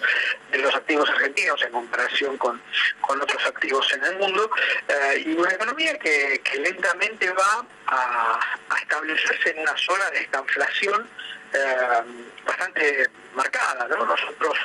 de 0.52 0.58
los 0.58 0.74
activos 0.74 1.08
argentinos 1.10 1.60
en 1.62 1.72
comparación 1.72 2.38
con, 2.38 2.62
con 3.00 3.20
otros 3.20 3.44
activos 3.46 3.92
en 3.92 4.04
el 4.04 4.18
mundo. 4.18 4.48
Eh, 4.86 5.24
y 5.26 5.32
una 5.32 5.50
economía 5.50 5.98
que, 5.98 6.40
que 6.44 6.58
lentamente 6.60 7.28
va 7.32 7.66
a, 7.86 8.38
a, 8.68 8.78
establecerse 8.78 9.50
en 9.50 9.60
una 9.60 9.76
zona 9.76 10.10
de 10.10 10.18
estanflación 10.20 11.08
eh, 11.54 12.02
bastante 12.44 13.10
marcada. 13.34 13.86
¿no? 13.88 14.04
Nosotros 14.04 14.58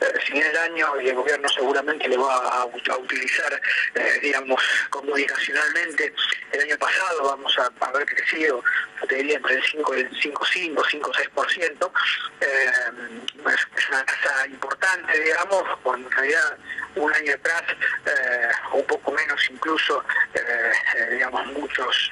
eh, 0.00 0.12
si 0.26 0.38
el 0.38 0.56
año 0.56 1.00
y 1.00 1.08
el 1.08 1.14
gobierno 1.14 1.48
seguramente 1.48 2.08
le 2.08 2.16
va 2.16 2.36
a, 2.36 2.64
utilizar, 2.64 3.60
eh, 3.94 4.18
digamos, 4.22 4.62
comunicacionalmente, 4.90 6.14
el 6.52 6.60
año 6.60 6.78
pasado 6.78 7.24
vamos 7.24 7.56
a 7.58 7.86
haber 7.86 8.06
crecido, 8.06 8.62
yo 9.00 9.06
te 9.06 9.16
diría, 9.16 9.36
entre 9.36 9.56
el 9.56 9.62
5 9.62 9.94
el 9.94 10.10
5,5, 10.10 10.74
5,6%, 10.74 11.92
eh, 12.40 12.70
es 13.46 13.88
una 13.88 14.04
tasa 14.04 14.46
importante, 14.46 15.20
digamos, 15.20 15.64
cuando 15.82 16.08
en 16.08 16.12
realidad 16.12 16.58
un 16.96 17.12
año 17.14 17.34
atrás, 17.34 17.62
eh, 18.06 18.48
un 18.72 18.84
poco 18.84 19.12
menos 19.12 19.40
incluso, 19.50 20.04
eh, 20.34 20.72
eh, 20.96 21.08
digamos, 21.12 21.46
muchos 21.48 22.10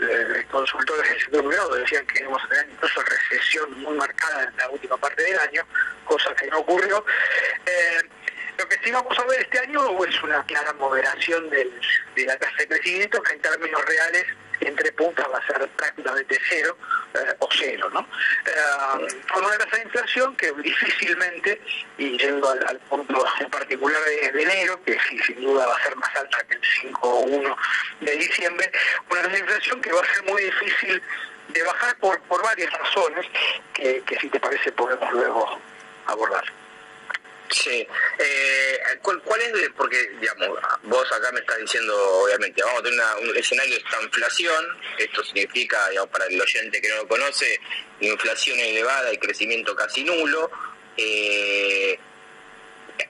consultores 0.51 1.11
del 1.11 1.21
sector 1.21 1.49
privado 1.49 1.75
decían 1.75 2.07
que 2.07 2.21
íbamos 2.21 2.43
a 2.45 2.49
tener 2.49 2.69
incluso 2.71 3.03
recesión 3.03 3.81
muy 3.81 3.97
marcada 3.97 4.45
en 4.45 4.57
la 4.57 4.71
última 4.71 4.97
parte 4.97 5.23
del 5.23 5.39
año, 5.39 5.67
cosa 6.11 6.35
que 6.35 6.47
no 6.49 6.59
ocurrió. 6.59 7.05
Lo 8.59 8.69
que 8.69 8.77
sí 8.85 8.91
vamos 8.91 9.19
a 9.19 9.25
ver 9.25 9.41
este 9.41 9.59
año 9.61 10.05
es 10.05 10.23
una 10.23 10.45
clara 10.45 10.73
moderación 10.75 11.49
de 11.49 11.71
la 12.27 12.37
tasa 12.37 12.57
de 12.59 12.69
crecimiento 12.69 13.23
que 13.23 13.33
en 13.35 13.41
términos 13.41 13.83
reales 13.87 14.27
entre 14.61 14.93
puntas 14.93 15.27
va 15.33 15.39
a 15.39 15.47
ser 15.47 15.67
prácticamente 15.71 16.39
cero 16.49 16.77
eh, 17.15 17.35
o 17.39 17.49
cero, 17.51 17.89
¿no? 17.93 18.01
Eh, 18.01 19.23
con 19.33 19.45
una 19.45 19.57
tasa 19.57 19.77
de 19.77 19.83
inflación 19.85 20.37
que 20.37 20.53
difícilmente, 20.53 21.61
y 21.97 22.19
yendo 22.19 22.51
al, 22.51 22.79
punto 22.81 23.25
en 23.41 23.51
particular 23.51 24.03
de, 24.05 24.43
enero, 24.43 24.83
que 24.85 24.99
sin 25.27 25.41
duda 25.41 25.67
va 25.67 25.77
a 25.77 25.83
ser 25.83 25.97
más 25.97 26.15
alta 26.17 26.45
que 26.45 26.57
el 26.57 26.63
5.1 26.93 27.57
de 28.01 28.17
diciembre, 28.17 28.73
una 29.11 29.23
tasa 29.23 29.33
de 29.33 29.41
inflación 29.41 29.81
que 29.81 29.93
va 29.93 30.01
a 30.03 30.15
ser 30.15 30.25
muy 30.25 30.43
difícil 30.43 31.03
de 31.49 31.63
bajar 31.63 31.97
por, 31.97 32.21
por 32.23 32.43
varias 32.43 32.71
razones 32.73 33.27
que, 33.73 34.03
que 34.03 34.19
si 34.19 34.29
te 34.29 34.39
parece 34.39 34.71
podemos 34.73 35.11
luego 35.13 35.59
abordar. 36.07 36.45
Sí. 37.51 37.87
Eh, 38.19 38.79
¿cuál, 39.03 39.21
¿cuál, 39.23 39.41
es? 39.41 39.53
porque, 39.77 40.09
digamos, 40.21 40.59
vos 40.85 41.13
acá 41.13 41.33
me 41.33 41.41
estás 41.41 41.59
diciendo, 41.59 41.95
obviamente, 42.23 42.63
vamos 42.63 42.81
a 42.81 42.85
tener 42.85 43.01
un 43.23 43.37
escenario 43.37 43.75
de 43.75 43.81
esta 43.81 44.03
inflación. 44.03 44.67
Esto 44.99 45.25
significa, 45.25 45.89
digamos, 45.89 46.11
para 46.11 46.27
el 46.27 46.41
oyente 46.41 46.81
que 46.81 46.89
no 46.89 46.97
lo 46.97 47.09
conoce, 47.09 47.61
inflación 48.01 48.59
elevada 48.59 49.13
y 49.13 49.19
crecimiento 49.19 49.75
casi 49.75 50.05
nulo. 50.05 50.51
Eh, 50.97 51.99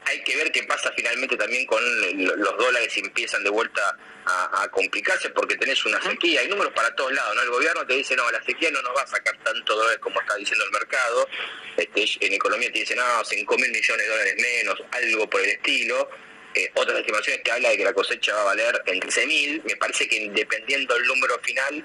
hay 0.04 0.22
que 0.22 0.36
ver 0.36 0.52
qué 0.52 0.62
pasa 0.64 0.92
finalmente 0.96 1.36
también 1.36 1.66
con 1.66 1.82
los 2.24 2.56
dólares 2.58 2.92
si 2.92 3.00
empiezan 3.00 3.42
de 3.44 3.50
vuelta 3.50 3.96
a, 4.26 4.68
complicarse 4.70 5.30
porque 5.30 5.56
tenés 5.56 5.84
una 5.84 6.00
sequía, 6.02 6.40
hay 6.40 6.48
números 6.48 6.72
para 6.74 6.94
todos 6.94 7.12
lados, 7.12 7.34
¿no? 7.34 7.42
El 7.42 7.50
gobierno 7.50 7.86
te 7.86 7.94
dice, 7.94 8.14
no, 8.14 8.30
la 8.30 8.42
sequía 8.44 8.70
no 8.70 8.80
nos 8.82 8.96
va 8.96 9.02
a 9.02 9.06
sacar 9.06 9.36
tanto 9.42 9.74
dólares 9.74 9.98
como 10.00 10.20
está 10.20 10.36
diciendo 10.36 10.64
el 10.64 10.70
mercado, 10.70 11.28
este, 11.76 12.26
en 12.26 12.32
economía 12.34 12.70
te 12.72 12.80
dicen, 12.80 12.98
no, 12.98 13.24
5 13.24 13.56
mil 13.56 13.70
millones 13.70 14.06
de 14.06 14.12
dólares 14.12 14.34
menos, 14.36 14.82
algo 14.92 15.28
por 15.28 15.40
el 15.40 15.50
estilo, 15.50 16.08
eh, 16.54 16.70
otras 16.74 16.98
estimaciones 16.98 17.42
te 17.42 17.50
habla 17.52 17.70
de 17.70 17.76
que 17.76 17.84
la 17.84 17.92
cosecha 17.92 18.34
va 18.34 18.42
a 18.42 18.44
valer 18.44 18.82
en 18.86 19.00
13 19.00 19.26
mil, 19.26 19.62
me 19.64 19.76
parece 19.76 20.08
que 20.08 20.30
dependiendo 20.30 20.94
del 20.94 21.06
número 21.06 21.38
final, 21.40 21.84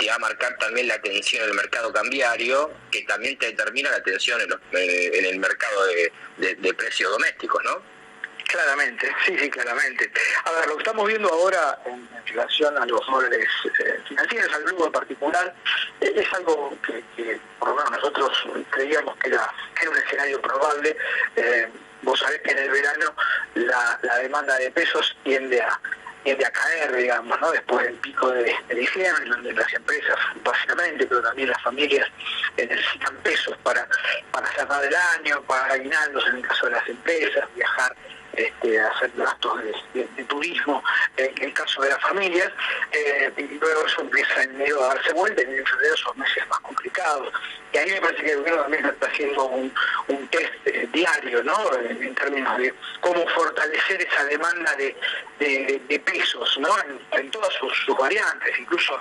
te 0.00 0.08
va 0.08 0.14
a 0.14 0.18
marcar 0.18 0.56
también 0.56 0.88
la 0.88 1.00
tensión 1.00 1.44
en 1.44 1.50
el 1.50 1.56
mercado 1.56 1.92
cambiario, 1.92 2.70
que 2.90 3.02
también 3.02 3.38
te 3.38 3.46
determina 3.46 3.90
la 3.90 4.02
tensión 4.02 4.40
en, 4.40 4.50
en 4.72 5.24
el 5.26 5.38
mercado 5.38 5.86
de, 5.86 6.74
precios 6.74 7.10
domésticos, 7.10 7.62
¿no? 7.64 7.82
Claramente, 8.46 9.08
sí, 9.24 9.38
sí, 9.38 9.50
claramente. 9.50 10.10
A 10.44 10.52
ver, 10.52 10.66
lo 10.66 10.76
que 10.76 10.82
estamos 10.82 11.06
viendo 11.06 11.28
ahora 11.28 11.78
en, 11.84 12.08
relación 12.26 12.76
a 12.78 12.86
los 12.86 13.06
dólares 13.06 13.46
eh, 13.80 14.00
financieros, 14.08 14.52
al 14.54 14.64
grupo 14.64 14.86
en 14.86 14.92
particular, 14.92 15.54
eh, 16.00 16.12
es 16.16 16.32
algo 16.32 16.76
que, 16.84 17.40
por 17.58 17.68
lo 17.68 17.76
menos 17.76 17.90
nosotros 17.90 18.30
creíamos 18.70 19.16
que 19.18 19.28
era, 19.28 19.52
un 19.88 19.96
escenario 19.96 20.40
probable. 20.40 20.96
Eh, 21.36 21.68
vos 22.02 22.18
sabés 22.18 22.40
que 22.42 22.52
en 22.52 22.58
el 22.58 22.70
verano 22.70 23.14
la, 23.54 24.00
demanda 24.22 24.56
de 24.56 24.70
pesos 24.70 25.16
tiende 25.24 25.60
a 25.60 25.80
tiende 26.22 26.44
a 26.44 26.50
caer, 26.50 26.94
digamos, 26.94 27.40
¿no? 27.40 27.50
después 27.52 27.84
del 27.84 27.94
pico 27.96 28.30
de, 28.30 28.54
diciembre, 28.74 29.24
donde 29.26 29.52
las 29.52 29.72
empresas, 29.72 30.16
básicamente, 30.44 31.06
pero 31.06 31.22
también 31.22 31.48
las 31.48 31.62
familias 31.62 32.08
necesitan 32.56 33.16
pesos 33.16 33.56
para, 33.62 33.86
para 34.30 34.46
cerrar 34.52 34.84
el 34.84 34.94
año, 34.94 35.42
para 35.42 35.74
aguinaldos 35.74 36.26
en 36.28 36.36
el 36.36 36.46
caso 36.46 36.66
de 36.66 36.72
las 36.72 36.88
empresas, 36.88 37.44
viajar 37.54 37.94
este, 38.32 38.80
hacer 38.80 39.10
gastos 39.16 39.60
de, 39.94 40.24
turismo, 40.24 40.82
en 41.16 41.42
el 41.42 41.52
caso 41.52 41.82
de 41.82 41.88
las 41.88 42.00
familias, 42.00 42.52
eh, 42.92 43.32
y 43.36 43.58
luego 43.58 43.86
eso 43.86 44.02
empieza 44.02 44.42
en 44.42 44.56
medio 44.56 44.82
a 44.84 44.94
darse 44.94 45.12
vuelta, 45.12 45.42
en 45.42 45.66
febrero 45.66 45.96
son 45.96 46.18
meses 46.18 46.46
más 46.48 46.60
complicados. 46.60 47.32
Y 47.72 47.78
ahí 47.78 47.90
me 47.90 48.00
parece 48.00 48.22
que 48.22 48.32
el 48.32 48.38
gobierno 48.38 48.62
también 48.62 48.86
está 48.86 49.06
haciendo 49.06 49.44
un, 49.46 49.72
test 50.30 50.52
eh, 50.66 50.88
diario, 50.92 51.42
¿no? 51.42 51.56
En, 51.76 52.14
términos 52.14 52.58
de 52.58 52.74
cómo 53.00 53.26
fortalecer 53.28 54.02
esa 54.02 54.24
demanda 54.24 54.74
de, 54.76 54.94
pesos, 56.04 56.58
¿no? 56.58 56.68
En, 57.12 57.30
todas 57.30 57.52
sus, 57.54 57.96
variantes, 57.96 58.58
incluso 58.58 59.00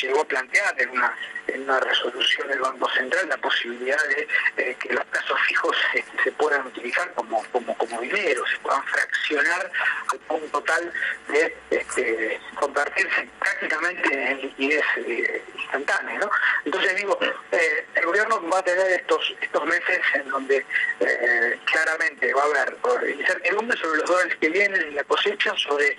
llegó 0.00 0.22
a 0.22 0.24
plantear 0.24 0.80
en 0.80 0.90
una, 0.90 1.14
en 1.48 1.62
una 1.62 1.80
resolución 1.80 2.48
del 2.48 2.60
Banco 2.60 2.88
Central 2.90 3.28
la 3.28 3.36
posibilidad 3.38 3.98
de 4.08 4.28
eh, 4.56 4.76
que 4.80 4.92
los 4.92 5.04
plazos 5.06 5.38
fijos 5.46 5.76
este, 5.94 6.22
se 6.24 6.32
puedan 6.32 6.66
utilizar 6.66 7.12
como, 7.14 7.42
como, 7.52 7.76
como 7.76 8.00
dinero, 8.00 8.44
se 8.46 8.58
puedan 8.58 8.82
fraccionar 8.84 9.70
al 10.12 10.18
punto 10.20 10.60
tal 10.62 10.92
de 11.28 11.56
este, 11.70 12.40
convertirse 12.54 13.28
prácticamente 13.38 14.30
en 14.30 14.40
liquidez 14.40 14.84
eh, 14.96 15.42
instantánea, 15.54 16.18
¿no? 16.18 16.30
Entonces 16.64 16.96
digo, 16.96 17.18
eh, 17.52 17.86
el 17.94 18.06
gobierno 18.06 18.48
va 18.48 18.58
a 18.58 18.62
tener 18.62 18.92
estos 18.92 19.34
estos 19.40 19.64
meses 19.66 20.00
en 20.14 20.28
donde 20.28 20.64
eh, 21.00 21.58
claramente 21.64 22.32
va 22.34 22.42
a 22.42 22.44
haber 22.46 23.18
incertidumbre 23.18 23.78
sobre 23.78 24.00
los 24.00 24.10
dólares 24.10 24.36
que 24.40 24.48
vienen 24.48 24.80
en 24.80 24.94
la 24.94 25.04
cosecha, 25.04 25.54
sobre 25.56 25.96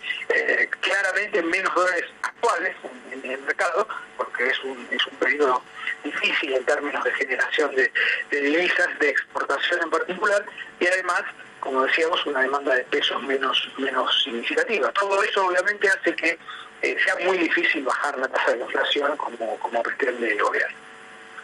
claramente 0.82 1.41
menos 1.41 1.74
dólares 1.74 2.06
actuales 2.40 2.76
en, 3.12 3.32
el 3.32 3.42
mercado, 3.42 3.88
porque 4.18 4.48
es 4.48 4.64
un, 4.64 4.88
es 4.92 5.06
un 5.08 5.18
periodo 5.18 5.62
difícil 6.04 6.54
en 6.54 6.66
términos 6.66 7.04
de 7.04 7.12
generación 7.14 7.76
de, 7.76 7.92
divisas, 8.32 8.88
de 9.00 9.10
exportación 9.10 9.82
en 9.84 9.90
particular, 9.90 10.46
y 10.80 10.88
además 10.88 11.24
como 11.60 11.84
decíamos, 11.84 12.26
una 12.26 12.40
demanda 12.40 12.74
de 12.74 12.86
pesos 12.86 13.22
menos, 13.24 13.70
menos 13.78 14.24
significativa. 14.24 14.90
Todo 14.94 15.22
eso 15.22 15.46
obviamente 15.46 15.90
hace 15.90 16.16
que 16.16 16.40
sea 16.82 17.16
muy 17.26 17.38
difícil 17.38 17.84
bajar 17.84 18.18
la 18.18 18.30
tasa 18.30 18.54
de 18.54 18.62
inflación 18.62 19.18
como, 19.18 19.60
como 19.60 19.84
pretende 19.84 20.32
el 20.32 20.42
gobierno. 20.42 20.78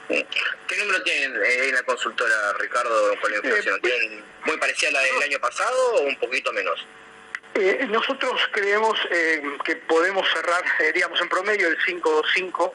¿Qué 0.08 0.78
número 0.78 1.04
tienen 1.04 1.38
en 1.44 1.76
la 1.76 1.84
consultora, 1.84 2.54
Ricardo, 2.60 3.20
con 3.20 3.30
la 3.30 3.38
inflación? 3.38 3.76
Eh, 3.76 3.80
¿Tienen 3.82 4.24
muy 4.46 4.58
parecida 4.58 4.88
a 4.88 4.94
la 4.94 5.02
del 5.02 5.24
año 5.24 5.40
pasado 5.40 5.96
o 5.96 6.02
un 6.04 6.16
poquito 6.18 6.54
menos? 6.54 6.86
Eh, 7.58 7.88
nosotros 7.90 8.34
creemos 8.52 9.00
eh, 9.12 9.42
que 9.64 9.78
podemos 9.78 10.28
cerrar, 10.34 10.64
digamos, 10.94 11.22
en 11.22 11.30
promedio 11.30 11.70
el 11.70 11.78
5.5 11.78 12.74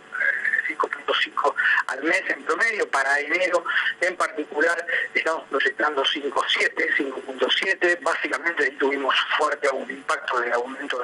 5.5 0.77 1.55
al 1.89 2.03
mes 2.05 2.23
en 2.29 2.43
promedio. 2.45 2.89
Para 2.91 3.19
enero 3.21 3.65
en 4.01 4.17
particular 4.17 4.87
estamos 5.15 5.45
proyectando 5.49 6.05
5.7, 6.05 6.97
5.7. 6.97 7.99
Básicamente 8.03 8.71
tuvimos 8.73 9.15
fuerte 9.39 9.69
un 9.71 9.91
impacto 9.91 10.41
del 10.41 10.53
aumento 10.53 11.03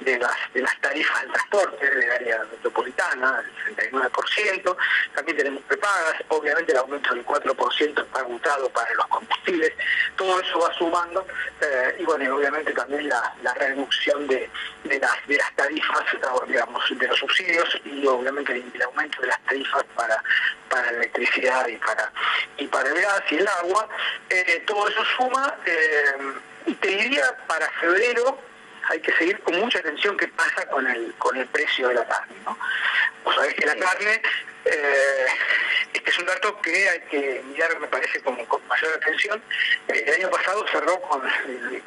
de, 0.00 0.18
las, 0.18 0.36
de 0.54 0.62
las 0.62 0.80
tarifas 0.80 1.22
del 1.22 1.32
transporte 1.32 1.90
del 1.90 2.10
área 2.10 2.44
metropolitana, 2.50 3.42
el 3.66 3.76
69%. 3.76 4.76
También 5.14 5.36
tenemos 5.36 5.62
prepagas. 5.64 6.14
Obviamente 6.28 6.72
el 6.72 6.78
aumento 6.78 7.14
del 7.14 7.24
4% 7.24 8.02
está 8.02 8.20
agotado 8.20 8.68
para 8.70 8.92
los 8.94 9.06
combustibles. 9.06 9.72
Todo 10.16 10.40
eso 10.40 10.58
va 10.60 10.72
sumando. 10.74 11.26
Eh, 11.60 11.96
y 12.00 12.04
bueno, 12.04 12.36
obviamente 12.36 12.72
también 12.72 13.08
la, 13.08 13.54
reducción 13.54 14.26
de, 14.26 14.50
las, 14.84 15.26
de 15.26 15.36
las 15.36 15.54
tarifas, 15.54 16.04
digamos, 16.46 16.98
de 16.98 17.06
los 17.06 17.18
subsidios 17.18 17.80
y 17.84 18.06
obviamente 18.06 18.52
el 18.52 18.82
aumento 18.82 19.01
de 19.20 19.26
las 19.26 19.40
tarifas 19.44 19.84
para, 19.94 20.22
para 20.68 20.92
la 20.92 20.98
electricidad 20.98 21.66
y 21.68 21.76
para, 21.76 22.12
y 22.56 22.66
para 22.66 22.88
el 22.88 23.00
gas 23.00 23.22
y 23.30 23.36
el 23.36 23.48
agua, 23.48 23.88
eh, 24.30 24.62
todo 24.66 24.88
eso 24.88 25.04
suma, 25.16 25.54
eh, 25.66 26.14
y 26.66 26.74
te 26.74 26.88
diría 26.88 27.36
para 27.46 27.68
febrero 27.80 28.38
hay 28.88 29.00
que 29.00 29.12
seguir 29.12 29.40
con 29.40 29.58
mucha 29.58 29.78
atención 29.78 30.16
qué 30.16 30.28
pasa 30.28 30.66
con 30.66 30.86
el, 30.86 31.14
con 31.18 31.36
el 31.36 31.46
precio 31.46 31.88
de 31.88 31.94
la 31.94 32.06
carne. 32.06 32.34
¿no? 32.44 32.58
Vos 33.24 33.34
sabés 33.34 33.54
que 33.54 33.66
la 33.66 33.76
carne, 33.76 34.20
eh, 34.64 35.26
este 35.92 36.10
es 36.10 36.18
un 36.18 36.26
dato 36.26 36.60
que 36.60 36.88
hay 36.88 37.00
que 37.02 37.42
mirar, 37.46 37.78
me 37.80 37.86
parece, 37.86 38.20
con, 38.22 38.36
mayor 38.36 38.94
atención. 38.96 39.42
El 39.88 40.14
año 40.14 40.30
pasado 40.30 40.66
cerró 40.68 41.00
con, 41.02 41.22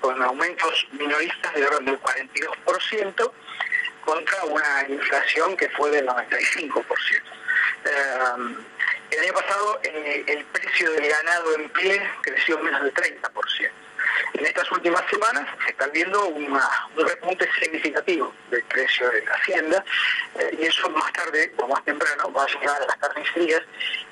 con 0.01 0.21
aumentos 0.21 0.87
minoristas 0.93 1.53
de 1.53 1.65
orden 1.65 1.85
del 1.85 1.99
42%, 1.99 3.31
contra 4.05 4.43
una 4.45 4.85
inflación 4.87 5.57
que 5.57 5.69
fue 5.69 5.91
del 5.91 6.07
95%. 6.07 6.85
Eh, 7.85 7.91
el 9.11 9.19
año 9.19 9.33
pasado 9.33 9.79
eh, 9.83 10.23
el 10.27 10.45
precio 10.45 10.91
del 10.91 11.07
ganado 11.07 11.55
en 11.55 11.69
pie 11.69 12.01
creció 12.21 12.57
menos 12.59 12.83
del 12.83 12.93
30%. 12.93 13.69
En 14.33 14.45
estas 14.45 14.71
últimas 14.71 15.03
semanas 15.09 15.47
se 15.63 15.71
está 15.71 15.87
viendo 15.87 16.25
un 16.27 16.59
repunte 16.95 17.49
significativo 17.59 18.33
del 18.49 18.63
precio 18.63 19.09
de 19.09 19.25
la 19.25 19.33
hacienda 19.33 19.83
eh, 20.39 20.57
y 20.59 20.65
eso 20.65 20.89
más 20.89 21.11
tarde 21.13 21.53
o 21.57 21.67
más 21.67 21.83
temprano 21.85 22.31
va 22.31 22.43
a 22.43 22.47
llegar 22.47 22.81
a 22.81 22.85
las 22.85 22.97
carnicerías 22.97 23.61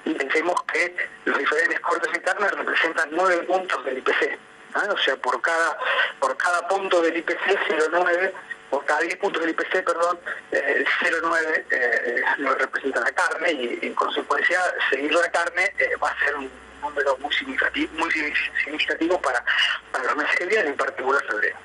y 0.06 0.14
pensemos 0.14 0.62
que 0.72 0.96
los 1.26 1.38
diferentes 1.38 1.80
cortes 1.82 2.14
internas 2.14 2.52
representan 2.52 3.10
nueve 3.12 3.44
puntos 3.44 3.84
del 3.86 3.98
IPC 4.00 4.39
o 4.76 4.98
sea, 4.98 5.16
por 5.18 5.39
cada, 5.41 5.78
por 6.20 6.36
cada 6.38 6.68
punto 6.68 7.02
del 7.02 7.18
IPC 7.18 7.41
0,9 7.70 8.32
por 8.74 8.84
cada 8.86 9.01
10 9.01 9.17
puntos 9.17 9.39
del 9.39 9.51
IPC, 9.51 9.86
perdón, 9.86 10.19
eh, 10.51 10.84
0,9 11.03 11.65
eh, 11.69 12.21
lo 12.39 12.55
representa 12.55 13.01
la 13.01 13.11
carne 13.11 13.51
y 13.51 13.80
en 13.86 13.93
consecuencia 13.93 14.59
seguir 14.89 15.13
la 15.13 15.30
carne 15.30 15.71
eh, 15.78 15.89
va 16.01 16.09
a 16.09 16.26
ser 16.26 16.34
un 16.38 16.49
número 16.82 17.15
muy 17.19 17.32
significativo, 17.32 17.93
muy 17.99 18.11
significativo 18.11 19.21
para, 19.21 19.45
para 19.91 20.05
los 20.05 20.15
meses 20.15 20.36
que 20.38 20.45
vienen, 20.47 20.69
en 20.69 20.76
particular 20.76 21.24
febrero. 21.28 21.55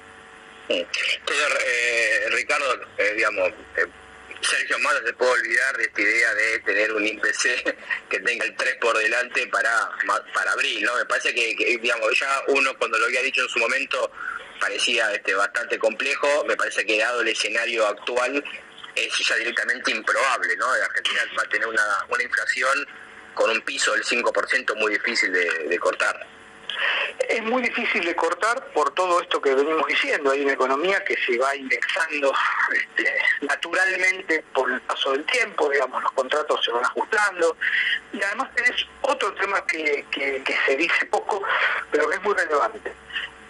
Entonces, 0.69 1.47
eh, 1.65 2.27
Ricardo, 2.33 2.79
digamos, 3.17 3.53
Sergio 4.43 4.79
Massa 4.81 5.01
se 5.07 5.15
puede 5.15 5.31
olvidar 5.33 5.79
de 5.79 5.85
esta 5.85 6.01
idea 6.03 6.35
de 6.35 6.59
tener 6.59 6.93
un 6.93 7.07
IPC 7.07 7.75
que 8.11 8.21
tenga 8.21 8.45
el 8.45 8.55
3 8.55 8.75
por 8.83 8.99
delante 8.99 9.47
para, 9.47 9.93
para 10.35 10.53
abril, 10.53 10.85
¿no? 10.85 10.95
Me 10.95 11.07
parece 11.07 11.35
que, 11.35 11.79
digamos, 11.81 12.21
ya 12.21 12.43
uno 12.49 12.77
cuando 12.77 12.99
lo 12.99 13.07
había 13.07 13.23
dicho 13.23 13.41
en 13.41 13.49
su 13.49 13.59
momento 13.61 14.13
parecía 14.59 15.13
este, 15.13 15.35
bastante 15.35 15.79
complejo, 15.79 16.45
me 16.47 16.57
parece 16.57 16.85
que 16.85 16.99
dado 16.99 17.21
el 17.21 17.29
escenario 17.29 17.87
actual 17.87 18.43
es 18.95 19.19
ya 19.19 19.37
directamente 19.37 19.91
improbable, 19.91 20.57
¿no? 20.57 20.67
Argentina 20.71 21.21
va 21.39 21.43
a 21.43 21.49
tener 21.49 21.67
una, 21.67 22.07
una 22.09 22.23
inflación 22.23 22.87
con 23.35 23.51
un 23.51 23.61
piso 23.63 23.93
del 23.93 24.05
5% 24.05 24.77
muy 24.77 24.93
difícil 24.93 25.33
de 25.33 25.79
cortar. 25.79 26.27
Es 27.29 27.43
muy 27.43 27.63
difícil 27.63 28.05
de 28.05 28.15
cortar 28.15 28.65
por 28.73 28.95
todo 28.95 29.21
esto 29.21 29.41
que 29.41 29.55
venimos 29.55 29.87
diciendo. 29.87 30.31
Hay 30.31 30.43
una 30.43 30.53
economía 30.53 31.03
que 31.05 31.17
se 31.27 31.37
va 31.37 31.55
indexando 31.55 32.33
este, 32.73 33.13
naturalmente 33.43 34.45
por 34.55 34.71
el 34.71 34.81
paso 34.83 35.13
del 35.13 35.25
tiempo, 35.25 35.69
digamos, 35.69 36.03
los 36.03 36.13
contratos 36.13 36.65
se 36.65 36.71
van 36.71 36.85
ajustando. 36.85 37.57
Y 38.13 38.23
además 38.23 38.55
tenés 38.55 38.87
otro 39.03 39.33
tema 39.35 39.65
que, 39.67 40.05
se 40.67 40.77
dice 40.77 41.07
poco, 41.07 41.43
pero 41.91 42.09
que 42.09 42.17
es 42.17 42.23
muy 42.23 42.35
relevante. 42.35 42.93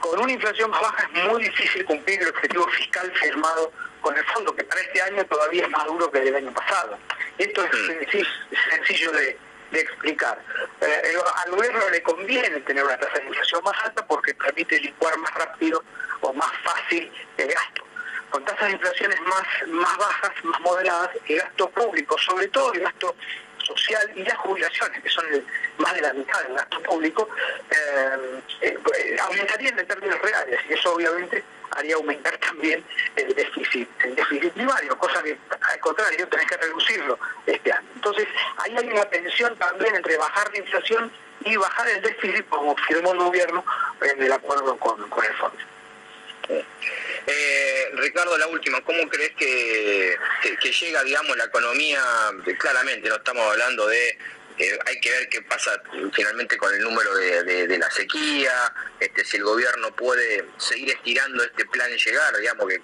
Con 0.00 0.20
una 0.20 0.32
inflación 0.32 0.70
más 0.70 0.80
baja 0.80 1.08
es 1.14 1.24
muy 1.24 1.42
difícil 1.42 1.84
cumplir 1.84 2.22
el 2.22 2.28
objetivo 2.28 2.66
fiscal 2.68 3.10
firmado 3.12 3.72
con 4.00 4.16
el 4.16 4.24
fondo, 4.26 4.54
que 4.54 4.64
para 4.64 4.80
este 4.80 5.02
año 5.02 5.24
todavía 5.26 5.64
es 5.64 5.70
más 5.70 5.84
duro 5.86 6.10
que 6.10 6.18
el 6.18 6.26
del 6.26 6.36
año 6.36 6.52
pasado. 6.52 6.98
Esto 7.36 7.64
es 7.64 7.70
mm. 7.72 8.70
sencillo 8.70 9.12
de, 9.12 9.38
de 9.70 9.80
explicar. 9.80 10.38
Eh, 10.80 11.14
al 11.44 11.50
gobierno 11.50 11.88
le 11.90 12.02
conviene 12.02 12.60
tener 12.60 12.84
una 12.84 12.98
tasa 12.98 13.18
de 13.18 13.26
inflación 13.26 13.62
más 13.64 13.76
alta 13.84 14.06
porque 14.06 14.34
permite 14.34 14.80
licuar 14.80 15.16
más 15.18 15.34
rápido 15.34 15.82
o 16.20 16.32
más 16.32 16.50
fácil 16.62 17.10
el 17.36 17.48
gasto. 17.48 17.84
Con 18.30 18.44
tasas 18.44 18.68
de 18.68 18.72
inflaciones 18.72 19.20
más, 19.22 19.46
más 19.68 19.96
bajas, 19.96 20.32
más 20.44 20.60
moderadas, 20.60 21.10
el 21.26 21.38
gasto 21.38 21.70
público, 21.70 22.16
sobre 22.18 22.48
todo 22.48 22.72
el 22.74 22.80
gasto 22.80 23.14
social 23.68 24.10
y 24.16 24.24
las 24.24 24.36
jubilaciones, 24.38 25.02
que 25.02 25.08
son 25.08 25.24
más 25.78 25.94
de 25.94 26.00
la 26.00 26.12
mitad 26.12 26.42
del 26.42 26.54
gasto 26.54 26.80
público, 26.82 27.28
eh, 27.70 28.40
eh, 28.62 29.16
aumentarían 29.20 29.78
en 29.78 29.86
términos 29.86 30.20
reales 30.22 30.60
y 30.68 30.72
eso 30.72 30.94
obviamente 30.94 31.44
haría 31.72 31.94
aumentar 31.96 32.36
también 32.38 32.82
el 33.16 33.34
déficit, 33.34 33.88
el 34.02 34.14
déficit 34.16 34.52
primario, 34.52 34.96
cosa 34.98 35.22
que 35.22 35.36
al 35.60 35.80
contrario 35.80 36.26
tenés 36.28 36.46
que 36.46 36.56
reducirlo 36.56 37.18
este 37.46 37.72
año. 37.72 37.88
Entonces, 37.94 38.26
ahí 38.56 38.74
hay 38.76 38.88
una 38.88 39.04
tensión 39.04 39.56
también 39.56 39.94
entre 39.94 40.16
bajar 40.16 40.50
la 40.50 40.58
inflación 40.58 41.12
y 41.44 41.56
bajar 41.56 41.88
el 41.88 42.02
déficit 42.02 42.48
como 42.48 42.74
firmó 42.76 43.12
el 43.12 43.18
gobierno 43.18 43.64
en 44.00 44.22
el 44.22 44.32
acuerdo 44.32 44.76
con, 44.78 45.00
el 45.00 45.34
fondo. 45.34 45.58
Eh, 46.48 47.90
Ricardo, 47.94 48.38
la 48.38 48.46
última, 48.46 48.80
¿cómo 48.82 49.08
crees 49.08 49.32
que, 49.36 50.16
que, 50.60 50.72
llega, 50.72 51.02
digamos, 51.02 51.36
la 51.36 51.44
economía? 51.44 52.02
Claramente 52.58 53.08
no 53.08 53.16
estamos 53.16 53.50
hablando 53.50 53.86
de 53.86 54.18
hay 54.86 55.00
que 55.00 55.10
ver 55.10 55.28
qué 55.28 55.42
pasa 55.42 55.80
finalmente 56.12 56.56
con 56.56 56.74
el 56.74 56.80
número 56.80 57.14
de, 57.14 57.78
la 57.78 57.90
sequía, 57.90 58.72
este, 58.98 59.24
si 59.24 59.36
el 59.36 59.44
gobierno 59.44 59.94
puede 59.94 60.44
seguir 60.56 60.90
estirando 60.90 61.44
este 61.44 61.64
plan 61.66 61.90
y 61.92 61.96
llegar, 61.96 62.36
digamos 62.36 62.66
que 62.66 62.80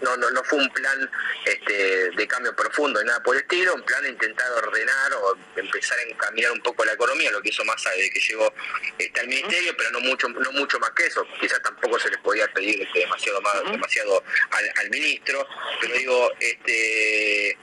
no, 0.00 0.16
no, 0.16 0.30
no 0.30 0.42
fue 0.44 0.58
un 0.58 0.70
plan 0.70 1.10
este, 1.44 2.10
de 2.10 2.26
cambio 2.26 2.56
profundo 2.56 3.02
y 3.02 3.04
nada 3.04 3.22
por 3.22 3.36
el 3.36 3.42
estilo, 3.42 3.74
un 3.74 3.82
plan 3.82 4.02
de 4.02 4.10
intentar 4.10 4.50
ordenar 4.52 5.12
o 5.12 5.36
empezar 5.56 5.98
a 5.98 6.02
encaminar 6.02 6.52
un 6.52 6.62
poco 6.62 6.84
la 6.84 6.94
economía, 6.94 7.30
lo 7.30 7.42
que 7.42 7.50
hizo 7.50 7.64
más 7.66 7.82
desde 7.96 8.10
que 8.10 8.20
llegó 8.20 8.52
este, 8.96 9.20
al 9.20 9.28
ministerio, 9.28 9.76
pero 9.76 9.90
no 9.90 10.00
mucho, 10.00 10.28
no 10.28 10.52
mucho 10.52 10.78
más 10.78 10.90
que 10.92 11.06
eso, 11.06 11.26
quizás 11.38 11.60
tampoco 11.62 11.98
se 11.98 12.08
les 12.08 12.18
podía 12.20 12.48
pedir 12.48 12.80
este, 12.80 13.00
demasiado 13.00 13.42
más, 13.42 13.62
demasiado 13.70 14.24
al, 14.52 14.72
al 14.76 14.90
ministro, 14.90 15.46
pero 15.80 15.94
digo, 15.94 16.32
este 16.40 17.58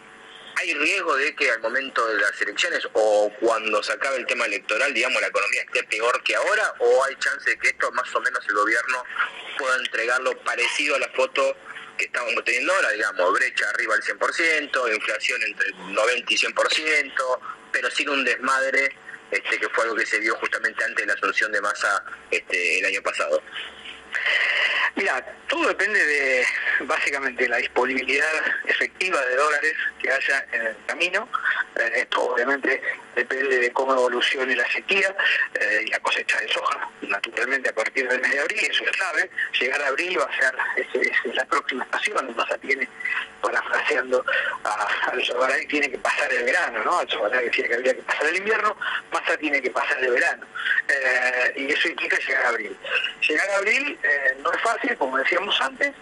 ¿Hay 0.60 0.74
riesgo 0.74 1.16
de 1.16 1.36
que 1.36 1.52
al 1.52 1.60
momento 1.62 2.04
de 2.08 2.20
las 2.20 2.42
elecciones 2.42 2.88
o 2.94 3.32
cuando 3.40 3.84
se 3.84 3.92
acabe 3.92 4.18
el 4.18 4.26
tema 4.26 4.46
electoral, 4.46 4.92
digamos, 4.92 5.22
la 5.22 5.28
economía 5.28 5.62
esté 5.62 5.84
peor 5.84 6.24
que 6.24 6.36
ahora? 6.36 6.74
¿O 6.80 7.04
hay 7.04 7.16
chance 7.18 7.48
de 7.48 7.60
que 7.60 7.68
esto 7.68 7.92
más 7.92 8.14
o 8.16 8.22
menos 8.22 8.44
el 8.48 8.56
gobierno 8.56 9.04
pueda 9.60 9.76
entregarlo 9.76 10.36
parecido 10.40 10.96
a 10.96 11.00
la 11.00 11.10
foto 11.10 11.56
que 11.96 12.06
estamos 12.06 12.44
teniendo 12.44 12.74
ahora, 12.74 12.90
digamos, 12.90 13.34
brecha 13.34 13.70
arriba 13.70 13.94
al 13.94 14.02
100%, 14.02 14.96
inflación 14.96 15.44
entre 15.44 15.72
90 15.74 16.34
y 16.34 16.38
100%, 16.38 17.40
pero 17.72 17.92
sin 17.92 18.10
un 18.10 18.26
desmadre 18.26 18.96
este, 19.30 19.60
que 19.60 19.70
fue 19.70 19.84
algo 19.84 19.96
que 19.96 20.08
se 20.08 20.20
vio 20.20 20.36
justamente 20.38 20.84
antes 20.84 21.06
de 21.06 21.06
la 21.06 21.14
asunción 21.14 21.52
de 21.52 21.62
masa 21.62 22.04
este, 22.32 22.80
el 22.80 22.86
año 22.86 23.04
pasado? 23.04 23.44
Mira, 24.96 25.24
todo 25.48 25.68
depende 25.68 26.04
de 26.04 26.46
básicamente 26.82 27.48
la 27.48 27.58
disponibilidad 27.58 28.32
efectiva 28.66 29.24
de 29.26 29.36
dólares 29.36 29.74
que 30.02 30.12
haya 30.12 30.46
en 30.52 30.68
el 30.68 30.76
camino. 30.88 31.30
Eh, 31.76 31.92
esto 31.96 32.34
obviamente 32.34 32.82
depende 33.18 33.58
de 33.58 33.72
cómo 33.74 33.94
evolucione 33.94 34.56
la 34.56 34.70
sequía 34.72 35.16
eh, 35.60 35.84
y 35.86 35.90
la 35.90 36.00
cosecha 36.00 36.40
de 36.40 36.48
soja, 36.50 36.90
naturalmente 37.02 37.70
a 37.70 37.74
partir 37.74 38.08
del 38.08 38.22
mes 38.22 38.32
de 38.32 38.40
abril, 38.40 38.60
eso 38.60 38.84
es 38.84 38.92
clave. 38.92 39.30
Llegar 39.60 39.82
a 39.82 39.88
abril 39.88 40.20
va 40.20 40.26
a 40.26 40.38
ser 40.38 40.56
es, 40.78 41.36
la 41.36 41.46
próxima 41.46 41.84
estación, 41.84 42.36
Massa 42.36 42.58
tiene, 42.60 42.88
parafraseando 43.42 44.24
a, 44.64 44.88
al 45.12 45.68
tiene 45.68 45.90
que 45.90 45.98
pasar 45.98 46.32
el 46.32 46.44
verano, 46.44 46.84
¿no? 46.84 47.00
Al 47.00 47.08
que 47.08 47.46
decía 47.46 47.68
que 47.68 47.74
había 47.74 47.96
que 47.96 48.04
pasar 48.04 48.28
el 48.28 48.36
invierno, 48.38 48.78
Massa 49.12 49.36
tiene 49.38 49.62
que 49.62 49.72
pasar 49.72 49.98
el 50.04 50.12
verano. 50.12 50.46
Eh, 50.88 51.54
y 51.56 51.72
eso 51.72 51.90
implica 51.90 52.18
llegar 52.20 52.46
a 52.46 52.50
abril. 52.50 52.78
Llegar 53.28 53.50
a 53.50 53.58
abril 53.58 54.00
no 54.44 54.54
es 54.54 54.62
fácil 54.62 54.96
como 54.98 55.18
decíamos 55.18 55.60
antes, 55.62 55.94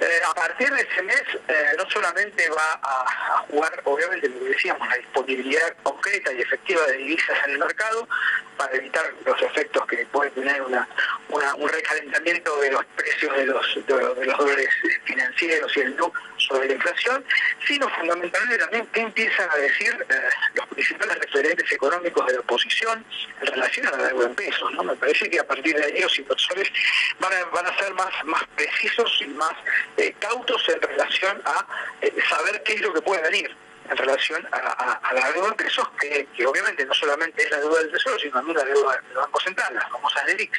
eh, 0.00 0.20
a 0.28 0.34
partir 0.34 0.70
de 0.70 0.82
ese 0.82 1.02
mes 1.02 1.22
eh, 1.48 1.72
no 1.78 1.88
solamente 1.88 2.48
va 2.50 2.80
a, 2.82 3.44
jugar, 3.48 3.80
obviamente, 3.84 4.28
lo 4.28 4.40
que 4.40 4.50
decíamos, 4.50 4.88
la 4.88 4.96
disponibilidad 4.96 5.76
concreta 5.82 6.32
y 6.32 6.40
efectiva 6.40 6.63
de 6.72 6.96
divisas 6.96 7.36
en 7.46 7.52
el 7.52 7.58
mercado 7.58 8.08
para 8.56 8.74
evitar 8.76 9.04
los 9.26 9.40
efectos 9.42 9.86
que 9.86 10.06
puede 10.06 10.30
tener 10.30 10.62
una, 10.62 10.88
un 11.28 11.68
recalentamiento 11.68 12.56
de 12.60 12.70
los 12.70 12.84
precios 12.96 13.36
de 13.36 13.46
los, 13.46 13.86
de, 13.86 14.26
los 14.26 14.38
dólares 14.38 14.68
financieros 15.04 15.76
y 15.76 15.80
el 15.80 15.96
NUC 15.96 16.16
sobre 16.38 16.68
la 16.68 16.74
inflación, 16.74 17.24
sino 17.66 17.88
fundamentalmente 17.88 18.58
también 18.58 18.86
qué 18.92 19.00
empiezan 19.00 19.50
a 19.50 19.56
decir 19.56 20.06
eh, 20.08 20.14
los 20.54 20.66
principales 20.68 21.18
referentes 21.18 21.72
económicos 21.72 22.26
de 22.26 22.34
la 22.34 22.40
oposición 22.40 23.04
en 23.40 23.46
relación 23.46 23.86
a 23.88 23.90
la 23.90 24.08
deuda 24.08 24.26
en 24.26 24.34
pesos. 24.34 24.72
¿no? 24.72 24.84
Me 24.84 24.96
parece 24.96 25.28
que 25.28 25.40
a 25.40 25.46
partir 25.46 25.76
de 25.76 25.84
ahí 25.84 26.00
los 26.00 26.18
inversores 26.18 26.70
van 27.18 27.32
a, 27.32 27.44
van 27.46 27.66
a 27.66 27.78
ser 27.78 27.92
más, 27.94 28.12
más 28.24 28.44
precisos 28.56 29.20
y 29.20 29.28
más 29.28 29.54
eh, 29.96 30.14
cautos 30.18 30.68
en 30.68 30.80
relación 30.80 31.42
a 31.44 31.66
eh, 32.00 32.14
saber 32.28 32.62
qué 32.62 32.74
es 32.74 32.80
lo 32.80 32.92
que 32.92 33.02
puede 33.02 33.22
venir 33.22 33.54
en 33.90 33.96
relación 33.96 34.46
a, 34.52 35.12
la 35.12 35.32
deuda 35.32 35.50
de 35.50 35.54
pesos, 35.56 35.88
que, 36.00 36.46
obviamente 36.46 36.84
no 36.86 36.94
solamente 36.94 37.42
es 37.42 37.50
la 37.50 37.58
deuda 37.58 37.80
del 37.80 37.92
Tesoro, 37.92 38.18
sino 38.18 38.32
también 38.32 38.56
la 38.56 38.64
deuda 38.64 38.92
del 39.08 39.16
Banco 39.16 39.40
Central, 39.40 39.74
las 39.74 39.90
famosas 39.90 40.26
DELIX, 40.26 40.58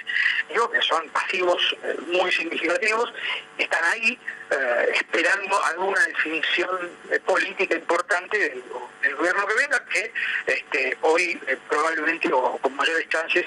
digo 0.49 0.69
que 0.69 0.81
son 0.81 1.09
pasivos 1.09 1.75
eh, 1.83 1.95
muy 2.07 2.31
significativos, 2.31 3.11
están 3.57 3.83
ahí 3.85 4.19
eh, 4.51 4.91
esperando 4.93 5.63
alguna 5.65 5.99
definición 6.01 6.91
eh, 7.11 7.19
política 7.19 7.75
importante 7.75 8.37
del, 8.37 8.63
gobierno 9.15 9.45
que 9.47 9.53
venga, 9.53 9.85
que 9.85 10.11
este, 10.47 10.97
hoy 11.01 11.39
probablemente 11.69 12.27
o 12.33 12.57
con 12.57 12.75
mayores 12.75 13.07
chances 13.07 13.45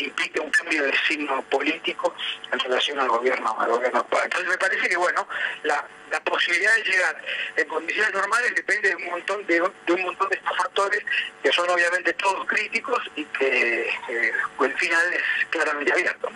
implique 0.00 0.38
un 0.38 0.50
cambio 0.50 0.84
de 0.84 0.92
signo 1.08 1.42
político 1.42 2.14
en 2.52 2.58
relación 2.60 3.00
al 3.00 3.08
gobierno, 3.08 3.54
al 3.58 3.70
gobierno. 3.70 4.06
Entonces 4.24 4.48
me 4.48 4.58
parece 4.58 4.88
que 4.88 4.96
bueno, 4.96 5.26
la 5.64 5.84
la 6.12 6.20
posibilidad 6.20 6.74
de 6.76 6.82
llegar 6.84 7.16
en 7.56 7.66
condiciones 7.68 8.12
normales 8.12 8.54
depende 8.54 8.90
de 8.90 8.96
un 8.96 9.06
montón 9.06 9.46
de, 9.46 9.62
un 9.62 10.02
montón 10.02 10.28
de 10.28 10.36
estos 10.36 10.56
factores 10.56 11.02
que 11.42 11.50
son 11.50 11.68
obviamente 11.70 12.12
todos 12.12 12.46
críticos 12.46 13.00
y 13.16 13.24
que 13.24 13.88
eh, 13.88 14.32
el 14.60 14.74
final 14.74 15.12
es 15.14 15.46
claramente 15.48 15.90
abierto. 15.90 16.30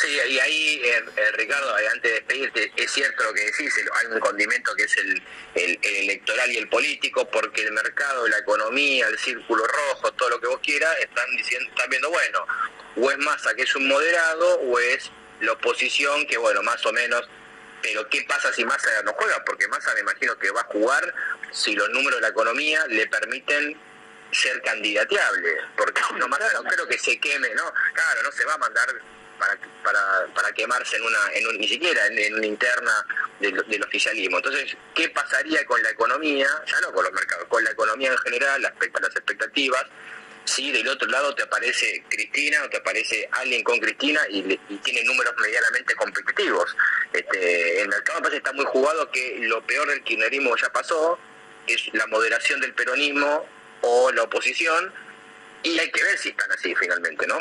Sí, 0.00 0.18
y 0.28 0.38
ahí, 0.38 0.80
eh, 0.82 1.04
eh, 1.14 1.32
Ricardo, 1.32 1.74
antes 1.74 2.02
de 2.02 2.10
despedirte, 2.12 2.72
es 2.74 2.90
cierto 2.90 3.22
lo 3.24 3.34
que 3.34 3.44
decís, 3.44 3.74
hay 3.76 4.06
un 4.06 4.18
condimento 4.20 4.74
que 4.74 4.84
es 4.84 4.96
el, 4.96 5.22
electoral 5.54 6.50
y 6.50 6.56
el 6.56 6.68
político, 6.68 7.28
porque 7.28 7.64
el 7.64 7.72
mercado, 7.72 8.26
la 8.28 8.38
economía, 8.38 9.08
el 9.08 9.18
círculo 9.18 9.62
rojo, 9.66 10.10
todo 10.12 10.30
lo 10.30 10.40
que 10.40 10.46
vos 10.46 10.60
quieras, 10.62 10.96
están 11.00 11.36
diciendo, 11.36 11.68
están 11.68 11.90
viendo, 11.90 12.08
bueno, 12.08 12.46
o 12.96 13.10
es 13.10 13.18
Massa 13.18 13.54
que 13.54 13.62
es 13.62 13.74
un 13.74 13.88
moderado, 13.88 14.60
o 14.60 14.78
es 14.78 15.10
la 15.40 15.52
oposición 15.52 16.26
que, 16.26 16.38
bueno, 16.38 16.62
más 16.62 16.84
o 16.86 16.92
menos 16.92 17.28
pero 17.82 18.06
¿qué 18.10 18.22
pasa 18.28 18.52
si 18.52 18.62
Massa 18.62 18.90
no 19.04 19.12
juega? 19.14 19.42
Porque 19.44 19.66
Massa 19.68 19.94
me 19.94 20.00
imagino 20.00 20.38
que 20.38 20.50
va 20.50 20.60
a 20.60 20.64
jugar 20.64 21.14
si 21.50 21.74
los 21.74 21.88
números 21.90 22.16
de 22.16 22.22
la 22.22 22.28
economía 22.28 22.86
le 22.88 23.06
permiten 23.06 23.74
ser 24.32 24.60
candidateable, 24.62 25.56
porque 25.78 26.02
no, 26.18 26.28
Massa 26.28 26.52
no 26.54 26.64
creo 26.64 26.86
que 26.86 26.98
se 26.98 27.18
queme, 27.18 27.54
¿no? 27.54 27.72
Claro, 27.94 28.22
no 28.22 28.32
se 28.32 28.44
va 28.44 28.54
a 28.54 28.58
mandar 28.58 28.86
para, 29.40 29.58
para, 29.82 30.26
para 30.34 30.52
quemarse 30.52 30.96
en 30.96 31.02
una, 31.02 31.18
en 31.32 31.58
ni 31.58 31.66
siquiera 31.66 32.06
en, 32.06 32.34
una 32.34 32.46
interna 32.46 33.06
del, 33.40 33.82
oficialismo. 33.82 34.36
Entonces, 34.36 34.76
¿qué 34.94 35.08
pasaría 35.08 35.64
con 35.64 35.82
la 35.82 35.90
economía? 35.90 36.46
Ya 36.66 36.80
no 36.80 36.92
con 36.92 37.02
los 37.02 37.12
mercados, 37.12 37.46
con 37.48 37.64
la 37.64 37.70
economía 37.70 38.12
en 38.12 38.18
general, 38.18 38.62
las, 38.62 38.72
las 38.78 39.16
expectativas 39.16 39.86
si 40.44 40.72
del 40.72 40.88
otro 40.88 41.08
lado 41.08 41.34
te 41.34 41.42
aparece 41.42 42.02
Cristina 42.08 42.64
o 42.64 42.70
te 42.70 42.78
aparece 42.78 43.28
alguien 43.32 43.62
con 43.62 43.78
Cristina 43.78 44.20
y, 44.28 44.42
tiene 44.82 45.04
números 45.04 45.34
medianamente 45.40 45.94
competitivos. 45.94 46.74
Este, 47.12 47.82
el 47.82 47.88
mercado 47.88 48.18
me 48.18 48.22
parece 48.24 48.38
está 48.38 48.52
muy 48.52 48.64
jugado 48.64 49.10
que 49.10 49.38
lo 49.42 49.64
peor 49.66 49.88
del 49.88 50.02
kirchnerismo 50.02 50.56
ya 50.56 50.72
pasó, 50.72 51.18
es 51.66 51.92
la 51.92 52.06
moderación 52.06 52.60
del 52.60 52.72
peronismo 52.74 53.46
o 53.82 54.10
la 54.12 54.22
oposición, 54.22 54.92
y 55.62 55.78
hay 55.78 55.90
que 55.90 56.02
ver 56.02 56.18
si 56.18 56.30
están 56.30 56.50
así 56.52 56.74
finalmente, 56.74 57.26
¿no? 57.26 57.38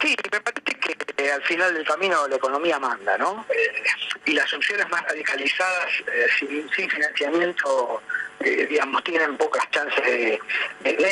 Sí, 0.00 0.16
me 0.32 0.40
parece 0.40 0.62
que 0.62 1.30
al 1.30 1.42
final 1.42 1.74
del 1.74 1.86
camino 1.86 2.26
la 2.26 2.36
economía 2.36 2.78
manda, 2.78 3.16
¿no? 3.18 3.46
Eh, 3.48 3.82
y 4.26 4.32
las 4.32 4.52
opciones 4.52 4.88
más 4.90 5.02
radicalizadas, 5.04 5.90
eh, 6.12 6.26
sin, 6.38 6.68
sin, 6.70 6.90
financiamiento 6.90 8.02
eh, 8.44 8.66
digamos, 8.68 9.02
tienen 9.04 9.36
pocas 9.36 9.68
chances 9.70 10.04
de, 10.04 10.38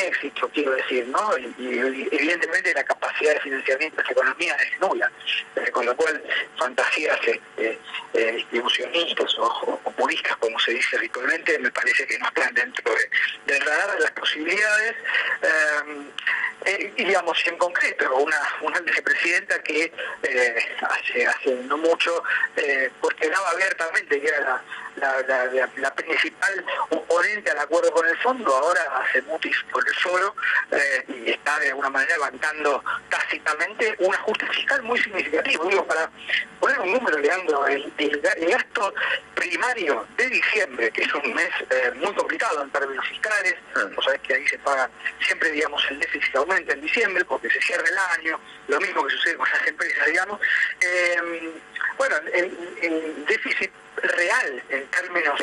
éxito, 0.07 0.49
quiero 0.53 0.71
decir, 0.71 1.07
¿no? 1.07 1.37
Y, 1.37 1.79
evidentemente 2.11 2.73
la 2.73 2.83
capacidad 2.83 3.33
de 3.33 3.39
financiamiento 3.41 3.95
de 3.95 4.01
esta 4.01 4.13
economía 4.13 4.55
es 4.55 4.79
nula, 4.79 5.11
eh, 5.55 5.71
con 5.71 5.85
lo 5.85 5.95
cual 5.95 6.21
fantasías 6.57 7.17
este, 7.25 7.79
eh, 8.13 8.31
distribucionistas 8.33 9.37
o, 9.39 9.79
populistas, 9.83 10.35
como 10.37 10.59
se 10.59 10.71
dice 10.73 10.97
habitualmente, 10.97 11.57
me 11.59 11.71
parece 11.71 12.05
que 12.05 12.17
no 12.19 12.27
están 12.27 12.53
dentro 12.53 12.93
del 13.45 13.61
radar 13.61 13.93
de 13.93 13.99
las 14.01 14.11
posibilidades. 14.11 14.95
y 16.97 17.03
digamos, 17.03 17.37
en 17.47 17.57
concreto, 17.57 18.15
una, 18.17 18.37
una 18.61 18.79
vicepresidenta 18.81 19.61
que 19.63 19.91
hace, 20.81 21.25
hace 21.25 21.55
no 21.63 21.77
mucho 21.77 22.23
cuestionaba 22.99 23.49
abiertamente 23.49 24.21
que 24.21 24.27
era 24.27 24.39
la, 24.41 24.63
la 24.97 25.95
principal 25.95 26.65
al 27.49 27.59
acuerdo 27.59 27.91
con 27.91 28.07
el 28.07 28.17
fondo, 28.17 28.53
ahora 28.55 28.81
hace 28.99 29.21
mutis 29.23 29.55
por 29.71 29.87
el 29.87 29.93
solo 29.95 30.35
eh, 30.71 31.05
y 31.07 31.31
está 31.31 31.59
de 31.59 31.69
alguna 31.69 31.89
manera 31.89 32.15
levantando 32.15 32.83
tácitamente 33.09 33.95
un 33.99 34.13
ajuste 34.13 34.45
fiscal 34.47 34.81
muy 34.83 34.99
significativo. 34.99 35.65
Digo, 35.65 35.85
para 35.85 36.09
poner 36.59 36.79
un 36.79 36.93
número, 36.93 37.17
Leandro, 37.17 37.67
el, 37.67 37.91
el, 37.97 38.21
gasto 38.21 38.93
primario 39.35 40.05
de 40.17 40.27
diciembre, 40.29 40.91
que 40.91 41.03
es 41.03 41.13
un 41.13 41.33
mes 41.33 41.49
eh, 41.69 41.91
muy 41.95 42.13
complicado 42.13 42.61
en 42.61 42.69
términos 42.71 43.07
fiscales, 43.07 43.55
mm. 43.75 43.95
vos 43.95 44.05
sabés 44.05 44.21
que 44.21 44.33
ahí 44.35 44.47
se 44.47 44.59
paga, 44.59 44.89
siempre 45.19 45.51
digamos 45.51 45.83
el 45.89 45.99
déficit 45.99 46.35
aumenta 46.35 46.73
en 46.73 46.81
diciembre 46.81 47.25
porque 47.25 47.49
se 47.49 47.61
cierra 47.61 47.87
el 47.87 47.97
año, 48.19 48.39
lo 48.67 48.79
mismo 48.79 49.03
que 49.05 49.15
sucede 49.15 49.35
con 49.35 49.49
las 49.49 49.67
empresas, 49.67 50.05
digamos. 50.05 50.39
Eh, 50.81 51.53
bueno, 51.97 52.15
el 52.33 53.25
déficit 53.27 53.71
real 53.97 54.63
en 54.69 54.87
términos 54.87 55.39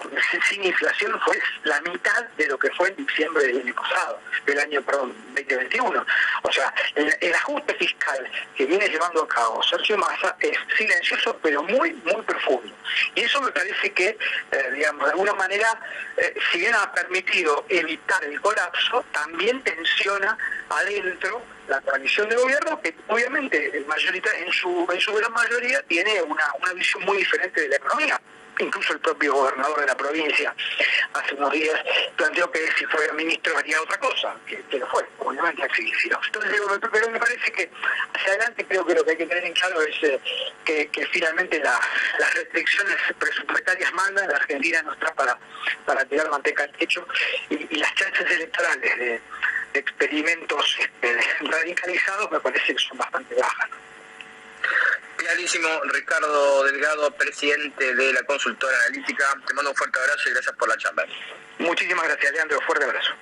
sin 0.49 0.65
inflación 0.65 1.19
fue 1.25 1.39
la 1.65 1.81
mitad 1.83 2.25
de 2.37 2.47
lo 2.47 2.59
que 2.59 2.71
fue 2.71 2.89
en 2.89 3.07
diciembre 3.07 3.47
del 3.47 3.61
año 3.63 3.75
pasado, 3.75 4.21
del 4.47 4.59
año, 4.59 4.83
perdón, 4.83 5.15
2021. 5.35 6.07
O 6.43 6.53
sea, 6.53 6.73
el, 6.95 7.35
ajuste 7.35 7.75
fiscal 7.75 8.31
que 8.57 8.67
viene 8.67 8.89
llevando 8.89 9.23
a 9.23 9.29
cabo 9.29 9.63
Sergio 9.63 9.97
Massa 9.99 10.37
es 10.41 10.57
silencioso 10.77 11.39
pero 11.43 11.63
muy, 11.63 11.93
muy 11.93 12.23
profundo. 12.23 12.75
Y 13.15 13.21
eso 13.23 13.41
me 13.41 13.53
parece 13.53 13.93
que, 13.93 14.09
eh, 14.09 14.71
digamos, 14.75 15.05
de 15.05 15.11
alguna 15.13 15.35
manera, 15.35 15.81
eh, 16.17 16.35
si 16.51 16.59
bien 16.59 16.75
ha 16.75 16.93
permitido 16.93 17.65
evitar 17.69 18.25
el 18.25 18.41
colapso, 18.41 19.05
también 19.13 19.63
tensiona 19.63 20.37
adentro 20.69 21.43
la 21.69 21.81
coalición 21.83 22.29
de 22.31 22.37
gobierno 22.37 22.81
que 22.81 22.95
obviamente 23.09 23.77
en, 23.77 23.85
en, 23.85 24.53
su, 24.53 24.89
en 24.91 25.01
su 25.01 25.13
gran 25.15 25.33
mayoría 25.33 25.83
tiene 25.83 26.23
una, 26.23 26.45
una 26.63 26.73
visión 26.73 27.05
muy 27.05 27.19
diferente 27.19 27.61
de 27.61 27.69
la 27.69 27.77
economía 27.77 28.21
incluso 28.59 28.93
el 28.93 29.01
propio 29.01 29.35
gobernador 29.35 29.81
de 29.81 29.87
la 29.87 29.97
provincia 29.97 30.55
hace 31.13 31.35
unos 31.35 31.53
días 31.53 31.81
planteó 32.17 32.51
que 32.51 32.61
si 32.79 32.85
fuera 32.87 33.13
ministro 33.13 33.57
haría 33.57 33.81
otra 33.81 33.99
cosa, 33.99 34.35
que, 34.47 34.79
lo 34.79 34.87
fue, 34.89 35.05
obviamente 35.19 35.63
así 35.63 35.91
Entonces 36.27 36.53
digo, 36.53 36.67
pero 36.93 37.11
me 37.11 37.19
parece 37.19 37.53
que 37.53 37.71
hacia 38.15 38.29
adelante 38.31 38.65
creo 38.67 38.87
que 38.87 38.95
lo 38.95 39.05
que 39.05 39.11
hay 39.13 39.17
que 39.17 39.27
tener 39.27 39.45
en 39.45 39.53
claro 39.53 39.81
es 39.83 40.03
eh, 40.03 40.21
que, 40.65 41.07
finalmente 41.13 41.61
las 41.61 42.35
restricciones 42.35 42.97
presupuestarias 43.19 43.93
mandan, 43.95 44.29
la 44.29 44.37
Argentina 44.37 44.83
no 44.83 44.93
está 44.93 45.15
para, 45.15 45.39
para 45.87 46.05
tirar 46.05 46.31
manteca 46.31 46.65
al 46.65 46.73
techo 46.73 47.07
y, 47.51 47.77
las 47.77 47.95
chances 47.95 48.31
electorales 48.31 48.99
de, 48.99 49.21
experimentos 49.75 50.79
este, 50.81 51.21
radicalizados 51.43 52.31
me 52.31 52.41
parece 52.41 52.75
que 52.75 52.79
son 52.79 52.99
bastante 52.99 53.35
bajas. 53.35 53.69
Clarísimo, 55.19 55.69
Ricardo 55.93 56.63
Delgado, 56.63 57.11
presidente 57.11 57.93
de 57.93 58.13
la 58.13 58.23
consultora 58.23 58.77
analítica. 58.87 59.25
Te 59.49 59.53
mando 59.53 59.71
un 59.71 59.77
fuerte 59.77 59.99
abrazo 59.99 60.29
y 60.29 60.33
gracias 60.33 60.55
por 60.57 60.69
la 60.69 60.77
charla. 60.77 61.05
Muchísimas 61.59 62.05
gracias, 62.07 62.33
Leandro. 62.33 62.61
Fuerte 62.61 62.85
abrazo. 62.85 63.13